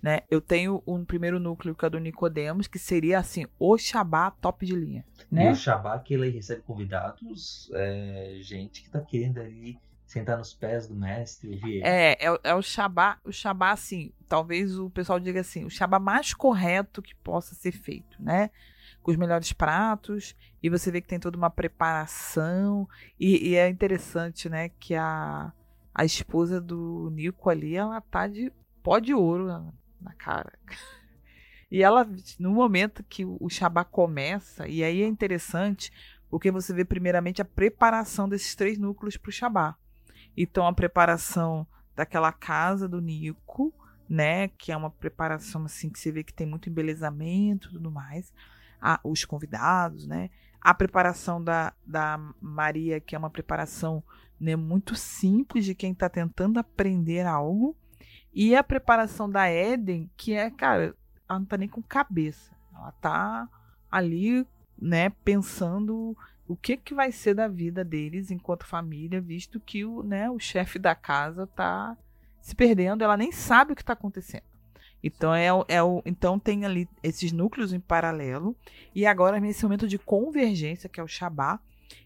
Né? 0.00 0.20
Eu 0.30 0.40
tenho 0.40 0.80
um 0.86 1.04
primeiro 1.04 1.40
núcleo 1.40 1.74
que 1.74 1.84
é 1.84 1.90
do 1.90 1.98
Nicodemos, 1.98 2.68
que 2.68 2.78
seria 2.78 3.18
assim, 3.18 3.44
o 3.58 3.76
Shabá 3.76 4.30
top 4.30 4.64
de 4.64 4.76
linha. 4.76 5.04
Né? 5.28 5.48
E 5.48 5.52
o 5.52 5.56
Shabá 5.56 5.98
que 5.98 6.14
ele 6.14 6.28
recebe 6.28 6.62
convidados, 6.62 7.68
é, 7.74 8.38
gente 8.42 8.82
que 8.82 8.90
tá 8.90 9.00
querendo 9.00 9.40
ali 9.40 9.76
sentar 10.06 10.38
nos 10.38 10.54
pés 10.54 10.86
do 10.86 10.94
mestre. 10.94 11.50
Ouvir 11.50 11.82
é, 11.82 12.12
é, 12.12 12.38
é, 12.44 12.54
o 12.54 12.62
Shabá, 12.62 13.18
o 13.24 13.32
Shabá, 13.32 13.72
assim, 13.72 14.12
talvez 14.28 14.78
o 14.78 14.88
pessoal 14.90 15.18
diga 15.18 15.40
assim, 15.40 15.64
o 15.64 15.70
Shabá 15.70 15.98
mais 15.98 16.32
correto 16.32 17.02
que 17.02 17.14
possa 17.16 17.56
ser 17.56 17.72
feito, 17.72 18.22
né? 18.22 18.50
Com 19.02 19.10
os 19.10 19.16
melhores 19.16 19.52
pratos, 19.52 20.36
e 20.62 20.70
você 20.70 20.90
vê 20.90 21.00
que 21.00 21.08
tem 21.08 21.18
toda 21.18 21.36
uma 21.36 21.50
preparação, 21.50 22.88
e, 23.18 23.50
e 23.50 23.54
é 23.56 23.68
interessante, 23.68 24.48
né, 24.48 24.68
que 24.68 24.94
a, 24.94 25.52
a 25.94 26.04
esposa 26.04 26.60
do 26.60 27.10
Nico 27.12 27.50
ali, 27.50 27.74
ela 27.74 28.00
tá 28.00 28.26
de 28.26 28.52
pó 28.82 28.98
de 28.98 29.12
ouro, 29.12 29.46
na 30.00 30.12
cara. 30.14 30.52
E 31.74 31.82
ela, 31.82 32.06
no 32.38 32.50
momento 32.50 33.02
que 33.02 33.24
o 33.24 33.48
Shabá 33.48 33.82
começa, 33.82 34.68
e 34.68 34.84
aí 34.84 35.00
é 35.00 35.06
interessante, 35.06 35.90
Porque 36.28 36.50
você 36.50 36.72
vê 36.72 36.82
primeiramente 36.82 37.42
a 37.42 37.46
preparação 37.46 38.26
desses 38.26 38.54
três 38.54 38.78
núcleos 38.78 39.18
para 39.18 39.28
o 39.28 39.32
Shabá. 39.32 39.76
Então 40.34 40.66
a 40.66 40.72
preparação 40.72 41.66
daquela 41.94 42.32
casa 42.32 42.88
do 42.88 43.02
Nico, 43.02 43.72
né, 44.08 44.48
que 44.48 44.72
é 44.72 44.76
uma 44.76 44.90
preparação 44.90 45.64
assim 45.64 45.90
que 45.90 45.98
você 45.98 46.10
vê 46.10 46.24
que 46.24 46.32
tem 46.32 46.46
muito 46.46 46.70
embelezamento 46.70 47.68
e 47.68 47.72
tudo 47.72 47.90
mais, 47.90 48.32
a, 48.82 48.98
os 49.04 49.24
convidados, 49.24 50.06
né, 50.06 50.28
a 50.60 50.74
preparação 50.74 51.42
da, 51.42 51.72
da 51.86 52.18
Maria, 52.40 53.00
que 53.00 53.14
é 53.14 53.18
uma 53.18 53.30
preparação 53.30 54.02
né, 54.38 54.56
muito 54.56 54.96
simples 54.96 55.64
de 55.64 55.74
quem 55.74 55.92
está 55.92 56.08
tentando 56.08 56.58
aprender 56.58 57.24
algo, 57.24 57.76
e 58.34 58.56
a 58.56 58.64
preparação 58.64 59.30
da 59.30 59.50
Eden, 59.50 60.10
que 60.16 60.34
é, 60.34 60.50
cara, 60.50 60.96
ela 61.28 61.38
não 61.38 61.46
tá 61.46 61.56
nem 61.56 61.68
com 61.68 61.82
cabeça. 61.82 62.50
Ela 62.74 62.92
tá 62.92 63.48
ali, 63.90 64.46
né, 64.80 65.10
pensando 65.10 66.16
o 66.48 66.56
que 66.56 66.76
que 66.76 66.94
vai 66.94 67.12
ser 67.12 67.34
da 67.34 67.46
vida 67.46 67.84
deles 67.84 68.30
enquanto 68.30 68.66
família, 68.66 69.20
visto 69.20 69.60
que 69.60 69.84
o, 69.84 70.02
né, 70.02 70.30
o 70.30 70.38
chefe 70.38 70.78
da 70.78 70.94
casa 70.94 71.46
tá 71.46 71.96
se 72.40 72.54
perdendo, 72.54 73.04
ela 73.04 73.16
nem 73.16 73.30
sabe 73.30 73.72
o 73.72 73.76
que 73.76 73.82
está 73.82 73.92
acontecendo. 73.92 74.51
Então 75.02 75.34
é, 75.34 75.48
é 75.68 75.82
o, 75.82 76.02
então 76.06 76.38
tem 76.38 76.64
ali 76.64 76.88
esses 77.02 77.32
núcleos 77.32 77.72
em 77.72 77.80
paralelo 77.80 78.56
e 78.94 79.04
agora 79.04 79.40
nesse 79.40 79.62
momento 79.64 79.88
de 79.88 79.98
convergência 79.98 80.88
que 80.88 81.00
é 81.00 81.02
o 81.02 81.08
Shabá 81.08 81.60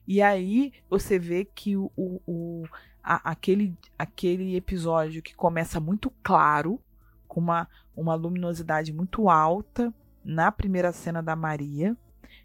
e 0.07 0.23
aí 0.23 0.73
você 0.89 1.19
vê 1.19 1.45
que 1.45 1.77
o, 1.77 1.91
o, 1.97 2.65
a, 3.03 3.31
aquele, 3.31 3.77
aquele 3.99 4.57
episódio 4.57 5.23
que 5.23 5.35
começa 5.35 5.81
muito 5.81 6.13
claro, 6.23 6.81
com 7.27 7.41
uma, 7.41 7.69
uma 7.95 8.15
luminosidade 8.15 8.93
muito 8.93 9.29
alta 9.29 9.93
na 10.25 10.51
primeira 10.51 10.93
cena 10.93 11.23
da 11.23 11.37
Maria, 11.37 11.97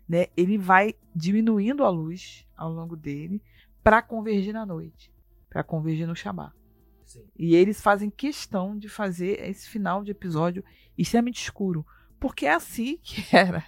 né? 0.08 0.28
Ele 0.36 0.58
vai 0.58 0.95
diminuindo 1.16 1.84
a 1.84 1.89
luz 1.89 2.45
ao 2.56 2.72
longo 2.72 2.95
dele 2.95 3.41
para 3.84 4.02
convergir 4.02 4.54
na 4.54 4.66
noite, 4.66 5.12
para 5.49 5.64
convergir 5.64 6.08
no 6.08 6.16
Shabá. 6.16 6.52
E 7.38 7.55
eles 7.55 7.82
fazem 7.82 8.09
questão 8.09 8.78
de 8.78 8.88
fazer 8.89 9.39
esse 9.47 9.68
final 9.68 10.03
de 10.03 10.12
episódio 10.12 10.64
extremamente 10.97 11.41
escuro, 11.41 11.86
porque 12.20 12.45
é 12.45 12.53
assim 12.53 12.97
que 13.03 13.36
era 13.36 13.66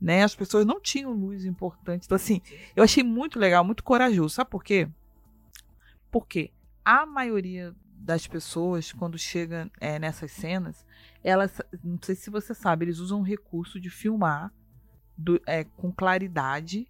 né? 0.00 0.22
As 0.22 0.34
pessoas 0.34 0.64
não 0.64 0.80
tinham 0.80 1.12
luz 1.12 1.44
importante. 1.44 2.04
Então, 2.06 2.16
assim, 2.16 2.40
eu 2.76 2.84
achei 2.84 3.02
muito 3.02 3.38
legal, 3.38 3.64
muito 3.64 3.82
corajoso. 3.82 4.34
Sabe 4.34 4.50
por 4.50 4.62
quê? 4.62 4.88
Porque 6.10 6.52
a 6.84 7.04
maioria 7.04 7.74
das 7.94 8.26
pessoas, 8.26 8.92
quando 8.92 9.18
chega 9.18 9.70
é, 9.80 9.98
nessas 9.98 10.30
cenas, 10.30 10.86
elas, 11.22 11.60
não 11.82 11.98
sei 12.00 12.14
se 12.14 12.30
você 12.30 12.54
sabe, 12.54 12.84
eles 12.84 12.98
usam 12.98 13.20
o 13.20 13.24
recurso 13.24 13.80
de 13.80 13.90
filmar 13.90 14.52
do, 15.16 15.40
é, 15.46 15.64
com 15.64 15.92
claridade 15.92 16.88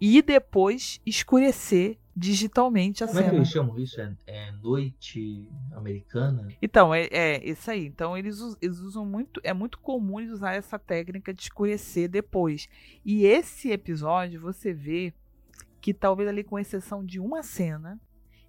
e 0.00 0.20
depois 0.20 1.00
escurecer 1.06 1.98
digitalmente 2.14 3.02
a 3.02 3.06
Como 3.06 3.18
cena. 3.18 3.28
é 3.28 3.30
que 3.30 3.36
eles 3.36 3.48
chamam 3.48 3.78
isso? 3.78 4.00
É, 4.00 4.14
é 4.26 4.52
noite 4.52 5.48
americana? 5.72 6.48
Então, 6.60 6.94
é, 6.94 7.08
é 7.10 7.48
isso 7.48 7.70
aí. 7.70 7.86
Então, 7.86 8.16
eles, 8.16 8.38
eles 8.60 8.78
usam 8.78 9.04
muito. 9.06 9.40
É 9.42 9.52
muito 9.52 9.78
comum 9.78 10.20
eles 10.20 10.32
usar 10.32 10.54
essa 10.54 10.78
técnica 10.78 11.32
de 11.32 11.42
escurecer 11.42 12.08
depois. 12.08 12.68
E 13.04 13.24
esse 13.24 13.70
episódio, 13.70 14.40
você 14.40 14.72
vê 14.72 15.12
que 15.80 15.92
talvez 15.92 16.28
ali, 16.28 16.44
com 16.44 16.58
exceção 16.58 17.04
de 17.04 17.18
uma 17.18 17.42
cena, 17.42 18.00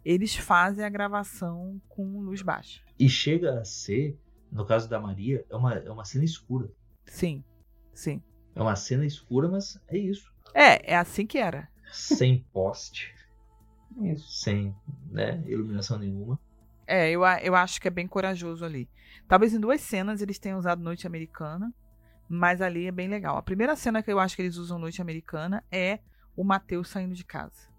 eles 0.05 0.36
fazem 0.36 0.84
a 0.86 0.89
gravação 0.89 1.82
com 1.89 2.20
luz 2.22 2.41
baixa. 2.41 2.82
E 2.99 3.09
chega 3.09 3.59
a 3.59 3.66
ser, 3.66 4.18
no 4.51 4.66
caso 4.66 4.88
da 4.89 4.99
Maria, 4.99 5.45
é 5.49 5.55
uma, 5.55 5.74
é 5.74 5.89
uma 5.89 6.05
cena 6.05 6.24
escura. 6.26 6.70
Sim, 7.05 7.43
sim. 7.93 8.22
É 8.55 8.61
uma 8.61 8.76
cena 8.76 9.05
escura, 9.05 9.47
mas 9.47 9.80
é 9.88 9.97
isso. 9.97 10.32
É, 10.53 10.93
é 10.93 10.95
assim 10.95 11.26
que 11.26 11.38
era. 11.39 11.68
Sem 11.91 12.45
poste. 12.53 13.14
Isso. 14.02 14.32
Sem 14.32 14.76
né, 15.12 15.44
iluminação 15.46 15.98
nenhuma. 15.98 16.39
É, 16.86 17.10
eu, 17.10 17.22
eu 17.41 17.56
acho 17.56 17.80
que 17.80 17.88
é 17.88 17.91
bem 17.91 18.08
corajoso 18.08 18.66
ali. 18.66 18.89
Talvez 19.28 19.54
em 19.54 19.60
duas 19.60 19.82
cenas 19.82 20.22
eles 20.22 20.38
tenham 20.38 20.60
usado 20.60 20.84
Noite 20.84 21.08
Americana, 21.08 21.74
mas 22.28 22.62
ali 22.62 22.88
é 22.88 22.91
bem 22.91 23.08
legal. 23.08 23.38
A 23.38 23.41
primeira 23.41 23.76
cena 23.76 24.04
que 24.04 24.12
eu 24.12 24.20
acho 24.20 24.36
que 24.36 24.41
eles 24.41 24.58
usam 24.58 24.80
Noite 24.80 25.02
Americana 25.02 25.64
é 25.72 26.00
o 26.36 26.44
Matheus 26.44 26.89
saindo 26.89 27.14
de 27.14 27.24
casa. 27.24 27.70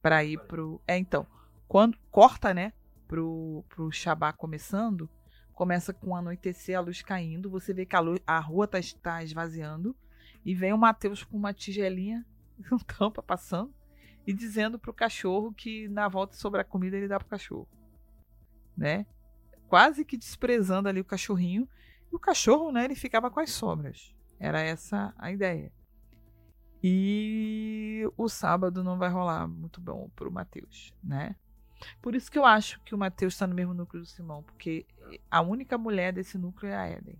Pra 0.00 0.24
ir 0.24 0.38
pro. 0.46 0.80
É, 0.86 0.98
então. 0.98 1.26
Quando 1.68 1.96
corta, 2.10 2.52
né? 2.52 2.72
Pro, 3.08 3.64
pro 3.68 3.90
Shabá 3.90 4.32
começando. 4.32 5.08
Começa 5.54 5.92
com 5.92 6.16
anoitecer, 6.16 6.76
a 6.76 6.80
luz 6.80 7.02
caindo. 7.02 7.48
Você 7.50 7.72
vê 7.72 7.86
que 7.86 7.94
a, 7.94 8.00
luz, 8.00 8.20
a 8.26 8.38
rua 8.40 8.66
tá, 8.66 8.78
tá 9.00 9.22
esvaziando. 9.22 9.96
E 10.44 10.54
vem 10.54 10.72
o 10.72 10.78
Matheus 10.78 11.22
com 11.22 11.36
uma 11.36 11.54
tigelinha, 11.54 12.26
um 12.72 12.78
tampa 12.78 13.22
passando 13.22 13.72
e 14.26 14.32
dizendo 14.32 14.78
pro 14.78 14.92
cachorro 14.92 15.52
que 15.52 15.88
na 15.88 16.08
volta 16.08 16.36
sobre 16.36 16.60
a 16.60 16.64
comida 16.64 16.96
ele 16.96 17.08
dá 17.08 17.18
pro 17.18 17.28
cachorro, 17.28 17.68
né? 18.76 19.06
Quase 19.68 20.04
que 20.04 20.16
desprezando 20.16 20.88
ali 20.88 21.00
o 21.00 21.04
cachorrinho. 21.04 21.68
E 22.10 22.14
o 22.14 22.18
cachorro, 22.18 22.70
né, 22.70 22.84
ele 22.84 22.94
ficava 22.94 23.30
com 23.30 23.40
as 23.40 23.50
sobras. 23.50 24.14
Era 24.38 24.60
essa 24.60 25.14
a 25.16 25.32
ideia. 25.32 25.72
E 26.82 28.02
o 28.16 28.28
sábado 28.28 28.82
não 28.82 28.98
vai 28.98 29.08
rolar 29.08 29.46
muito 29.46 29.80
bom 29.80 30.10
pro 30.16 30.30
Matheus, 30.30 30.92
né? 31.02 31.36
Por 32.00 32.14
isso 32.14 32.30
que 32.30 32.38
eu 32.38 32.44
acho 32.44 32.80
que 32.82 32.94
o 32.94 32.98
Matheus 32.98 33.34
está 33.34 33.46
no 33.46 33.54
mesmo 33.54 33.72
núcleo 33.72 34.02
do 34.02 34.08
Simão, 34.08 34.42
porque 34.42 34.86
a 35.30 35.40
única 35.40 35.78
mulher 35.78 36.12
desse 36.12 36.36
núcleo 36.36 36.70
é 36.70 36.76
a 36.76 36.90
Eden. 36.90 37.18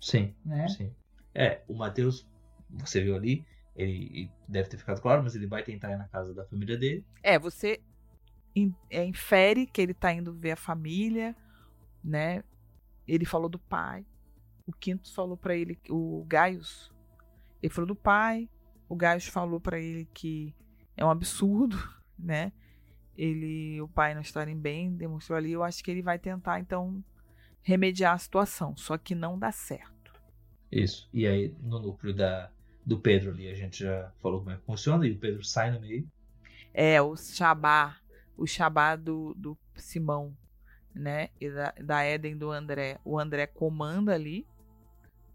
Sim, 0.00 0.34
né? 0.44 0.68
sim. 0.68 0.94
É, 1.34 1.62
o 1.68 1.74
Matheus, 1.74 2.26
você 2.70 3.02
viu 3.02 3.14
ali, 3.14 3.46
ele 3.78 4.28
deve 4.48 4.68
ter 4.68 4.76
ficado 4.76 5.00
claro, 5.00 5.22
mas 5.22 5.36
ele 5.36 5.46
vai 5.46 5.62
tentar 5.62 5.92
ir 5.92 5.96
na 5.96 6.08
casa 6.08 6.34
da 6.34 6.44
família 6.44 6.76
dele. 6.76 7.06
É, 7.22 7.38
você 7.38 7.80
é, 8.90 9.04
infere 9.04 9.68
que 9.68 9.80
ele 9.80 9.94
tá 9.94 10.12
indo 10.12 10.34
ver 10.34 10.50
a 10.50 10.56
família, 10.56 11.36
né? 12.02 12.42
Ele 13.06 13.24
falou 13.24 13.48
do 13.48 13.58
pai. 13.58 14.04
O 14.66 14.72
Quinto 14.72 15.14
falou 15.14 15.36
para 15.36 15.54
ele, 15.54 15.78
o 15.88 16.24
Gaius, 16.26 16.92
ele 17.62 17.72
falou 17.72 17.86
do 17.86 17.94
pai. 17.94 18.50
O 18.88 18.96
Gaius 18.96 19.26
falou 19.26 19.60
para 19.60 19.78
ele 19.78 20.08
que 20.12 20.52
é 20.96 21.04
um 21.04 21.10
absurdo, 21.10 21.78
né? 22.18 22.52
Ele, 23.16 23.80
o 23.80 23.88
pai 23.88 24.12
não 24.12 24.22
estarem 24.22 24.58
bem, 24.58 24.92
demonstrou 24.92 25.36
ali. 25.36 25.52
Eu 25.52 25.62
acho 25.62 25.84
que 25.84 25.90
ele 25.90 26.02
vai 26.02 26.18
tentar 26.18 26.58
então 26.58 27.02
remediar 27.62 28.14
a 28.14 28.18
situação, 28.18 28.76
só 28.76 28.98
que 28.98 29.14
não 29.14 29.38
dá 29.38 29.52
certo. 29.52 30.12
Isso. 30.70 31.08
E 31.12 31.26
aí 31.26 31.54
no 31.60 31.78
núcleo 31.78 32.12
da 32.12 32.50
do 32.88 32.98
Pedro 32.98 33.30
ali. 33.30 33.50
A 33.50 33.54
gente 33.54 33.84
já 33.84 34.10
falou 34.22 34.38
como 34.38 34.50
é 34.50 34.56
que 34.56 34.64
funciona 34.64 35.06
e 35.06 35.12
o 35.12 35.18
Pedro 35.18 35.44
sai 35.44 35.70
no 35.70 35.78
meio. 35.78 36.08
É, 36.72 37.00
o 37.02 37.14
Shabá, 37.16 37.98
o 38.34 38.46
Shabá 38.46 38.96
do, 38.96 39.34
do 39.34 39.58
Simão, 39.76 40.34
né? 40.94 41.28
E 41.38 41.50
da, 41.50 41.74
da 41.84 42.06
Eden 42.06 42.38
do 42.38 42.50
André. 42.50 42.98
O 43.04 43.18
André 43.18 43.46
comanda 43.46 44.14
ali, 44.14 44.46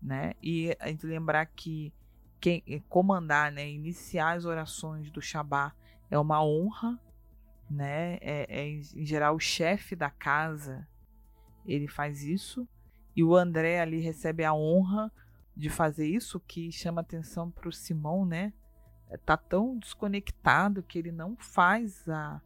né? 0.02 0.34
E 0.42 0.76
a 0.80 0.88
gente 0.88 1.06
lembrar 1.06 1.46
que 1.46 1.94
quem 2.42 2.64
comandar, 2.90 3.52
né? 3.52 3.70
Iniciar 3.70 4.32
as 4.32 4.46
orações 4.46 5.12
do 5.12 5.22
Shabá 5.22 5.76
é 6.10 6.18
uma 6.18 6.44
honra, 6.44 7.00
né? 7.70 8.18
É, 8.20 8.48
é 8.50 8.68
em 8.68 9.06
geral 9.06 9.36
o 9.36 9.40
chefe 9.40 9.96
da 9.96 10.10
casa 10.10 10.88
ele 11.66 11.88
faz 11.88 12.24
isso 12.24 12.68
e 13.16 13.24
o 13.24 13.36
André 13.36 13.80
ali 13.80 14.00
recebe 14.00 14.44
a 14.44 14.54
honra 14.54 15.12
de 15.56 15.70
fazer 15.70 16.08
isso 16.08 16.40
que 16.40 16.72
chama 16.72 17.02
atenção 17.02 17.50
para 17.52 17.70
o 17.70 17.72
Simão, 17.72 18.26
né? 18.26 18.54
Tá 19.26 19.38
tão 19.38 19.78
desconectado 19.78 20.82
que 20.82 20.98
ele 20.98 21.12
não 21.12 21.36
faz 21.38 22.08
a, 22.10 22.42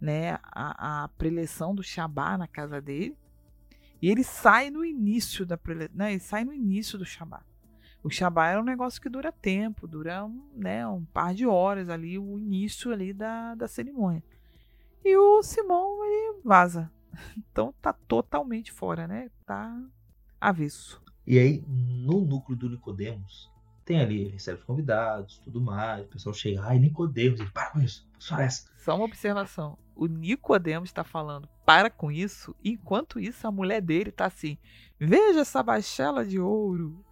né, 0.00 0.38
a, 0.44 1.04
a 1.04 1.08
preleção 1.08 1.74
do 1.74 1.82
Shabá 1.82 2.38
na 2.38 2.46
casa 2.46 2.80
dele. 2.80 3.16
E 4.00 4.10
ele 4.10 4.22
sai 4.22 4.70
no 4.70 4.84
início 4.84 5.44
da 5.44 5.56
preleção, 5.56 5.96
né? 5.96 6.12
Ele 6.12 6.20
sai 6.20 6.44
no 6.44 6.52
início 6.52 6.96
do 6.98 7.04
Shabá. 7.04 7.42
O 8.02 8.10
Shabá 8.10 8.48
é 8.48 8.60
um 8.60 8.64
negócio 8.64 9.00
que 9.00 9.08
dura 9.08 9.32
tempo, 9.32 9.88
dura 9.88 10.24
um, 10.24 10.46
né, 10.54 10.86
um 10.86 11.06
par 11.06 11.32
de 11.34 11.46
horas 11.46 11.88
ali, 11.88 12.18
o 12.18 12.38
início 12.38 12.92
ali 12.92 13.14
da, 13.14 13.54
da 13.54 13.66
cerimônia. 13.66 14.22
E 15.02 15.16
o 15.16 15.42
Simão, 15.42 16.04
ele 16.04 16.40
vaza. 16.44 16.92
Então 17.36 17.72
tá 17.80 17.92
totalmente 17.92 18.72
fora, 18.72 19.06
né? 19.06 19.30
Tá 19.46 19.80
avesso. 20.40 21.03
E 21.26 21.38
aí, 21.38 21.64
no 21.66 22.20
núcleo 22.20 22.56
do 22.56 22.68
Nicodemos, 22.68 23.50
tem 23.84 24.00
ali, 24.00 24.22
ele 24.22 24.30
recebe 24.30 24.58
os 24.58 24.64
convidados, 24.64 25.38
tudo 25.44 25.60
mais, 25.60 26.04
o 26.04 26.08
pessoal 26.08 26.34
chega, 26.34 26.62
ai, 26.62 26.78
Nicodemos, 26.78 27.40
ele 27.40 27.50
para 27.50 27.70
com 27.70 27.80
isso, 27.80 28.06
só 28.18 28.38
essa. 28.38 28.68
Só 28.76 28.96
uma 28.96 29.04
observação. 29.04 29.78
O 29.94 30.06
Nicodemos 30.06 30.88
está 30.88 31.04
falando, 31.04 31.48
para 31.64 31.88
com 31.90 32.10
isso, 32.10 32.54
enquanto 32.64 33.20
isso 33.20 33.46
a 33.46 33.50
mulher 33.50 33.80
dele 33.80 34.10
está 34.10 34.26
assim, 34.26 34.58
veja 34.98 35.40
essa 35.40 35.62
bachela 35.62 36.24
de 36.26 36.38
ouro, 36.38 37.04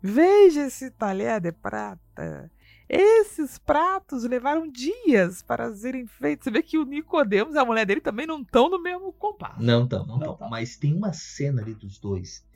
veja 0.00 0.66
esse 0.66 0.90
talher 0.90 1.40
de 1.40 1.52
prata. 1.52 2.50
Esses 2.88 3.58
pratos 3.58 4.24
levaram 4.24 4.66
dias 4.66 5.42
para 5.42 5.74
serem 5.74 6.06
feitos. 6.06 6.44
Você 6.44 6.50
vê 6.50 6.62
que 6.62 6.78
o 6.78 6.86
Nicodemos 6.86 7.54
e 7.54 7.58
a 7.58 7.64
mulher 7.64 7.84
dele 7.84 8.00
também 8.00 8.26
não 8.26 8.40
estão 8.40 8.70
no 8.70 8.80
mesmo 8.80 9.12
compasso. 9.12 9.62
Não 9.62 9.84
estão, 9.84 10.06
não 10.06 10.16
estão. 10.16 10.38
Mas 10.48 10.78
tem 10.78 10.94
uma 10.94 11.12
cena 11.12 11.60
ali 11.60 11.74
dos 11.74 11.98
dois 11.98 12.47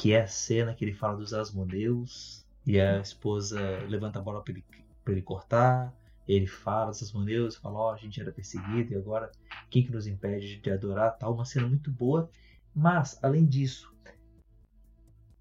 que 0.00 0.14
é 0.14 0.22
a 0.22 0.26
cena 0.26 0.74
que 0.74 0.82
ele 0.82 0.94
fala 0.94 1.18
dos 1.18 1.34
Asmodeus 1.34 2.46
e 2.64 2.80
a 2.80 3.00
esposa 3.00 3.60
levanta 3.86 4.18
a 4.18 4.22
bola 4.22 4.42
pra 4.42 4.54
ele, 4.54 4.64
para 5.04 5.12
ele 5.12 5.20
cortar. 5.20 5.94
Ele 6.26 6.46
fala 6.46 6.90
essas 6.90 7.12
maneiras, 7.12 7.56
fala, 7.56 7.78
ó, 7.78 7.92
a 7.92 7.98
gente 7.98 8.18
era 8.18 8.32
perseguido 8.32 8.94
e 8.94 8.96
agora 8.96 9.30
quem 9.68 9.84
que 9.84 9.92
nos 9.92 10.06
impede 10.06 10.56
de 10.56 10.70
adorar? 10.70 11.18
Tal, 11.18 11.34
uma 11.34 11.44
cena 11.44 11.68
muito 11.68 11.90
boa. 11.90 12.30
Mas, 12.74 13.22
além 13.22 13.44
disso, 13.44 13.94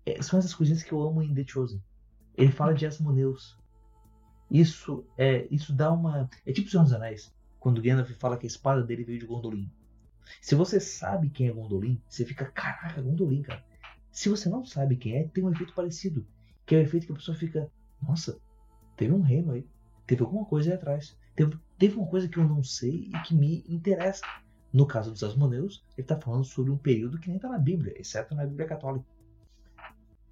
é, 0.05 0.22
são 0.22 0.38
essas 0.38 0.53
coisinhas 0.53 0.84
que 0.84 0.91
eu 0.91 1.01
amo 1.01 1.24
em 1.24 1.34
The 1.34 1.45
Chosen. 1.47 1.82
Ele 2.36 2.51
fala 2.51 2.74
de 2.74 2.86
Asmoneus. 2.86 3.57
Isso 4.51 5.05
é, 5.18 5.47
isso 5.49 5.72
dá 5.72 5.89
uma, 5.89 6.30
é 6.45 6.51
tipo 6.51 6.70
Senhor 6.70 6.84
dos 6.84 6.91
Anéis, 6.91 7.34
quando 7.62 7.82
Gandalf 7.82 8.12
fala 8.18 8.36
que 8.36 8.45
a 8.45 8.47
espada 8.47 8.84
dele 8.84 9.05
veio 9.05 9.20
de 9.20 9.26
Gondolin. 9.26 9.72
Se 10.41 10.53
você 10.53 10.82
sabe 10.82 11.30
quem 11.30 11.47
é 11.47 11.51
Gondolin, 11.53 12.01
você 12.10 12.26
fica, 12.26 12.43
caraca, 12.51 13.01
Gondolin, 13.01 13.41
cara. 13.43 13.69
Se 14.12 14.30
você 14.30 14.49
não 14.49 14.66
sabe 14.66 14.95
quem 14.95 15.16
é, 15.16 15.24
tem 15.28 15.43
um 15.43 15.51
efeito 15.51 15.74
parecido. 15.74 16.26
Que 16.66 16.76
é 16.76 16.80
o 16.80 16.82
efeito 16.82 17.05
que 17.05 17.12
a 17.12 17.16
pessoa 17.16 17.38
fica, 17.38 17.72
nossa, 18.01 18.39
teve 18.95 19.14
um 19.14 19.22
reino 19.22 19.51
aí. 19.51 19.66
Teve 20.05 20.24
alguma 20.24 20.45
coisa 20.45 20.72
aí 20.72 20.76
atrás. 20.76 21.18
Teve, 21.36 21.57
teve 21.78 21.95
uma 21.95 22.07
coisa 22.07 22.28
que 22.28 22.38
eu 22.38 22.47
não 22.47 22.64
sei 22.64 23.10
e 23.14 23.22
que 23.24 23.36
me 23.36 23.64
interessa. 23.68 24.26
No 24.72 24.86
caso 24.86 25.12
dos 25.12 25.24
Asmoneus, 25.24 25.84
ele 25.97 26.05
está 26.05 26.20
falando 26.20 26.43
sobre 26.43 26.72
um 26.72 26.78
período 26.78 27.18
que 27.18 27.28
nem 27.28 27.38
está 27.38 27.49
na 27.49 27.57
Bíblia, 27.57 27.99
exceto 27.99 28.36
na 28.36 28.45
Bíblia 28.45 28.68
Católica. 28.68 29.05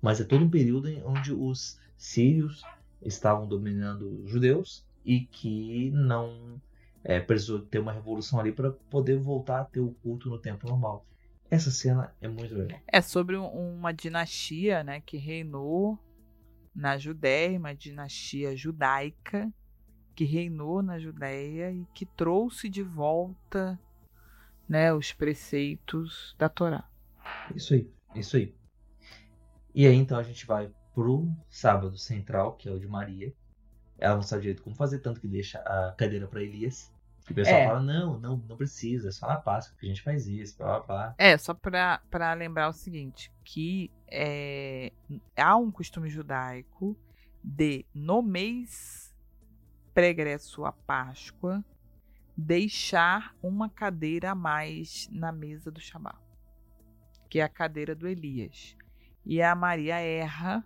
Mas 0.02 0.22
é 0.22 0.24
todo 0.24 0.46
um 0.46 0.50
período 0.50 0.90
onde 1.06 1.34
os 1.34 1.80
sírios 1.98 2.64
estavam 3.02 3.48
dominando 3.48 4.24
os 4.24 4.30
judeus 4.30 4.86
e 5.04 5.22
que 5.22 5.90
não 5.92 6.62
é, 7.04 7.20
precisou 7.20 7.60
ter 7.60 7.80
uma 7.80 7.94
revolução 7.94 8.40
ali 8.40 8.52
para 8.52 8.72
poder 8.72 9.18
voltar 9.18 9.62
a 9.62 9.66
ter 9.66 9.80
o 9.80 9.92
culto 10.04 10.30
no 10.30 10.38
tempo 10.38 10.68
normal. 10.68 11.06
Essa 11.50 11.72
cena 11.72 12.14
é 12.20 12.28
muito 12.28 12.54
legal. 12.54 12.80
É 12.88 13.02
sobre 13.02 13.36
uma 13.38 13.94
dinastia 13.94 14.84
né, 14.84 15.02
que 15.02 15.18
reinou 15.18 15.98
na 16.76 16.98
Judéia, 16.98 17.58
uma 17.58 17.74
dinastia 17.74 18.56
judaica 18.56 19.52
que 20.16 20.26
reinou 20.26 20.82
na 20.82 21.00
Judéia 21.00 21.72
e 21.72 21.86
que 21.94 22.06
trouxe 22.06 22.68
de 22.68 22.82
volta 22.82 23.80
né, 24.68 24.92
os 24.92 25.14
preceitos 25.14 26.36
da 26.38 26.50
Torá. 26.50 26.90
Isso 27.56 27.74
aí, 27.74 27.92
isso 28.16 28.36
aí. 28.36 28.54
E 29.74 29.86
aí 29.86 29.96
então 29.96 30.18
a 30.18 30.24
gente 30.24 30.46
vai 30.46 30.72
pro 30.94 31.32
sábado 31.50 31.96
central, 31.98 32.56
que 32.56 32.68
é 32.68 32.72
o 32.72 32.80
de 32.80 32.88
Maria. 32.88 33.32
Ela 34.00 34.16
não 34.16 34.24
sabe 34.24 34.42
direito 34.42 34.64
como 34.64 34.76
fazer, 34.76 35.00
tanto 35.00 35.22
que 35.22 35.28
deixa 35.28 35.60
a 35.60 35.94
cadeira 35.96 36.28
para 36.28 36.42
Elias. 36.42 36.92
E 37.28 37.32
o 37.32 37.36
pessoal 37.36 37.62
É. 37.62 37.66
fala, 37.66 37.82
não, 37.82 38.20
não, 38.20 38.38
não 38.38 38.56
precisa, 38.58 39.10
é 39.10 39.12
só 39.12 39.28
na 39.28 39.36
Páscoa 39.38 39.78
que 39.80 39.86
a 39.86 39.90
gente 39.90 40.02
faz 40.02 40.28
isso, 40.28 40.58
blá 40.58 40.80
blá 40.80 40.88
blá. 40.88 41.16
É, 41.18 41.38
só 41.38 41.54
pra, 41.54 42.02
pra 42.10 42.34
lembrar 42.34 42.70
o 42.70 42.74
seguinte, 42.74 43.32
que 43.44 43.92
é, 44.10 44.92
há 45.36 45.56
um 45.58 45.72
costume 45.72 46.10
judaico 46.10 46.98
de, 47.44 47.86
no 47.94 48.22
mês 48.22 49.14
pregresso 49.94 50.64
à 50.64 50.72
Páscoa, 50.72 51.64
deixar 52.36 53.36
uma 53.42 53.68
cadeira 53.70 54.32
a 54.32 54.36
mais 54.36 55.10
na 55.12 55.32
mesa 55.32 55.72
do 55.72 55.82
Shabá, 55.82 56.16
que 57.30 57.40
é 57.40 57.44
a 57.44 57.50
cadeira 57.50 57.96
do 57.96 58.08
Elias. 58.08 58.78
E 59.26 59.42
a 59.42 59.54
Maria 59.56 60.00
erra, 60.00 60.64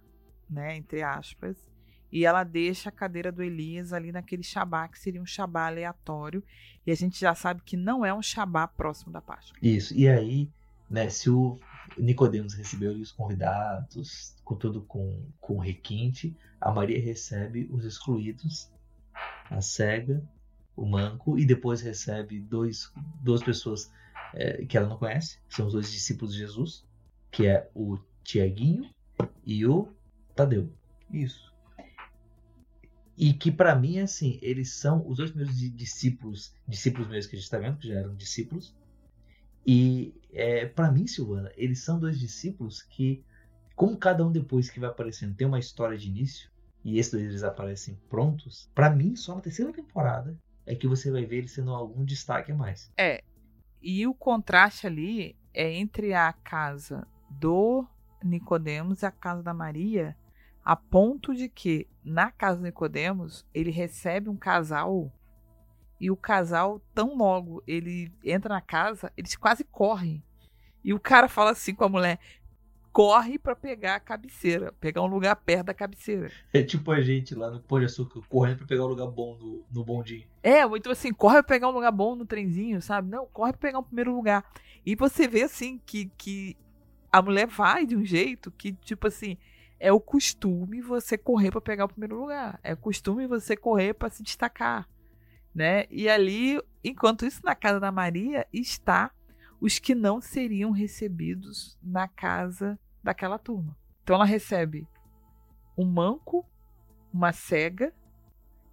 né, 0.50 0.76
entre 0.76 1.02
aspas, 1.02 1.71
e 2.12 2.26
ela 2.26 2.44
deixa 2.44 2.90
a 2.90 2.92
cadeira 2.92 3.32
do 3.32 3.42
Elias 3.42 3.94
ali 3.94 4.12
naquele 4.12 4.44
Shabá, 4.44 4.88
que 4.88 5.00
seria 5.00 5.22
um 5.22 5.26
Shabá 5.26 5.68
aleatório, 5.68 6.44
e 6.86 6.92
a 6.92 6.96
gente 6.96 7.20
já 7.20 7.34
sabe 7.34 7.62
que 7.64 7.78
não 7.78 8.06
é 8.06 8.14
um 8.14 8.22
Shabá 8.22 8.68
próximo 8.68 9.12
da 9.12 9.22
Páscoa. 9.22 9.58
Isso, 9.62 9.96
e 9.96 10.08
aí, 10.08 10.50
né, 10.90 11.10
se 11.10 11.30
o 11.30 11.60
Nicodemos 11.98 12.54
recebeu 12.54 12.92
os 12.94 13.12
convidados, 13.12 14.36
com 14.44 14.56
tudo 14.56 14.82
com, 14.82 15.26
com 15.40 15.58
requinte, 15.58 16.36
a 16.60 16.72
Maria 16.72 17.02
recebe 17.02 17.70
os 17.72 17.86
excluídos, 17.86 18.70
a 19.50 19.62
cega, 19.62 20.24
o 20.76 20.86
manco, 20.86 21.38
e 21.38 21.46
depois 21.46 21.82
recebe 21.82 22.40
dois, 22.40 22.92
duas 23.22 23.44
pessoas 23.44 23.92
é, 24.34 24.66
que 24.66 24.78
ela 24.78 24.88
não 24.88 24.98
conhece, 24.98 25.40
são 25.50 25.68
os 25.68 25.74
dois 25.74 25.92
discípulos 25.92 26.34
de 26.34 26.40
Jesus, 26.40 26.86
que 27.30 27.48
é 27.48 27.70
o 27.74 27.98
Tiaguinho 28.24 28.90
e 29.46 29.66
o 29.66 29.88
Tadeu. 30.36 30.72
Isso. 31.12 31.51
E 33.18 33.34
que 33.34 33.52
pra 33.52 33.76
mim, 33.76 34.00
assim, 34.00 34.40
eles 34.42 34.74
são 34.74 35.08
os 35.08 35.18
dois 35.18 35.34
di- 35.34 35.70
discípulos, 35.70 36.54
discípulos 36.68 37.08
mesmo 37.08 37.30
que 37.30 37.36
a 37.36 37.40
gente 37.40 37.52
tá 37.52 37.58
vendo, 37.58 37.78
que 37.78 37.88
já 37.88 37.96
eram 37.96 38.16
discípulos. 38.16 38.76
E 39.66 40.14
é, 40.32 40.66
para 40.66 40.92
mim, 40.92 41.06
Silvana, 41.06 41.52
eles 41.56 41.84
são 41.84 42.00
dois 42.00 42.20
discípulos 42.20 42.82
que, 42.82 43.24
como 43.76 43.98
cada 43.98 44.26
um 44.26 44.32
depois 44.32 44.70
que 44.70 44.80
vai 44.80 44.90
aparecendo 44.90 45.36
tem 45.36 45.46
uma 45.46 45.60
história 45.60 45.98
de 45.98 46.08
início, 46.08 46.50
e 46.84 46.98
esses 46.98 47.12
dois 47.12 47.26
eles 47.26 47.44
aparecem 47.44 47.96
prontos, 48.10 48.70
pra 48.74 48.90
mim, 48.90 49.16
só 49.16 49.36
na 49.36 49.42
terceira 49.42 49.72
temporada 49.72 50.36
é 50.66 50.76
que 50.76 50.88
você 50.88 51.12
vai 51.12 51.26
ver 51.26 51.38
eles 51.38 51.54
tendo 51.54 51.72
algum 51.72 52.04
destaque 52.04 52.52
a 52.52 52.56
mais. 52.56 52.92
É. 52.98 53.24
E 53.82 54.06
o 54.08 54.14
contraste 54.14 54.88
ali 54.88 55.36
é 55.54 55.72
entre 55.74 56.14
a 56.14 56.32
casa 56.34 57.08
do 57.30 57.86
Nicodemos 58.24 59.02
e 59.02 59.06
a 59.06 59.12
casa 59.12 59.44
da 59.44 59.54
Maria, 59.54 60.16
a 60.64 60.76
ponto 60.76 61.34
de 61.34 61.50
que 61.50 61.88
na 62.04 62.32
casa 62.32 62.58
do 62.58 62.64
Nicodemos 62.64 63.46
ele 63.54 63.72
recebe 63.72 64.30
um 64.30 64.36
casal 64.36 65.12
e 66.00 66.10
o 66.10 66.16
casal 66.16 66.82
tão 66.94 67.16
logo 67.16 67.64
ele 67.68 68.12
entra 68.24 68.54
na 68.54 68.62
casa, 68.62 69.12
eles 69.16 69.36
quase 69.36 69.64
correm. 69.64 70.24
E 70.84 70.94
o 70.94 71.00
cara 71.00 71.28
fala 71.28 71.52
assim 71.52 71.76
com 71.76 71.84
a 71.84 71.90
mulher: 71.90 72.20
"Corre 72.92 73.38
pra 73.38 73.56
pegar 73.56 73.96
a 73.96 74.00
cabeceira, 74.00 74.72
pegar 74.80 75.04
um 75.04 75.08
lugar 75.08 75.36
perto 75.36 75.68
da 75.68 75.74
cabeceira". 75.74 76.32
É 76.52 76.64
tipo 76.64 76.92
a 76.92 77.02
gente 77.02 77.36
lá 77.36 77.52
no 77.52 77.60
Pão 77.60 77.80
de 77.80 77.86
Açúcar 77.86 78.22
correndo 78.28 78.58
pra 78.58 78.68
pegar 78.68 78.86
um 78.86 78.90
lugar 78.90 79.08
bom 79.08 79.38
no, 79.38 79.64
no 79.72 79.86
bondinho. 79.86 80.28
É, 80.42 80.66
muito 80.66 80.90
assim, 80.90 81.14
corre 81.14 81.36
pra 81.36 81.56
pegar 81.56 81.70
um 81.70 81.74
lugar 81.74 81.92
bom 81.92 82.16
no 82.16 82.26
trenzinho, 82.26 82.82
sabe? 82.82 83.10
Não, 83.10 83.28
corre 83.28 83.52
pra 83.52 83.62
pegar 83.62 83.80
um 83.80 83.84
primeiro 83.84 84.16
lugar. 84.16 84.44
E 84.84 84.96
você 84.96 85.28
vê 85.28 85.44
assim 85.44 85.80
que, 85.86 86.12
que 86.18 86.58
a 87.12 87.22
mulher 87.22 87.46
vai 87.46 87.86
de 87.86 87.96
um 87.96 88.04
jeito 88.04 88.50
que, 88.52 88.74
tipo 88.74 89.06
assim, 89.06 89.38
é 89.82 89.92
o 89.92 90.00
costume 90.00 90.80
você 90.80 91.18
correr 91.18 91.50
pra 91.50 91.60
pegar 91.60 91.86
o 91.86 91.90
primeiro 91.90 92.20
lugar. 92.20 92.60
É 92.64 92.74
o 92.74 92.78
costume 92.78 93.26
você 93.26 93.58
correr 93.58 93.96
pra 93.96 94.12
se 94.12 94.22
destacar, 94.22 94.88
né? 95.54 95.86
E 95.90 96.08
ali, 96.08 96.62
enquanto 96.84 97.26
isso, 97.26 97.42
na 97.44 97.56
casa 97.56 97.80
da 97.80 97.92
Maria 97.92 98.48
está 98.54 99.12
os 99.60 99.80
que 99.80 99.96
não 99.96 100.22
seriam 100.22 100.70
recebidos 100.70 101.78
na 101.82 102.08
casa 102.08 102.80
daquela 103.04 103.40
turma. 103.40 103.76
Então 104.04 104.16
ela 104.16 104.26
recebe 104.26 104.88
um 105.76 105.86
manco, 105.86 106.46
uma 107.12 107.34
cega 107.34 107.92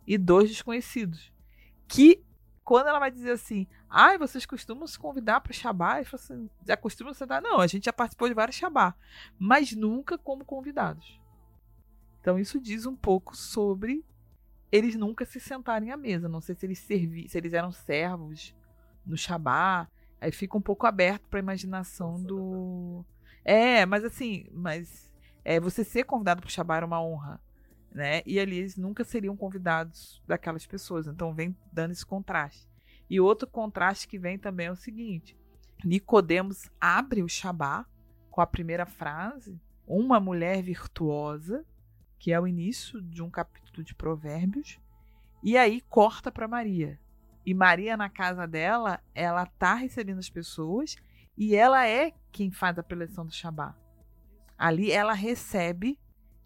e 0.06 0.18
dois 0.18 0.50
desconhecidos 0.50 1.32
que 1.86 2.22
quando 2.68 2.88
ela 2.88 2.98
vai 2.98 3.10
dizer 3.10 3.30
assim, 3.30 3.66
ai, 3.88 4.18
vocês 4.18 4.44
costumam 4.44 4.86
se 4.86 4.98
convidar 4.98 5.40
para 5.40 5.52
o 5.52 5.54
Shabá? 5.54 6.00
Eu 6.00 6.04
falo 6.04 6.22
assim, 6.22 6.50
já 6.66 6.76
costumam 6.76 7.14
se 7.14 7.24
dar? 7.24 7.40
Não, 7.40 7.60
a 7.60 7.66
gente 7.66 7.86
já 7.86 7.94
participou 7.94 8.28
de 8.28 8.34
vários 8.34 8.58
Shabá, 8.58 8.94
mas 9.38 9.72
nunca 9.72 10.18
como 10.18 10.44
convidados. 10.44 11.18
Então 12.20 12.38
isso 12.38 12.60
diz 12.60 12.84
um 12.84 12.94
pouco 12.94 13.34
sobre 13.34 14.04
eles 14.70 14.96
nunca 14.96 15.24
se 15.24 15.40
sentarem 15.40 15.92
à 15.92 15.96
mesa. 15.96 16.28
Não 16.28 16.42
sei 16.42 16.54
se 16.54 16.66
eles 16.66 16.78
servi 16.78 17.26
se 17.26 17.38
eles 17.38 17.54
eram 17.54 17.72
servos 17.72 18.54
no 19.06 19.16
Shabá. 19.16 19.88
Aí 20.20 20.30
fica 20.30 20.58
um 20.58 20.60
pouco 20.60 20.86
aberto 20.86 21.26
para 21.26 21.38
a 21.38 21.40
imaginação 21.40 22.22
do. 22.22 23.02
É, 23.46 23.86
mas 23.86 24.04
assim, 24.04 24.46
mas 24.52 25.10
é, 25.42 25.58
você 25.58 25.82
ser 25.82 26.04
convidado 26.04 26.42
para 26.42 26.48
o 26.48 26.52
Shabá 26.52 26.76
era 26.76 26.84
uma 26.84 27.02
honra 27.02 27.40
né? 27.92 28.22
E 28.26 28.38
ali 28.38 28.58
eles 28.58 28.76
nunca 28.76 29.04
seriam 29.04 29.36
convidados 29.36 30.22
daquelas 30.26 30.66
pessoas. 30.66 31.06
Então 31.06 31.34
vem 31.34 31.56
dando 31.72 31.92
esse 31.92 32.04
contraste. 32.04 32.68
E 33.08 33.20
outro 33.20 33.48
contraste 33.48 34.06
que 34.06 34.18
vem 34.18 34.38
também 34.38 34.66
é 34.66 34.72
o 34.72 34.76
seguinte: 34.76 35.36
Nicodemos 35.84 36.70
abre 36.80 37.22
o 37.22 37.28
Shabá 37.28 37.86
com 38.30 38.40
a 38.40 38.46
primeira 38.46 38.86
frase, 38.86 39.60
uma 39.86 40.20
mulher 40.20 40.62
virtuosa, 40.62 41.64
que 42.18 42.32
é 42.32 42.40
o 42.40 42.46
início 42.46 43.00
de 43.00 43.22
um 43.22 43.30
capítulo 43.30 43.82
de 43.82 43.94
Provérbios, 43.94 44.78
e 45.42 45.56
aí 45.56 45.80
corta 45.80 46.30
para 46.30 46.48
Maria. 46.48 47.00
E 47.46 47.54
Maria 47.54 47.96
na 47.96 48.10
casa 48.10 48.46
dela, 48.46 49.00
ela 49.14 49.46
tá 49.46 49.74
recebendo 49.74 50.18
as 50.18 50.28
pessoas 50.28 50.96
e 51.36 51.54
ela 51.54 51.86
é 51.86 52.12
quem 52.30 52.50
faz 52.50 52.78
a 52.78 52.82
preleção 52.82 53.24
do 53.24 53.32
Shabá. 53.32 53.74
Ali 54.58 54.90
ela 54.90 55.12
recebe 55.12 55.98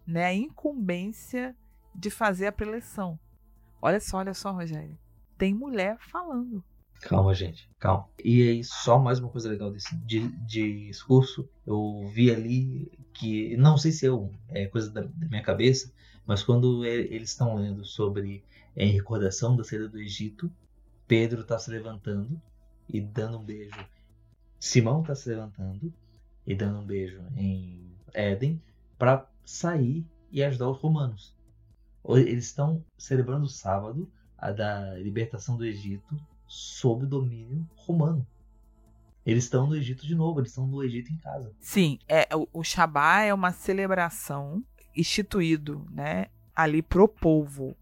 né, 0.05 0.25
a 0.25 0.33
incumbência 0.33 1.55
de 1.95 2.09
fazer 2.09 2.47
a 2.47 2.51
preleção. 2.51 3.19
Olha 3.81 3.99
só, 3.99 4.17
olha 4.17 4.33
só, 4.33 4.51
Rogério. 4.51 4.97
Tem 5.37 5.53
mulher 5.53 5.97
falando. 5.99 6.63
Calma, 7.01 7.33
gente, 7.33 7.69
calma. 7.79 8.07
E 8.23 8.47
aí, 8.47 8.63
só 8.63 8.97
mais 8.97 9.19
uma 9.19 9.29
coisa 9.29 9.49
legal 9.49 9.69
desse 9.69 9.95
de, 9.97 10.29
de 10.45 10.87
discurso. 10.87 11.47
Eu 11.65 12.09
vi 12.13 12.31
ali 12.31 12.89
que, 13.13 13.57
não 13.57 13.77
sei 13.77 13.91
se 13.91 14.05
eu, 14.05 14.31
é 14.49 14.67
coisa 14.67 14.89
da, 14.89 15.01
da 15.01 15.27
minha 15.27 15.43
cabeça, 15.43 15.91
mas 16.25 16.41
quando 16.41 16.85
eles 16.85 17.29
estão 17.31 17.55
lendo 17.55 17.83
sobre, 17.83 18.43
em 18.75 18.91
recordação 18.91 19.55
da 19.55 19.63
saída 19.63 19.89
do 19.89 19.99
Egito, 19.99 20.49
Pedro 21.05 21.41
está 21.41 21.59
se 21.59 21.69
levantando 21.69 22.41
e 22.87 23.01
dando 23.01 23.37
um 23.37 23.43
beijo. 23.43 23.77
Simão 24.57 25.01
está 25.01 25.13
se 25.13 25.27
levantando 25.27 25.93
e 26.47 26.55
dando 26.55 26.79
um 26.79 26.85
beijo 26.85 27.21
em 27.35 27.91
Éden 28.13 28.61
para 28.97 29.27
sair 29.45 30.05
e 30.31 30.43
ajudar 30.43 30.69
os 30.69 30.79
romanos. 30.79 31.35
Eles 32.07 32.45
estão 32.45 32.83
celebrando 32.97 33.45
o 33.45 33.49
sábado 33.49 34.11
a 34.37 34.51
da 34.51 34.95
libertação 34.95 35.55
do 35.55 35.65
Egito 35.65 36.19
sob 36.47 37.05
o 37.05 37.07
domínio 37.07 37.65
romano. 37.75 38.27
Eles 39.25 39.45
estão 39.45 39.67
no 39.67 39.75
Egito 39.75 40.05
de 40.05 40.15
novo, 40.15 40.39
eles 40.39 40.49
estão 40.49 40.67
no 40.67 40.83
Egito 40.83 41.13
em 41.13 41.17
casa. 41.17 41.53
Sim, 41.59 41.97
é, 42.09 42.27
o, 42.51 42.61
Shabá 42.61 43.21
é 43.21 43.33
uma 43.33 43.51
celebração 43.51 44.61
instituído, 44.95 45.87
né, 45.89 46.27
ali 46.53 46.81
pro 46.81 47.07
povo 47.07 47.75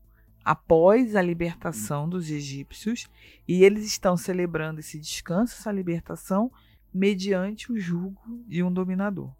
após 0.45 1.15
a 1.15 1.21
libertação 1.21 2.07
dos 2.07 2.29
egípcios, 2.29 3.07
e 3.47 3.63
eles 3.63 3.85
estão 3.85 4.17
celebrando 4.17 4.79
esse 4.79 4.99
descanso, 4.99 5.55
essa 5.59 5.71
libertação, 5.71 6.51
mediante 6.93 7.71
o 7.71 7.79
jugo 7.79 8.21
de 8.47 8.63
um 8.63 8.71
dominador. 8.71 9.31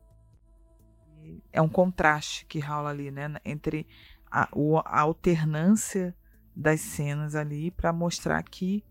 É 1.52 1.62
um 1.62 1.70
contraste 1.70 2.46
que 2.46 2.60
rola 2.60 2.90
ali, 2.90 3.12
né, 3.12 3.34
entre 3.44 3.88
a, 4.30 4.50
a 4.86 5.02
alternância 5.02 6.16
das 6.56 6.82
cenas 6.82 7.36
ali 7.36 7.72
para 7.72 7.94
mostrar 7.94 8.42
que 8.44 8.84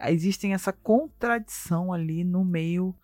existem 0.00 0.54
essa 0.54 0.72
contradição 0.72 1.92
ali 1.92 2.24
no 2.24 2.44
meio 2.44 2.94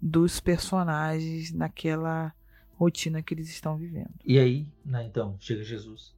dos 0.00 0.40
personagens 0.40 1.52
naquela 1.52 2.34
rotina 2.74 3.22
que 3.22 3.34
eles 3.34 3.48
estão 3.48 3.76
vivendo. 3.76 4.14
E 4.24 4.38
aí, 4.38 4.72
né, 4.84 5.04
então, 5.04 5.36
chega 5.40 5.62
Jesus 5.62 6.16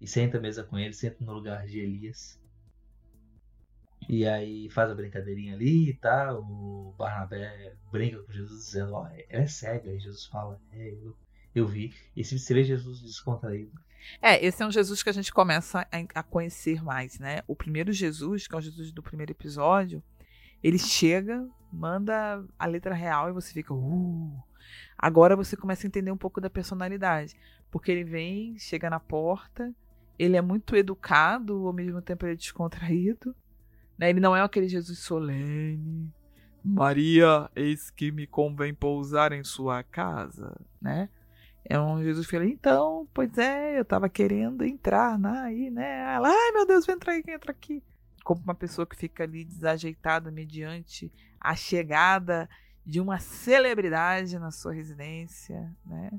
e 0.00 0.06
senta 0.06 0.38
à 0.38 0.40
mesa 0.40 0.64
com 0.64 0.78
ele, 0.78 0.92
senta 0.92 1.24
no 1.24 1.32
lugar 1.32 1.66
de 1.66 1.78
Elias. 1.78 2.40
E 4.08 4.26
aí 4.26 4.68
faz 4.70 4.90
a 4.90 4.94
brincadeirinha 4.94 5.54
ali 5.54 5.90
e 5.90 5.94
tá, 5.94 6.34
o 6.34 6.94
Barnabé 6.98 7.74
brinca 7.92 8.22
com 8.22 8.32
Jesus 8.32 8.64
dizendo, 8.64 8.94
ó, 8.94 9.06
ela 9.06 9.42
é 9.44 9.46
cega, 9.46 9.92
e 9.92 10.00
Jesus 10.00 10.26
fala, 10.26 10.60
é, 10.72 10.94
eu, 10.94 11.14
eu 11.54 11.66
vi. 11.66 11.94
E 12.16 12.24
se 12.24 12.38
você 12.38 12.54
vê 12.54 12.64
Jesus 12.64 13.00
descontraído. 13.00 13.72
É, 14.20 14.44
esse 14.44 14.62
é 14.62 14.66
um 14.66 14.70
Jesus 14.70 15.02
que 15.02 15.10
a 15.10 15.12
gente 15.12 15.32
começa 15.32 15.80
a, 15.80 16.20
a 16.20 16.22
conhecer 16.22 16.82
mais, 16.82 17.18
né? 17.18 17.42
O 17.46 17.54
primeiro 17.54 17.92
Jesus, 17.92 18.46
que 18.46 18.54
é 18.54 18.58
o 18.58 18.60
Jesus 18.60 18.92
do 18.92 19.02
primeiro 19.02 19.32
episódio, 19.32 20.02
ele 20.62 20.78
chega, 20.78 21.46
manda 21.72 22.44
a 22.58 22.66
letra 22.66 22.94
real 22.94 23.28
e 23.28 23.32
você 23.32 23.52
fica, 23.52 23.74
uh, 23.74 24.42
Agora 24.96 25.36
você 25.36 25.56
começa 25.56 25.86
a 25.86 25.88
entender 25.88 26.10
um 26.10 26.16
pouco 26.16 26.40
da 26.40 26.50
personalidade, 26.50 27.34
porque 27.70 27.90
ele 27.90 28.04
vem, 28.04 28.58
chega 28.58 28.90
na 28.90 29.00
porta, 29.00 29.74
ele 30.18 30.36
é 30.36 30.42
muito 30.42 30.76
educado, 30.76 31.66
ao 31.66 31.72
mesmo 31.72 32.02
tempo 32.02 32.26
ele 32.26 32.34
é 32.34 32.36
descontraído. 32.36 33.34
Né? 33.98 34.10
Ele 34.10 34.20
não 34.20 34.36
é 34.36 34.42
aquele 34.42 34.68
Jesus 34.68 34.98
solene. 34.98 36.12
Maria, 36.62 37.50
eis 37.56 37.90
que 37.90 38.12
me 38.12 38.26
convém 38.26 38.74
pousar 38.74 39.32
em 39.32 39.42
sua 39.42 39.82
casa, 39.82 40.54
né? 40.80 41.08
É 41.64 41.78
um 41.78 42.02
Jesus 42.02 42.26
que 42.26 42.32
fala, 42.32 42.46
então, 42.46 43.08
pois 43.12 43.36
é, 43.38 43.78
eu 43.78 43.84
tava 43.84 44.08
querendo 44.08 44.64
entrar 44.64 45.18
na, 45.18 45.42
aí, 45.42 45.70
né? 45.70 46.14
Ela, 46.14 46.28
ai 46.28 46.52
meu 46.52 46.66
Deus, 46.66 46.86
vem 46.86 46.96
entrar 46.96 47.14
aqui, 47.14 47.30
entra 47.30 47.50
aqui. 47.52 47.82
Como 48.24 48.42
uma 48.42 48.54
pessoa 48.54 48.86
que 48.86 48.96
fica 48.96 49.24
ali 49.24 49.44
desajeitada 49.44 50.30
mediante 50.30 51.12
a 51.40 51.54
chegada 51.54 52.48
de 52.84 53.00
uma 53.00 53.18
celebridade 53.18 54.38
na 54.38 54.50
sua 54.50 54.72
residência, 54.72 55.74
né? 55.84 56.10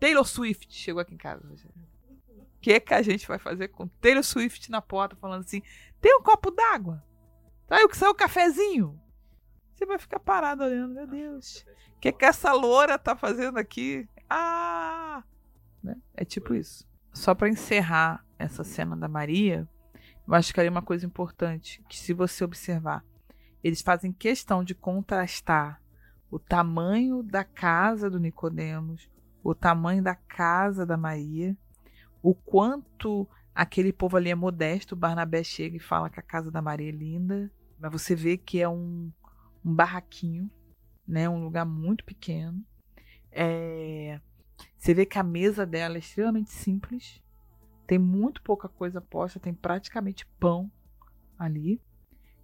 Taylor 0.00 0.24
Swift 0.24 0.72
chegou 0.74 1.00
aqui 1.00 1.14
em 1.14 1.18
casa 1.18 1.42
que, 2.66 2.80
que 2.80 2.94
a 2.94 3.02
gente 3.02 3.28
vai 3.28 3.38
fazer 3.38 3.68
com 3.68 3.86
Taylor 3.86 4.24
Swift 4.24 4.72
na 4.72 4.82
porta 4.82 5.14
falando 5.14 5.44
assim: 5.44 5.62
tem 6.00 6.16
um 6.16 6.22
copo 6.22 6.50
d'água? 6.50 7.04
Saiu 7.68 7.88
que 7.88 7.96
saiu 7.96 8.10
o 8.10 8.14
cafezinho? 8.14 9.00
Você 9.72 9.86
vai 9.86 9.98
ficar 9.98 10.18
parado 10.18 10.64
olhando, 10.64 10.94
meu 10.94 11.06
Deus. 11.06 11.64
O 11.96 12.00
que, 12.00 12.10
que 12.10 12.24
essa 12.24 12.52
loura 12.52 12.98
tá 12.98 13.14
fazendo 13.14 13.58
aqui? 13.58 14.08
Ah! 14.28 15.22
Né? 15.82 15.96
É 16.14 16.24
tipo 16.24 16.54
isso. 16.54 16.86
Só 17.12 17.34
para 17.34 17.48
encerrar 17.48 18.24
essa 18.38 18.64
cena 18.64 18.96
da 18.96 19.08
Maria, 19.08 19.68
eu 20.26 20.34
acho 20.34 20.52
que 20.52 20.60
ali 20.60 20.68
uma 20.68 20.82
coisa 20.82 21.06
importante, 21.06 21.82
que 21.88 21.98
se 21.98 22.12
você 22.12 22.44
observar, 22.44 23.04
eles 23.62 23.82
fazem 23.82 24.12
questão 24.12 24.62
de 24.62 24.74
contrastar 24.74 25.80
o 26.30 26.38
tamanho 26.38 27.22
da 27.22 27.44
casa 27.44 28.10
do 28.10 28.18
Nicodemos, 28.18 29.10
o 29.42 29.54
tamanho 29.54 30.02
da 30.02 30.14
casa 30.14 30.84
da 30.84 30.96
Maria 30.96 31.56
o 32.26 32.34
quanto 32.34 33.28
aquele 33.54 33.92
povo 33.92 34.16
ali 34.16 34.30
é 34.30 34.34
modesto. 34.34 34.96
O 34.96 34.98
Barnabé 34.98 35.44
chega 35.44 35.76
e 35.76 35.80
fala 35.80 36.10
que 36.10 36.18
a 36.18 36.22
casa 36.22 36.50
da 36.50 36.60
Maria 36.60 36.88
é 36.88 36.92
linda, 36.92 37.48
mas 37.78 37.92
você 37.92 38.16
vê 38.16 38.36
que 38.36 38.60
é 38.60 38.68
um, 38.68 39.12
um 39.64 39.72
barraquinho, 39.72 40.50
né? 41.06 41.28
Um 41.28 41.44
lugar 41.44 41.64
muito 41.64 42.04
pequeno. 42.04 42.64
É... 43.36 44.18
Você 44.76 44.94
vê 44.94 45.04
que 45.04 45.18
a 45.18 45.22
mesa 45.22 45.66
dela 45.66 45.96
é 45.96 45.98
extremamente 45.98 46.50
simples. 46.50 47.22
Tem 47.86 47.98
muito 47.98 48.42
pouca 48.42 48.68
coisa 48.68 49.00
posta, 49.00 49.38
tem 49.38 49.52
praticamente 49.52 50.26
pão 50.40 50.70
ali. 51.38 51.80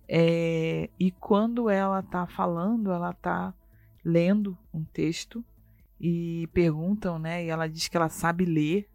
É... 0.06 0.90
E 1.00 1.10
quando 1.10 1.70
ela 1.70 2.02
tá 2.02 2.26
falando, 2.26 2.92
ela 2.92 3.12
tá 3.14 3.54
lendo 4.04 4.58
um 4.72 4.84
texto 4.84 5.44
e 5.98 6.48
perguntam, 6.52 7.18
né? 7.18 7.44
E 7.44 7.48
ela 7.48 7.68
diz 7.68 7.88
que 7.88 7.96
ela 7.96 8.08
sabe 8.08 8.44
ler 8.44 8.90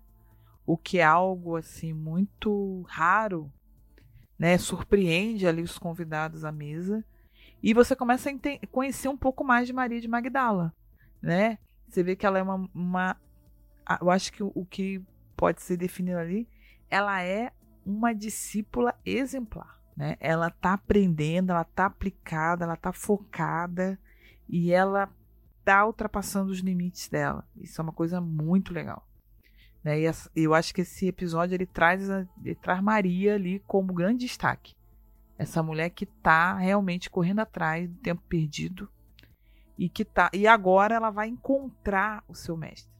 o 0.66 0.78
que 0.78 1.00
é 1.00 1.04
algo 1.04 1.56
assim 1.56 1.94
muito 1.94 2.84
raro, 2.88 3.52
né? 4.38 4.58
Surpreende 4.58 5.48
ali 5.48 5.62
os 5.64 5.80
convidados 5.80 6.44
à 6.44 6.52
mesa 6.52 7.04
e 7.64 7.74
você 7.74 7.96
começa 7.96 8.30
a 8.30 8.68
conhecer 8.68 9.08
um 9.08 9.18
pouco 9.18 9.44
mais 9.44 9.66
de 9.66 9.74
Maria 9.74 10.00
de 10.00 10.08
Magdala, 10.08 10.74
né? 11.22 11.58
Você 11.88 12.04
vê 12.04 12.16
que 12.16 12.26
ela 12.26 12.40
é 12.40 12.44
uma, 12.44 12.70
uma 12.74 13.18
eu 14.02 14.12
acho 14.12 14.34
que 14.34 14.44
o, 14.44 14.66
que 14.66 15.02
pode 15.36 15.62
ser 15.62 15.78
definido 15.78 16.18
ali, 16.18 16.48
ela 16.90 17.22
é 17.22 17.52
uma 17.86 18.14
discípula 18.14 18.94
exemplar, 19.06 19.82
né? 19.96 20.18
Ela 20.20 20.50
tá 20.50 20.74
aprendendo, 20.74 21.52
ela 21.52 21.64
tá 21.64 21.86
aplicada, 21.86 22.66
ela 22.66 22.76
tá 22.76 22.92
focada 22.92 23.98
e 24.50 24.74
ela 24.74 25.10
tá 25.64 25.86
ultrapassando 25.86 26.52
os 26.52 26.60
limites 26.60 27.08
dela. 27.08 27.48
Isso 27.56 27.80
é 27.80 27.84
uma 27.84 27.94
coisa 27.94 28.20
muito 28.20 28.74
legal. 28.74 29.08
Né? 29.84 30.02
E 30.02 30.12
eu 30.36 30.54
acho 30.54 30.74
que 30.74 30.82
esse 30.82 31.08
episódio 31.08 31.56
ele 31.56 31.66
traz, 31.66 32.10
ele 32.10 32.56
traz 32.56 32.82
Maria 32.82 33.36
ali 33.36 33.60
como 33.66 33.94
grande 33.94 34.26
destaque. 34.26 34.76
Essa 35.38 35.62
mulher 35.62 35.92
que 35.92 36.04
está 36.04 36.56
realmente 36.56 37.10
correndo 37.10 37.40
atrás 37.40 37.88
do 37.88 37.96
tempo 37.98 38.22
perdido 38.28 38.90
e 39.78 39.88
que 39.88 40.04
tá 40.04 40.30
e 40.34 40.48
agora 40.48 40.96
ela 40.96 41.10
vai 41.10 41.28
encontrar 41.28 42.24
o 42.28 42.34
seu 42.34 42.58
mestre. 42.58 42.92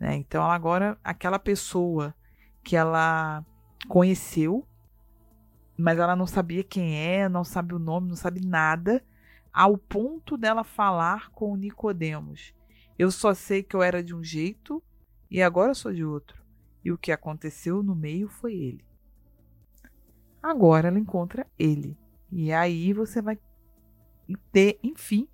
Né? 0.00 0.16
Então 0.16 0.42
ela 0.42 0.54
agora 0.54 0.98
aquela 1.02 1.38
pessoa 1.38 2.14
que 2.62 2.76
ela 2.76 3.44
conheceu, 3.88 4.66
mas 5.76 5.98
ela 5.98 6.16
não 6.16 6.26
sabia 6.26 6.64
quem 6.64 6.96
é, 6.96 7.28
não 7.28 7.44
sabe 7.44 7.74
o 7.74 7.78
nome, 7.78 8.08
não 8.08 8.16
sabe 8.16 8.44
nada, 8.44 9.04
ao 9.52 9.76
ponto 9.76 10.36
dela 10.36 10.64
falar 10.64 11.30
com 11.30 11.56
Nicodemos. 11.56 12.54
Eu 12.98 13.10
só 13.10 13.32
sei 13.34 13.62
que 13.62 13.76
eu 13.76 13.82
era 13.82 14.02
de 14.02 14.14
um 14.14 14.22
jeito 14.22 14.82
e 15.30 15.42
agora 15.42 15.74
sou 15.74 15.92
de 15.92 16.04
outro. 16.04 16.42
E 16.84 16.90
o 16.90 16.98
que 16.98 17.12
aconteceu 17.12 17.82
no 17.82 17.94
meio 17.94 18.28
foi 18.28 18.54
ele. 18.54 18.84
Agora 20.42 20.88
ela 20.88 20.98
encontra 20.98 21.46
ele. 21.58 21.96
E 22.30 22.52
aí 22.52 22.92
você 22.92 23.20
vai 23.20 23.38
ter, 24.52 24.78
enfim, 24.82 25.28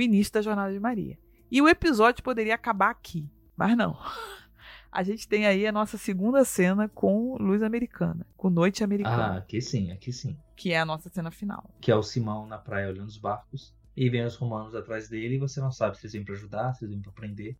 o 0.00 0.04
início 0.04 0.32
da 0.32 0.42
jornada 0.42 0.72
de 0.72 0.80
Maria. 0.80 1.18
E 1.50 1.60
o 1.60 1.68
episódio 1.68 2.22
poderia 2.22 2.54
acabar 2.54 2.90
aqui, 2.90 3.28
mas 3.56 3.76
não. 3.76 3.96
A 4.92 5.04
gente 5.04 5.28
tem 5.28 5.46
aí 5.46 5.66
a 5.68 5.72
nossa 5.72 5.96
segunda 5.96 6.44
cena 6.44 6.88
com 6.88 7.36
luz 7.36 7.62
americana, 7.62 8.26
com 8.36 8.50
noite 8.50 8.82
americana. 8.82 9.34
Ah, 9.34 9.36
aqui 9.36 9.60
sim, 9.60 9.92
aqui 9.92 10.12
sim. 10.12 10.36
Que 10.56 10.72
é 10.72 10.80
a 10.80 10.84
nossa 10.84 11.08
cena 11.08 11.30
final. 11.30 11.72
Que 11.80 11.92
é 11.92 11.94
o 11.94 12.02
Simão 12.02 12.44
na 12.44 12.58
praia 12.58 12.88
olhando 12.88 13.06
os 13.06 13.16
barcos. 13.16 13.72
E 13.96 14.08
vem 14.10 14.24
os 14.24 14.34
romanos 14.34 14.74
atrás 14.74 15.08
dele 15.08 15.36
e 15.36 15.38
você 15.38 15.60
não 15.60 15.70
sabe 15.70 15.96
se 15.96 16.06
eles 16.06 16.12
vêm 16.12 16.24
pra 16.24 16.34
ajudar, 16.34 16.74
se 16.74 16.84
eles 16.84 16.92
vêm 16.92 17.02
pra 17.02 17.12
prender. 17.12 17.56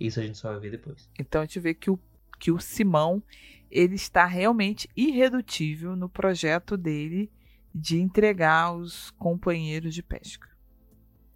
Isso 0.00 0.18
a 0.18 0.22
gente 0.24 0.36
só 0.36 0.50
vai 0.50 0.60
ver 0.60 0.72
depois. 0.72 1.08
Então 1.18 1.42
a 1.42 1.44
gente 1.44 1.60
vê 1.60 1.74
que 1.74 1.90
o, 1.90 1.98
que 2.40 2.50
o 2.50 2.58
Simão 2.58 3.22
ele 3.70 3.94
está 3.94 4.24
realmente 4.24 4.88
irredutível 4.96 5.94
no 5.94 6.08
projeto 6.08 6.76
dele 6.76 7.30
de 7.72 8.00
entregar 8.00 8.74
os 8.74 9.10
companheiros 9.12 9.94
de 9.94 10.02
pesca. 10.02 10.48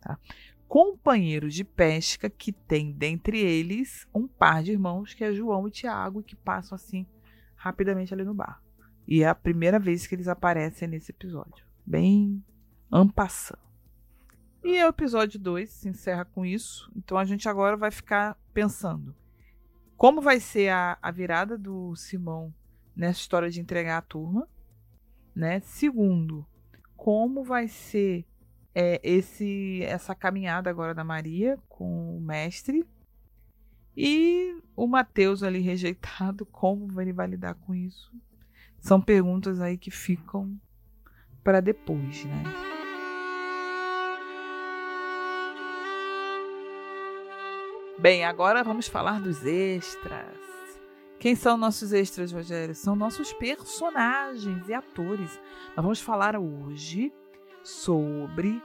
Tá? 0.00 0.18
Companheiros 0.66 1.54
de 1.54 1.64
pesca 1.64 2.28
que 2.28 2.52
tem 2.52 2.92
dentre 2.92 3.38
eles 3.38 4.06
um 4.14 4.26
par 4.26 4.62
de 4.62 4.72
irmãos 4.72 5.14
que 5.14 5.24
é 5.24 5.32
João 5.32 5.66
e 5.66 5.70
Tiago 5.70 6.22
que 6.22 6.36
passam 6.36 6.76
assim 6.76 7.06
rapidamente 7.56 8.12
ali 8.12 8.24
no 8.24 8.34
bar. 8.34 8.62
E 9.06 9.22
é 9.22 9.28
a 9.28 9.34
primeira 9.34 9.78
vez 9.78 10.06
que 10.06 10.14
eles 10.14 10.28
aparecem 10.28 10.86
nesse 10.86 11.10
episódio. 11.10 11.64
Bem 11.84 12.44
ampassando. 12.92 13.62
E 14.62 14.82
o 14.84 14.88
episódio 14.88 15.40
2 15.40 15.70
se 15.70 15.88
encerra 15.88 16.24
com 16.24 16.44
isso. 16.44 16.92
Então 16.94 17.16
a 17.16 17.24
gente 17.24 17.48
agora 17.48 17.76
vai 17.76 17.90
ficar 17.90 18.36
pensando 18.52 19.14
como 19.98 20.20
vai 20.20 20.38
ser 20.38 20.68
a, 20.68 20.96
a 21.02 21.10
virada 21.10 21.58
do 21.58 21.94
Simão 21.96 22.54
nessa 22.94 23.18
história 23.18 23.50
de 23.50 23.60
entregar 23.60 23.98
a 23.98 24.02
turma, 24.02 24.48
né? 25.34 25.58
Segundo, 25.58 26.46
como 26.96 27.42
vai 27.42 27.66
ser 27.66 28.24
é, 28.80 29.00
esse 29.02 29.82
essa 29.82 30.14
caminhada 30.14 30.70
agora 30.70 30.94
da 30.94 31.02
Maria 31.02 31.58
com 31.68 32.16
o 32.16 32.20
mestre. 32.20 32.86
E 33.96 34.56
o 34.76 34.86
Matheus 34.86 35.42
ali 35.42 35.58
rejeitado, 35.58 36.46
como 36.52 37.00
ele 37.00 37.12
vai 37.12 37.26
lidar 37.26 37.54
com 37.54 37.74
isso? 37.74 38.12
São 38.78 39.00
perguntas 39.00 39.60
aí 39.60 39.76
que 39.76 39.90
ficam 39.90 40.56
para 41.42 41.60
depois, 41.60 42.24
né? 42.24 42.44
Bem, 47.98 48.24
agora 48.24 48.62
vamos 48.62 48.86
falar 48.86 49.20
dos 49.20 49.44
extras. 49.44 50.38
Quem 51.18 51.34
são 51.34 51.56
nossos 51.56 51.92
extras, 51.92 52.30
Rogério? 52.30 52.76
São 52.76 52.94
nossos 52.94 53.32
personagens 53.32 54.68
e 54.68 54.72
atores. 54.72 55.40
Nós 55.74 55.82
vamos 55.82 56.00
falar 56.00 56.36
hoje 56.36 57.12
sobre 57.68 58.62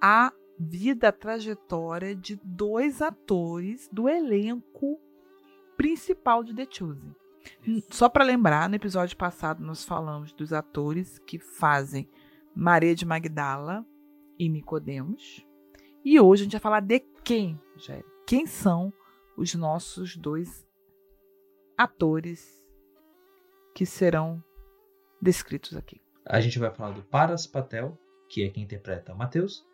a 0.00 0.32
vida, 0.58 1.08
a 1.08 1.12
trajetória 1.12 2.14
de 2.14 2.36
dois 2.44 3.02
atores 3.02 3.88
do 3.92 4.08
elenco 4.08 5.00
principal 5.76 6.44
de 6.44 6.54
The 6.54 6.66
Chosen. 6.70 7.14
Só 7.90 8.08
para 8.08 8.22
lembrar, 8.22 8.68
no 8.68 8.76
episódio 8.76 9.16
passado 9.16 9.64
nós 9.64 9.84
falamos 9.84 10.32
dos 10.32 10.52
atores 10.52 11.18
que 11.18 11.40
fazem 11.40 12.08
Maria 12.54 12.94
de 12.94 13.04
Magdala 13.04 13.84
e 14.38 14.48
Nicodemos. 14.48 15.44
E 16.04 16.20
hoje 16.20 16.42
a 16.42 16.44
gente 16.44 16.52
vai 16.52 16.60
falar 16.60 16.80
de 16.80 17.00
quem, 17.24 17.60
Rogério? 17.72 18.06
Quem 18.26 18.46
são 18.46 18.92
os 19.36 19.54
nossos 19.56 20.16
dois 20.16 20.64
atores 21.76 22.62
que 23.74 23.84
serão 23.84 24.42
descritos 25.20 25.76
aqui. 25.76 26.00
A 26.24 26.40
gente 26.40 26.60
vai 26.60 26.70
falar 26.70 26.92
do 26.92 27.02
Paras 27.02 27.46
Patel, 27.46 27.98
que 28.34 28.42
é 28.42 28.48
quem 28.48 28.64
interpreta 28.64 29.14
Mateus, 29.14 29.64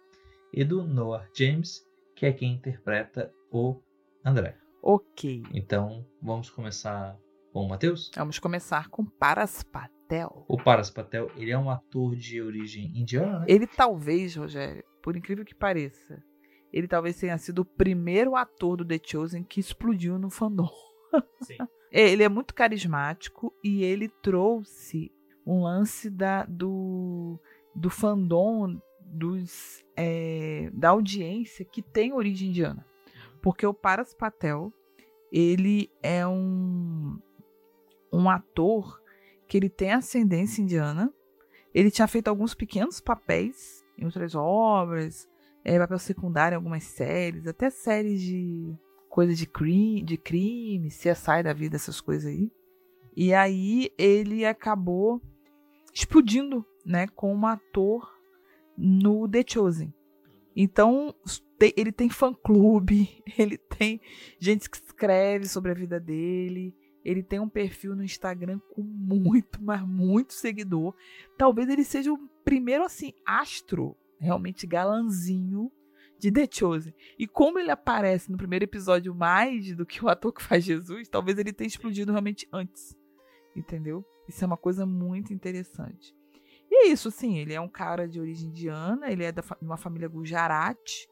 e 0.53 0.63
do 0.63 0.85
Noah 0.85 1.27
James, 1.35 1.83
que 2.15 2.27
é 2.27 2.33
quem 2.33 2.53
interpreta 2.53 3.33
o 3.51 3.81
André. 4.23 4.55
Ok. 4.83 5.45
Então, 5.55 6.07
vamos 6.21 6.51
começar 6.51 7.19
com 7.55 7.65
o 7.65 7.69
Mateus? 7.71 8.11
Vamos 8.15 8.39
começar 8.39 8.91
com 8.91 9.03
Paras 9.03 9.63
Patel. 9.63 10.45
O 10.47 10.63
Paras 10.63 10.91
Patel, 10.91 11.31
ele 11.37 11.51
é 11.51 11.57
um 11.57 11.71
ator 11.71 12.15
de 12.15 12.43
origem 12.43 12.93
indiana, 12.95 13.39
né? 13.39 13.47
Ele 13.49 13.67
talvez, 13.67 14.37
Rogério, 14.37 14.85
por 15.03 15.17
incrível 15.17 15.47
que 15.47 15.55
pareça, 15.55 16.23
ele 16.71 16.87
talvez 16.87 17.19
tenha 17.19 17.39
sido 17.39 17.61
o 17.61 17.65
primeiro 17.65 18.37
ator 18.37 18.77
do 18.77 18.85
The 18.85 19.01
Chosen 19.03 19.43
que 19.43 19.59
explodiu 19.59 20.19
no 20.19 20.29
fandom. 20.29 20.69
Sim. 21.41 21.57
É, 21.91 22.11
ele 22.11 22.23
é 22.23 22.29
muito 22.29 22.55
carismático 22.55 23.55
e 23.65 23.83
ele 23.83 24.11
trouxe 24.23 25.11
um 25.47 25.63
lance 25.63 26.11
da, 26.11 26.45
do, 26.45 27.41
do 27.75 27.91
fandom 27.91 28.81
dos, 29.01 29.85
é, 29.97 30.71
da 30.73 30.91
audiência 30.91 31.64
que 31.64 31.83
tem 31.83 32.12
origem 32.12 32.49
indiana. 32.49 32.87
Porque 33.43 33.66
o 33.66 33.75
Paras 33.75 34.14
Patel, 34.14 34.73
ele 35.33 35.91
é 36.03 36.27
um, 36.27 37.18
um 38.12 38.29
ator 38.29 39.01
que 39.49 39.57
ele 39.57 39.68
tem 39.68 39.93
ascendência 39.93 40.62
indiana. 40.62 41.12
Ele 41.75 41.91
tinha 41.91 42.07
feito 42.07 42.29
alguns 42.29 42.55
pequenos 42.55 43.01
papéis 43.01 43.85
em 43.99 44.05
outras 44.05 44.35
obras, 44.35 45.29
é, 45.64 45.79
papel 45.79 45.99
secundário 45.99 46.55
em 46.55 46.57
algumas 46.57 46.85
séries, 46.85 47.47
até 47.47 47.71
séries 47.71 48.21
de 48.21 48.75
coisa 49.09 49.35
de 49.35 49.47
crime, 49.47 50.03
de 50.03 50.16
crime, 50.16 50.89
CSI 50.89 51.43
da 51.43 51.53
vida, 51.53 51.77
essas 51.77 52.01
coisas 52.01 52.27
aí. 52.27 52.51
E 53.16 53.35
aí 53.35 53.91
ele 53.99 54.47
acabou 54.47 55.21
explodindo, 55.93 56.64
né, 56.85 57.07
como 57.09 57.47
ator 57.47 58.11
no 58.76 59.28
The 59.28 59.45
Chosen. 59.47 59.93
Então, 60.55 61.14
ele 61.76 61.93
tem 61.93 62.09
fã-clube, 62.09 63.22
ele 63.39 63.59
tem 63.59 64.01
gente 64.39 64.68
que 64.68 64.76
escreve 64.76 65.49
sobre 65.49 65.70
a 65.70 65.74
vida 65.74 66.01
dele, 66.01 66.74
ele 67.05 67.22
tem 67.22 67.41
um 67.41 67.49
perfil 67.49 67.95
no 67.95 68.05
Instagram 68.05 68.61
com 68.74 68.83
muito, 68.83 69.59
mas 69.62 69.83
muito 69.87 70.33
seguidor. 70.33 70.95
Talvez 71.37 71.68
ele 71.68 71.85
seja 71.85 72.12
o 72.12 72.18
primeiro, 72.45 72.85
assim, 72.85 73.12
astro, 73.26 73.97
realmente 74.18 74.66
galanzinho 74.66 75.70
de 76.18 76.31
The 76.31 76.47
Chosen. 76.51 76.95
E 77.18 77.26
como 77.26 77.59
ele 77.59 77.70
aparece 77.70 78.31
no 78.31 78.37
primeiro 78.37 78.64
episódio 78.64 79.14
mais 79.14 79.74
do 79.74 79.87
que 79.87 80.05
o 80.05 80.09
ator 80.09 80.33
que 80.33 80.43
faz 80.43 80.64
Jesus, 80.64 81.09
talvez 81.09 81.39
ele 81.39 81.53
tenha 81.53 81.68
explodido 81.68 82.12
realmente 82.12 82.47
antes. 82.53 82.95
Entendeu? 83.57 84.05
Isso 84.28 84.45
é 84.45 84.47
uma 84.47 84.57
coisa 84.57 84.85
muito 84.85 85.33
interessante. 85.33 86.14
É 86.83 86.87
isso, 86.87 87.11
sim, 87.11 87.37
ele 87.37 87.53
é 87.53 87.61
um 87.61 87.68
cara 87.68 88.09
de 88.09 88.18
origem 88.18 88.49
indiana, 88.49 89.12
ele 89.12 89.22
é 89.22 89.31
de 89.31 89.43
uma 89.61 89.76
família 89.76 90.09
Gujarati, 90.09 91.07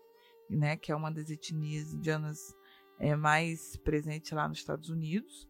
né, 0.48 0.78
que 0.78 0.90
é 0.90 0.96
uma 0.96 1.10
das 1.10 1.28
etnias 1.28 1.92
indianas 1.92 2.56
é, 2.98 3.14
mais 3.14 3.76
presente 3.76 4.34
lá 4.34 4.48
nos 4.48 4.58
Estados 4.58 4.88
Unidos. 4.88 5.46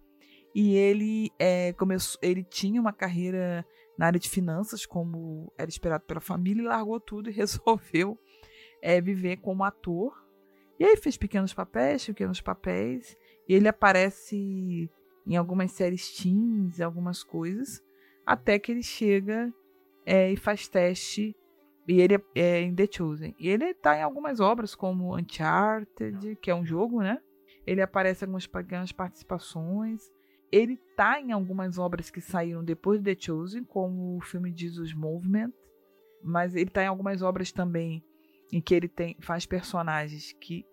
E 0.52 0.74
ele 0.74 1.30
é, 1.38 1.72
começou, 1.74 2.18
ele 2.20 2.42
tinha 2.42 2.80
uma 2.80 2.92
carreira 2.92 3.64
na 3.96 4.06
área 4.06 4.18
de 4.18 4.28
finanças, 4.28 4.84
como 4.84 5.52
era 5.56 5.70
esperado 5.70 6.02
pela 6.04 6.20
família, 6.20 6.62
e 6.62 6.66
largou 6.66 6.98
tudo 6.98 7.30
e 7.30 7.32
resolveu 7.32 8.18
é, 8.82 9.00
viver 9.00 9.36
como 9.36 9.62
ator. 9.62 10.12
E 10.80 10.84
aí 10.84 10.96
fez 10.96 11.16
pequenos 11.16 11.54
papéis, 11.54 12.04
pequenos 12.04 12.40
papéis. 12.40 13.16
E 13.48 13.54
ele 13.54 13.68
aparece 13.68 14.90
em 15.24 15.36
algumas 15.36 15.70
séries 15.70 16.10
teens, 16.10 16.80
algumas 16.80 17.22
coisas. 17.22 17.80
Até 18.26 18.58
que 18.58 18.72
ele 18.72 18.82
chega 18.82 19.54
é, 20.08 20.32
e 20.32 20.36
faz 20.36 20.66
teste. 20.66 21.36
E 21.86 22.00
ele 22.00 22.14
é, 22.14 22.22
é 22.34 22.60
em 22.62 22.74
The 22.74 22.88
Chosen. 22.90 23.34
E 23.38 23.48
ele 23.48 23.66
está 23.66 23.96
em 23.98 24.02
algumas 24.02 24.40
obras, 24.40 24.74
como 24.74 25.14
Uncharted, 25.14 26.36
que 26.36 26.50
é 26.50 26.54
um 26.54 26.64
jogo, 26.64 27.02
né? 27.02 27.20
Ele 27.66 27.82
aparece 27.82 28.24
em 28.24 28.26
algumas 28.26 28.46
pequenas 28.46 28.90
participações. 28.90 30.10
Ele 30.50 30.80
está 30.90 31.20
em 31.20 31.32
algumas 31.32 31.78
obras 31.78 32.10
que 32.10 32.22
saíram 32.22 32.64
depois 32.64 33.02
de 33.02 33.14
The 33.14 33.20
Chosen, 33.20 33.64
como 33.64 34.16
o 34.16 34.20
filme 34.22 34.52
Jesus 34.56 34.94
Movement. 34.94 35.52
Mas 36.24 36.54
ele 36.54 36.64
está 36.68 36.82
em 36.82 36.86
algumas 36.86 37.20
obras 37.20 37.52
também 37.52 38.02
em 38.50 38.62
que 38.62 38.74
ele 38.74 38.88
tem, 38.88 39.14
faz 39.20 39.44
personagens 39.44 40.32
que 40.40 40.64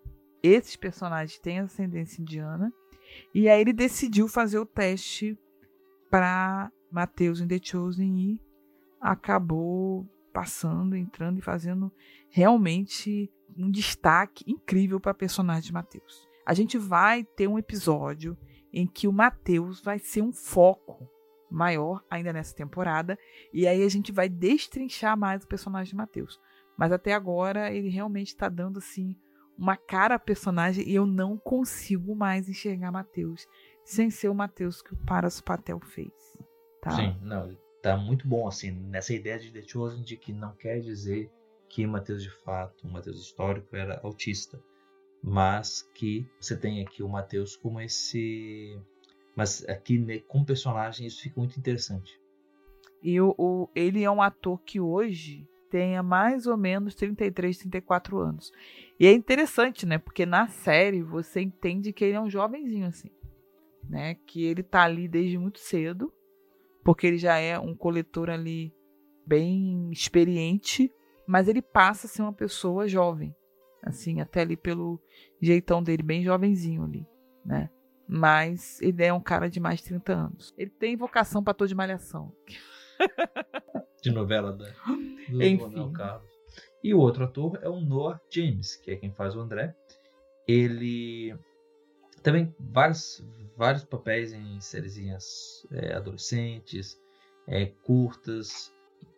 esses 0.42 0.76
personagens 0.76 1.38
têm 1.38 1.58
ascendência 1.58 2.22
indiana. 2.22 2.72
E 3.34 3.50
aí 3.50 3.60
ele 3.60 3.74
decidiu 3.74 4.28
fazer 4.28 4.58
o 4.58 4.64
teste 4.64 5.38
para 6.10 6.72
Mateus 6.90 7.40
em 7.40 7.46
The 7.46 7.60
Chosen 7.62 8.18
e 8.18 8.45
acabou 9.06 10.04
passando, 10.32 10.96
entrando 10.96 11.38
e 11.38 11.42
fazendo 11.42 11.92
realmente 12.28 13.30
um 13.56 13.70
destaque 13.70 14.44
incrível 14.46 14.98
para 14.98 15.12
a 15.12 15.14
personagem 15.14 15.62
de 15.62 15.72
Mateus. 15.72 16.28
A 16.44 16.52
gente 16.52 16.76
vai 16.76 17.22
ter 17.22 17.48
um 17.48 17.58
episódio 17.58 18.36
em 18.72 18.84
que 18.84 19.06
o 19.06 19.12
Mateus 19.12 19.80
vai 19.80 20.00
ser 20.00 20.22
um 20.22 20.32
foco 20.32 21.08
maior 21.48 22.02
ainda 22.10 22.32
nessa 22.32 22.54
temporada 22.54 23.16
e 23.52 23.66
aí 23.66 23.84
a 23.84 23.88
gente 23.88 24.10
vai 24.10 24.28
destrinchar 24.28 25.16
mais 25.16 25.44
o 25.44 25.48
personagem 25.48 25.90
de 25.90 25.96
Mateus. 25.96 26.40
Mas 26.76 26.90
até 26.90 27.14
agora 27.14 27.72
ele 27.72 27.88
realmente 27.88 28.28
está 28.28 28.48
dando 28.48 28.78
assim 28.78 29.16
uma 29.56 29.76
cara 29.76 30.16
a 30.16 30.18
personagem 30.18 30.86
e 30.86 30.94
eu 30.94 31.06
não 31.06 31.38
consigo 31.38 32.14
mais 32.14 32.48
enxergar 32.48 32.90
Matheus 32.90 33.46
sem 33.84 34.10
ser 34.10 34.28
o 34.28 34.34
Matheus 34.34 34.82
que 34.82 34.92
o 34.92 34.96
Paras 35.06 35.40
Patel 35.40 35.78
fez. 35.80 36.12
Tá? 36.82 36.90
Sim, 36.90 37.16
não, 37.22 37.56
tá 37.82 37.96
muito 37.96 38.26
bom 38.26 38.46
assim 38.48 38.70
nessa 38.70 39.14
ideia 39.14 39.38
de 39.38 39.50
The 39.50 39.62
Chosen 39.62 40.02
de 40.02 40.16
que 40.16 40.32
não 40.32 40.54
quer 40.54 40.80
dizer 40.80 41.30
que 41.68 41.86
Matheus 41.86 42.22
de 42.22 42.30
fato, 42.30 42.86
o 42.86 42.90
Matheus 42.90 43.20
histórico 43.20 43.74
era 43.76 44.00
autista, 44.02 44.60
mas 45.22 45.82
que 45.94 46.28
você 46.40 46.56
tem 46.56 46.82
aqui 46.82 47.02
o 47.02 47.08
Matheus 47.08 47.56
como 47.56 47.80
esse 47.80 48.78
mas 49.34 49.68
aqui 49.68 49.98
né, 49.98 50.18
com 50.20 50.44
personagem 50.44 51.06
isso 51.06 51.22
fica 51.22 51.38
muito 51.38 51.58
interessante. 51.58 52.18
E 53.02 53.20
o, 53.20 53.34
o, 53.36 53.68
ele 53.74 54.02
é 54.02 54.10
um 54.10 54.22
ator 54.22 54.60
que 54.62 54.80
hoje 54.80 55.46
tenha 55.70 56.02
mais 56.02 56.46
ou 56.46 56.56
menos 56.56 56.94
33, 56.94 57.58
34 57.58 58.18
anos. 58.18 58.52
E 58.98 59.06
é 59.06 59.12
interessante, 59.12 59.84
né? 59.84 59.98
Porque 59.98 60.24
na 60.24 60.48
série 60.48 61.02
você 61.02 61.40
entende 61.40 61.92
que 61.92 62.04
ele 62.04 62.14
é 62.16 62.20
um 62.20 62.30
jovenzinho 62.30 62.86
assim, 62.86 63.10
né? 63.88 64.14
Que 64.26 64.44
ele 64.44 64.62
tá 64.62 64.84
ali 64.84 65.06
desde 65.06 65.36
muito 65.36 65.58
cedo, 65.58 66.12
porque 66.86 67.04
ele 67.04 67.18
já 67.18 67.36
é 67.36 67.58
um 67.58 67.74
coletor 67.74 68.30
ali 68.30 68.72
bem 69.26 69.90
experiente, 69.90 70.88
mas 71.26 71.48
ele 71.48 71.60
passa 71.60 72.06
a 72.06 72.08
ser 72.08 72.22
uma 72.22 72.32
pessoa 72.32 72.86
jovem, 72.86 73.34
assim, 73.82 74.20
até 74.20 74.42
ali 74.42 74.56
pelo 74.56 75.02
jeitão 75.42 75.82
dele, 75.82 76.04
bem 76.04 76.22
jovenzinho 76.22 76.84
ali, 76.84 77.04
né? 77.44 77.68
Mas 78.06 78.80
ele 78.80 79.02
é 79.02 79.12
um 79.12 79.20
cara 79.20 79.50
de 79.50 79.58
mais 79.58 79.80
de 79.80 79.86
30 79.86 80.12
anos. 80.12 80.54
Ele 80.56 80.70
tem 80.70 80.96
vocação 80.96 81.42
para 81.42 81.54
toda 81.54 81.66
de 81.66 81.74
malhação. 81.74 82.32
de 84.00 84.12
novela 84.12 84.52
da, 84.52 84.66
do 85.28 85.42
Enfim. 85.42 85.92
Carlos. 85.92 86.30
E 86.84 86.94
o 86.94 87.00
outro 87.00 87.24
ator 87.24 87.58
é 87.62 87.68
o 87.68 87.80
Noah 87.80 88.20
James, 88.30 88.76
que 88.76 88.92
é 88.92 88.96
quem 88.96 89.12
faz 89.12 89.34
o 89.34 89.40
André. 89.40 89.74
Ele 90.46 91.36
também 92.26 92.52
vários 92.58 93.24
vários 93.56 93.84
papéis 93.84 94.32
em 94.32 94.60
sériezinhas 94.60 95.64
é, 95.70 95.94
adolescentes, 95.94 97.00
é, 97.46 97.66
curtas. 97.84 98.72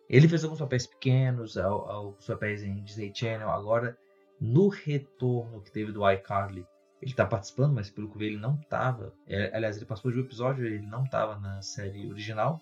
Ele 0.07 0.27
fez 0.27 0.43
alguns 0.43 0.59
papéis 0.59 0.85
pequenos, 0.85 1.57
alguns 1.57 2.25
papéis 2.25 2.63
em 2.63 2.83
Disney 2.83 3.11
Channel. 3.13 3.49
Agora, 3.49 3.97
no 4.39 4.67
retorno 4.69 5.59
que 5.61 5.71
teve 5.71 5.91
do 5.91 6.09
iCarly 6.09 6.65
ele 7.01 7.13
tá 7.13 7.25
participando, 7.25 7.73
mas 7.73 7.89
pelo 7.89 8.09
que 8.09 8.15
eu 8.15 8.19
vi 8.19 8.25
ele 8.27 8.37
não 8.37 8.57
tava. 8.57 9.13
É, 9.27 9.55
aliás, 9.55 9.77
ele 9.77 9.85
participou 9.85 10.11
de 10.11 10.19
um 10.19 10.23
episódio, 10.23 10.65
ele 10.65 10.85
não 10.85 11.03
tava 11.05 11.39
na 11.39 11.61
série 11.61 12.07
original. 12.07 12.61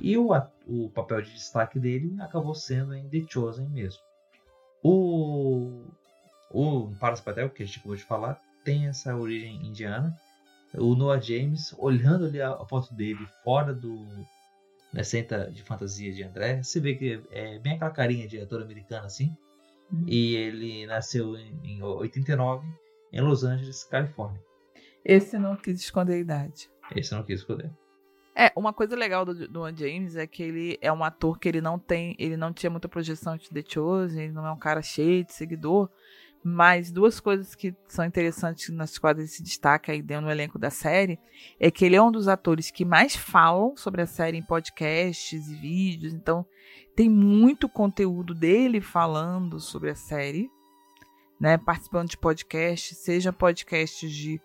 E 0.00 0.16
o, 0.16 0.30
o 0.66 0.90
papel 0.90 1.22
de 1.22 1.32
destaque 1.32 1.78
dele 1.78 2.16
acabou 2.20 2.54
sendo 2.54 2.94
em 2.94 3.08
The 3.08 3.24
Chosen 3.28 3.68
mesmo. 3.68 4.00
O, 4.82 5.84
o 6.50 6.90
Paras 6.98 7.20
Patel, 7.20 7.50
que 7.50 7.62
a 7.62 7.66
gente 7.66 7.78
acabou 7.78 7.96
de 7.96 8.04
falar, 8.04 8.40
tem 8.64 8.86
essa 8.86 9.16
origem 9.16 9.66
indiana. 9.66 10.14
O 10.74 10.94
Noah 10.94 11.20
James, 11.20 11.74
olhando 11.78 12.26
ali 12.26 12.40
a, 12.40 12.52
a 12.52 12.64
foto 12.64 12.94
dele 12.94 13.26
fora 13.42 13.74
do 13.74 14.06
né, 14.92 15.02
Senta 15.02 15.50
de 15.50 15.62
Fantasia 15.62 16.12
de 16.12 16.22
André, 16.22 16.62
você 16.62 16.80
vê 16.80 16.94
que 16.94 17.20
é 17.30 17.58
bem 17.58 17.74
aquela 17.74 17.90
carinha 17.90 18.28
de 18.28 18.40
ator 18.40 18.62
americano 18.62 19.06
assim. 19.06 19.36
Uhum. 19.92 20.04
E 20.06 20.36
ele 20.36 20.86
nasceu 20.86 21.36
em, 21.36 21.58
em 21.64 21.82
89 21.82 22.66
em 23.12 23.20
Los 23.20 23.42
Angeles, 23.42 23.84
Califórnia. 23.84 24.40
Esse 25.04 25.38
não 25.38 25.56
quis 25.56 25.80
esconder 25.80 26.14
a 26.14 26.18
idade. 26.18 26.70
Esse 26.94 27.12
não 27.14 27.24
quis 27.24 27.40
esconder. 27.40 27.70
É, 28.34 28.52
uma 28.54 28.72
coisa 28.72 28.94
legal 28.94 29.24
do, 29.24 29.48
do 29.48 29.76
James 29.76 30.16
é 30.16 30.26
que 30.26 30.42
ele 30.42 30.78
é 30.80 30.92
um 30.92 31.02
ator 31.02 31.38
que 31.38 31.48
ele 31.48 31.60
não 31.60 31.78
tem, 31.78 32.14
ele 32.18 32.36
não 32.36 32.52
tinha 32.52 32.70
muita 32.70 32.88
projeção 32.88 33.36
de 33.36 33.50
The 33.50 33.62
Chosen, 33.66 34.24
ele 34.24 34.32
não 34.32 34.46
é 34.46 34.52
um 34.52 34.58
cara 34.58 34.80
cheio 34.80 35.24
de 35.24 35.32
seguidor, 35.32 35.90
mas 36.42 36.90
duas 36.90 37.20
coisas 37.20 37.54
que 37.54 37.74
são 37.86 38.04
interessantes 38.04 38.70
nas 38.70 38.98
quais 38.98 39.18
ele 39.18 39.28
se 39.28 39.42
destaca 39.42 39.92
aí 39.92 40.00
dentro 40.00 40.26
do 40.26 40.30
elenco 40.30 40.58
da 40.58 40.70
série 40.70 41.18
é 41.58 41.70
que 41.70 41.84
ele 41.84 41.96
é 41.96 42.02
um 42.02 42.10
dos 42.10 42.28
atores 42.28 42.70
que 42.70 42.84
mais 42.84 43.14
falam 43.14 43.76
sobre 43.76 44.00
a 44.00 44.06
série 44.06 44.38
em 44.38 44.42
podcasts 44.42 45.48
e 45.48 45.54
vídeos, 45.54 46.14
então 46.14 46.46
tem 46.96 47.08
muito 47.10 47.68
conteúdo 47.68 48.34
dele 48.34 48.80
falando 48.80 49.60
sobre 49.60 49.90
a 49.90 49.94
série, 49.94 50.50
né, 51.38 51.58
participando 51.58 52.08
de 52.08 52.18
podcasts, 52.18 52.96
seja 52.98 53.32
podcasts 53.32 54.10
de 54.10 54.40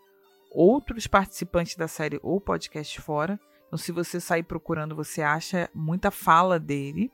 outros 0.52 1.08
participantes 1.08 1.76
da 1.76 1.88
série 1.88 2.20
ou 2.24 2.40
podcast 2.40 3.02
fora. 3.02 3.40
Então, 3.68 3.78
se 3.78 3.92
você 3.92 4.22
sair 4.22 4.44
procurando, 4.44 4.96
você 4.96 5.22
acha 5.22 5.70
muita 5.74 6.10
fala 6.10 6.58
dele. 6.58 7.12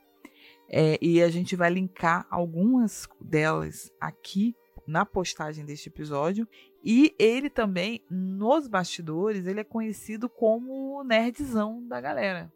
É, 0.70 0.96
e 1.02 1.20
a 1.20 1.28
gente 1.28 1.56
vai 1.56 1.70
linkar 1.70 2.24
algumas 2.30 3.08
delas 3.20 3.90
aqui 4.00 4.54
na 4.86 5.04
postagem 5.04 5.64
deste 5.64 5.88
episódio. 5.88 6.46
E 6.84 7.14
ele 7.18 7.48
também, 7.48 8.02
nos 8.10 8.66
bastidores, 8.66 9.46
ele 9.46 9.60
é 9.60 9.64
conhecido 9.64 10.28
como 10.28 10.98
o 10.98 11.04
nerdzão 11.04 11.86
da 11.86 12.00
galera. 12.00 12.52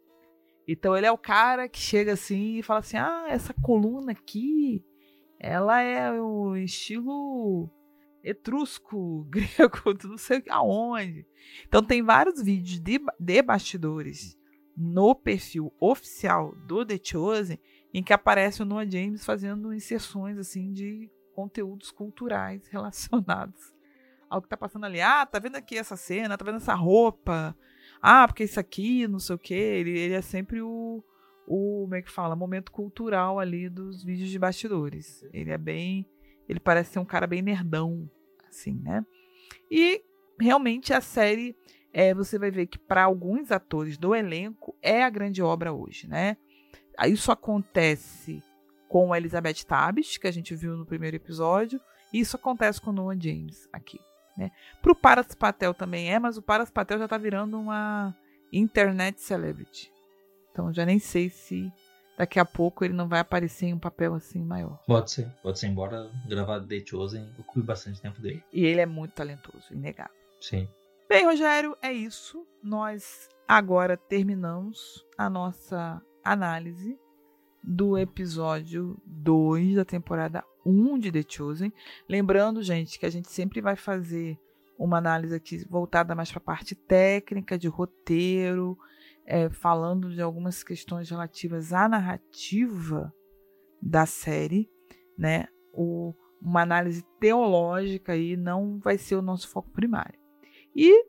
Então 0.67 0.97
ele 0.97 1.07
é 1.07 1.13
o 1.13 1.19
cara 1.19 1.69
que 1.69 1.79
chega 1.79 2.13
assim 2.13 2.57
e 2.57 2.63
fala 2.63 2.81
assim: 2.81 2.97
ah, 2.97 3.27
essa 3.29 3.55
coluna 3.55 4.13
aqui, 4.13 4.85
ela 5.39 5.81
é 5.81 6.13
o 6.21 6.57
estilo 6.57 7.71
etrusco, 8.25 9.25
grego, 9.31 9.97
não 10.05 10.19
sei 10.19 10.43
aonde. 10.49 11.25
Então 11.67 11.83
tem 11.83 12.03
vários 12.03 12.43
vídeos 12.43 12.81
de, 12.81 13.01
de 13.19 13.43
bastidores 13.43 14.37
no 14.77 15.15
perfil 15.15 15.73
oficial 15.81 16.55
do 16.67 16.85
The 16.85 17.01
Chosen 17.03 17.59
em 17.95 18.03
que 18.03 18.13
aparece 18.13 18.63
o 18.63 18.67
Noah 18.67 18.89
James 18.89 19.25
fazendo 19.25 19.73
inserções 19.73 20.37
assim 20.37 20.71
de 20.73 21.11
conteúdos 21.37 21.91
culturais 21.91 22.67
relacionados 22.73 23.77
ao 24.29 24.41
que 24.41 24.49
tá 24.49 24.57
passando 24.57 24.87
ali. 24.87 25.01
Ah, 25.01 25.27
tá 25.27 25.39
vendo 25.39 25.57
aqui 25.57 25.77
essa 25.77 25.97
cena, 25.97 26.37
tá 26.37 26.45
vendo 26.45 26.57
essa 26.57 26.75
roupa. 26.75 27.55
Ah, 28.01 28.27
porque 28.27 28.45
isso 28.45 28.59
aqui, 28.59 29.07
não 29.07 29.19
sei 29.19 29.37
o 29.37 29.39
que. 29.39 29.55
Ele, 29.55 29.97
ele 29.97 30.15
é 30.15 30.23
sempre 30.23 30.63
o, 30.63 31.05
o, 31.47 31.83
como 31.83 31.95
é 31.95 32.03
que 32.03 32.11
fala, 32.11 32.35
momento 32.35 32.73
cultural 32.73 33.39
ali 33.39 33.69
dos 33.69 34.03
vídeos 34.03 34.31
de 34.31 34.39
bastidores. 34.39 35.23
Ele 35.33 35.51
é 35.51 35.59
bem, 35.59 36.09
ele 36.49 36.59
parece 36.59 36.93
ser 36.93 36.99
um 36.99 37.05
cara 37.05 37.27
bem 37.27 37.43
nerdão, 37.43 38.11
assim, 38.49 38.81
né? 38.83 39.05
E 39.71 40.03
realmente 40.41 40.93
a 40.93 41.01
série, 41.01 41.55
é, 41.93 42.15
você 42.15 42.39
vai 42.39 42.51
ver 42.51 42.67
que 42.67 42.79
para 42.79 43.05
alguns 43.05 43.53
atores 43.53 43.97
do 43.99 44.15
elenco 44.15 44.75
é 44.83 45.05
a 45.05 45.11
grande 45.11 45.43
obra 45.43 45.73
hoje, 45.73 46.09
né? 46.09 46.37
Isso 47.07 47.31
acontece 47.31 48.43
com 48.89 49.13
a 49.13 49.19
Elizabeth 49.19 49.65
Tabis, 49.67 50.17
que 50.17 50.27
a 50.27 50.33
gente 50.33 50.55
viu 50.55 50.77
no 50.77 50.87
primeiro 50.87 51.17
episódio, 51.17 51.81
e 52.13 52.21
isso 52.21 52.37
acontece 52.37 52.81
com 52.81 52.93
Noah 52.93 53.19
James 53.19 53.69
aqui, 53.73 54.01
né? 54.37 54.51
Pro 54.81 54.95
Paras 54.95 55.35
Patel 55.35 55.75
também 55.75 56.13
é, 56.13 56.19
mas 56.19 56.37
o 56.37 56.43
Paras 56.43 56.71
Patel 56.71 56.99
já 56.99 57.09
tá 57.09 57.19
virando 57.19 57.59
uma 57.59 58.15
internet 58.53 59.21
celebrity. 59.21 59.93
Então 60.51 60.73
já 60.73 60.87
nem 60.87 60.99
sei 60.99 61.29
se 61.29 61.71
daqui 62.17 62.39
a 62.39 62.45
pouco 62.45 62.85
ele 62.85 62.95
não 62.95 63.09
vai 63.09 63.21
aparecer 63.21 63.67
em 63.67 63.75
um 63.75 63.79
papel 63.79 64.15
assim 64.15 64.43
maior. 64.43 64.79
Pode 64.87 65.11
ser, 65.11 65.29
pode 65.43 65.59
ser, 65.59 65.67
embora 65.67 66.11
gravar 66.27 66.61
The 66.61 66.83
Chosen 66.87 67.29
ocupe 67.39 67.63
bastante 67.63 68.01
tempo 68.01 68.21
dele. 68.21 68.43
E 68.53 68.65
ele 68.65 68.81
é 68.81 68.87
muito 68.87 69.13
talentoso, 69.13 69.73
inegável. 69.73 70.15
Sim. 70.41 70.69
Bem, 71.09 71.25
Rogério, 71.25 71.77
é 71.83 71.93
isso. 71.93 72.47
Nós 72.63 73.29
agora 73.47 73.97
terminamos 73.97 75.05
a 75.17 75.31
nossa 75.31 76.03
análise 76.25 76.99
do 77.67 77.99
episódio 77.99 78.97
2 79.05 79.75
da 79.75 79.85
temporada 79.85 80.45
1 80.65 80.99
de 80.99 81.11
The 81.11 81.25
Chosen. 81.29 81.73
Lembrando, 82.09 82.63
gente, 82.63 82.99
que 82.99 83.05
a 83.05 83.11
gente 83.11 83.29
sempre 83.29 83.61
vai 83.61 83.75
fazer 83.75 84.39
uma 84.79 84.99
análise 84.99 85.35
aqui 85.35 85.67
voltada 85.69 86.15
mais 86.15 86.31
para 86.31 86.39
a 86.39 86.45
parte 86.45 86.75
técnica, 86.75 87.59
de 87.59 87.67
roteiro, 87.67 88.79
é, 89.25 89.51
falando 89.51 90.15
de 90.15 90.23
algumas 90.23 90.63
questões 90.63 91.11
relativas 91.11 91.73
à 91.73 91.89
narrativa 91.89 93.13
da 93.83 94.07
série, 94.07 94.71
né? 95.19 95.49
O, 95.73 96.15
uma 96.41 96.63
análise 96.63 97.03
teológica 97.19 98.13
aí 98.13 98.37
não 98.37 98.79
vai 98.79 98.97
ser 98.97 99.17
o 99.17 99.23
nosso 99.23 99.49
foco 99.49 99.71
primário. 99.71 100.19
E 100.75 101.05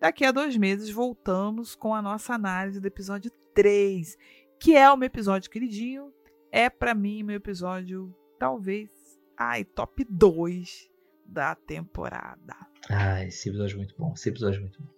daqui 0.00 0.24
a 0.24 0.32
dois 0.32 0.56
meses 0.56 0.90
voltamos 0.90 1.74
com 1.76 1.94
a 1.94 2.02
nossa 2.02 2.34
análise 2.34 2.80
do 2.80 2.86
episódio 2.86 3.30
3, 3.54 4.16
que 4.62 4.76
é 4.76 4.90
o 4.90 4.96
meu 4.96 5.06
episódio 5.06 5.50
queridinho. 5.50 6.12
É 6.52 6.70
para 6.70 6.94
mim 6.94 7.24
meu 7.24 7.36
episódio, 7.36 8.14
talvez, 8.38 8.90
ai, 9.36 9.64
top 9.64 10.06
2 10.08 10.88
da 11.26 11.54
temporada. 11.54 12.54
Ah, 12.88 13.24
esse 13.24 13.48
episódio 13.48 13.74
é 13.74 13.78
muito 13.78 13.94
bom. 13.98 14.12
Esse 14.14 14.28
episódio 14.28 14.58
é 14.58 14.60
muito 14.60 14.80
bom. 14.80 14.88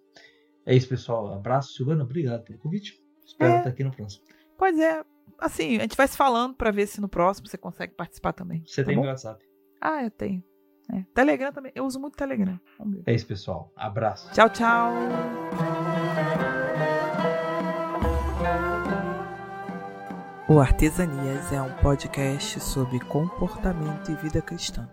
É 0.66 0.74
isso, 0.74 0.88
pessoal. 0.88 1.32
Abraço, 1.32 1.72
Silvana. 1.72 2.04
Obrigado 2.04 2.42
pelo 2.44 2.58
convite. 2.58 3.00
Espero 3.24 3.54
é. 3.54 3.58
estar 3.58 3.70
aqui 3.70 3.84
no 3.84 3.90
próximo. 3.90 4.24
Pois 4.58 4.78
é. 4.78 5.02
Assim, 5.38 5.78
a 5.78 5.82
gente 5.82 5.96
vai 5.96 6.08
se 6.08 6.16
falando 6.16 6.54
para 6.54 6.70
ver 6.70 6.86
se 6.86 7.00
no 7.00 7.08
próximo 7.08 7.48
você 7.48 7.56
consegue 7.56 7.94
participar 7.94 8.32
também. 8.32 8.62
Você 8.66 8.82
tá 8.82 8.88
tem 8.88 8.96
meu 8.96 9.08
WhatsApp? 9.08 9.44
Ah, 9.80 10.04
eu 10.04 10.10
tenho. 10.10 10.42
É. 10.92 11.04
Telegram 11.14 11.52
também. 11.52 11.72
Eu 11.74 11.84
uso 11.84 11.98
muito 11.98 12.16
Telegram. 12.16 12.60
É 13.06 13.14
isso, 13.14 13.26
pessoal. 13.26 13.72
Abraço. 13.76 14.30
Tchau, 14.32 14.50
tchau. 14.50 14.92
O 20.46 20.60
Artesanias 20.60 21.50
é 21.54 21.62
um 21.62 21.72
podcast 21.76 22.60
sobre 22.60 23.00
comportamento 23.00 24.12
e 24.12 24.14
vida 24.14 24.42
cristã 24.42 24.86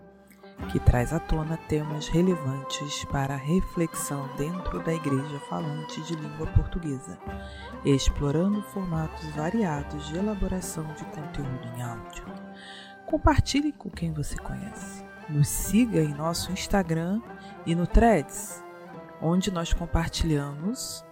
que 0.70 0.80
traz 0.80 1.12
à 1.12 1.18
tona 1.18 1.58
temas 1.68 2.08
relevantes 2.08 3.04
para 3.06 3.34
a 3.34 3.36
reflexão 3.36 4.30
dentro 4.38 4.82
da 4.82 4.94
igreja 4.94 5.38
falante 5.50 6.00
de 6.02 6.14
língua 6.14 6.46
portuguesa, 6.46 7.18
explorando 7.84 8.62
formatos 8.62 9.28
variados 9.34 10.06
de 10.08 10.16
elaboração 10.16 10.86
de 10.94 11.04
conteúdo 11.04 11.68
em 11.76 11.82
áudio. 11.82 12.24
Compartilhe 13.04 13.72
com 13.72 13.90
quem 13.90 14.10
você 14.10 14.38
conhece. 14.38 15.04
Nos 15.28 15.48
siga 15.48 16.00
em 16.00 16.14
nosso 16.14 16.50
Instagram 16.50 17.20
e 17.66 17.74
no 17.74 17.86
Threads, 17.86 18.64
onde 19.20 19.50
nós 19.50 19.74
compartilhamos 19.74 21.04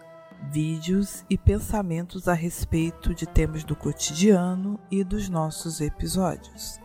vídeos 0.51 1.25
e 1.29 1.37
pensamentos 1.37 2.29
a 2.29 2.33
respeito 2.33 3.15
de 3.15 3.27
temas 3.27 3.65
do 3.65 3.77
cotidiano 3.77 4.81
e 4.91 5.05
dos 5.05 5.29
nossos 5.29 5.81
episódios. 5.81 6.81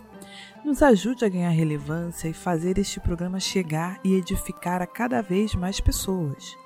Nos 0.64 0.82
ajude 0.82 1.24
a 1.24 1.30
ganhar 1.30 1.52
relevância 1.52 2.28
e 2.28 2.34
fazer 2.34 2.78
este 2.78 3.00
programa 3.00 3.40
chegar 3.40 4.00
e 4.04 4.16
edificar 4.16 4.82
a 4.82 4.88
cada 4.88 5.22
vez 5.22 5.56
mais 5.56 5.80
pessoas. 5.80 6.58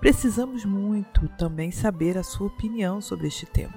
Precisamos 0.00 0.64
muito 0.64 1.28
também 1.36 1.70
saber 1.70 2.16
a 2.16 2.22
sua 2.22 2.46
opinião 2.46 3.00
sobre 3.00 3.28
este 3.28 3.46
tema. 3.46 3.74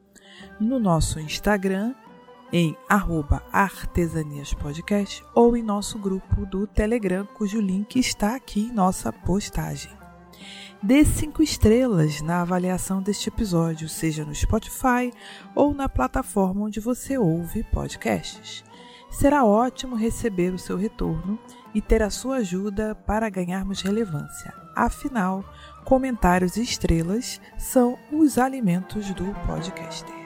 no 0.61 0.79
nosso 0.79 1.19
Instagram 1.19 1.95
em 2.53 2.77
arroba 2.89 3.43
artesaniaspodcast 3.53 5.25
ou 5.35 5.57
em 5.57 5.63
nosso 5.63 5.99
grupo 5.99 6.47
do 6.47 6.67
Telegram, 6.67 7.27
cujo 7.35 7.61
link 7.61 7.99
está 7.99 8.35
aqui 8.35 8.69
em 8.69 8.73
nossa 8.73 9.13
postagem. 9.13 9.91
Dê 10.83 11.05
cinco 11.05 11.43
estrelas 11.43 12.21
na 12.21 12.43
avaliação 12.43 13.03
deste 13.03 13.29
episódio, 13.29 13.89
seja 13.89 14.25
no 14.25 14.35
Spotify 14.35 15.13
ou 15.55 15.75
na 15.75 15.89
plataforma 15.89 16.65
onde 16.65 16.81
você 16.81 17.19
ouve 17.19 17.65
podcasts. 17.65 18.63
Será 19.11 19.45
ótimo 19.45 19.97
receber 19.97 20.53
o 20.53 20.59
seu 20.59 20.77
retorno 20.77 21.39
e 21.75 21.81
ter 21.81 22.03
a 22.03 22.11
sua 22.11 22.37
ajuda 22.37 22.95
para 22.95 23.31
ganharmos 23.31 23.81
relevância. 23.81 24.53
Afinal, 24.75 25.45
comentários 25.85 26.57
e 26.57 26.63
estrelas 26.63 27.41
são 27.57 27.99
os 28.13 28.37
alimentos 28.37 29.13
do 29.15 29.25
podcaster. 29.47 30.26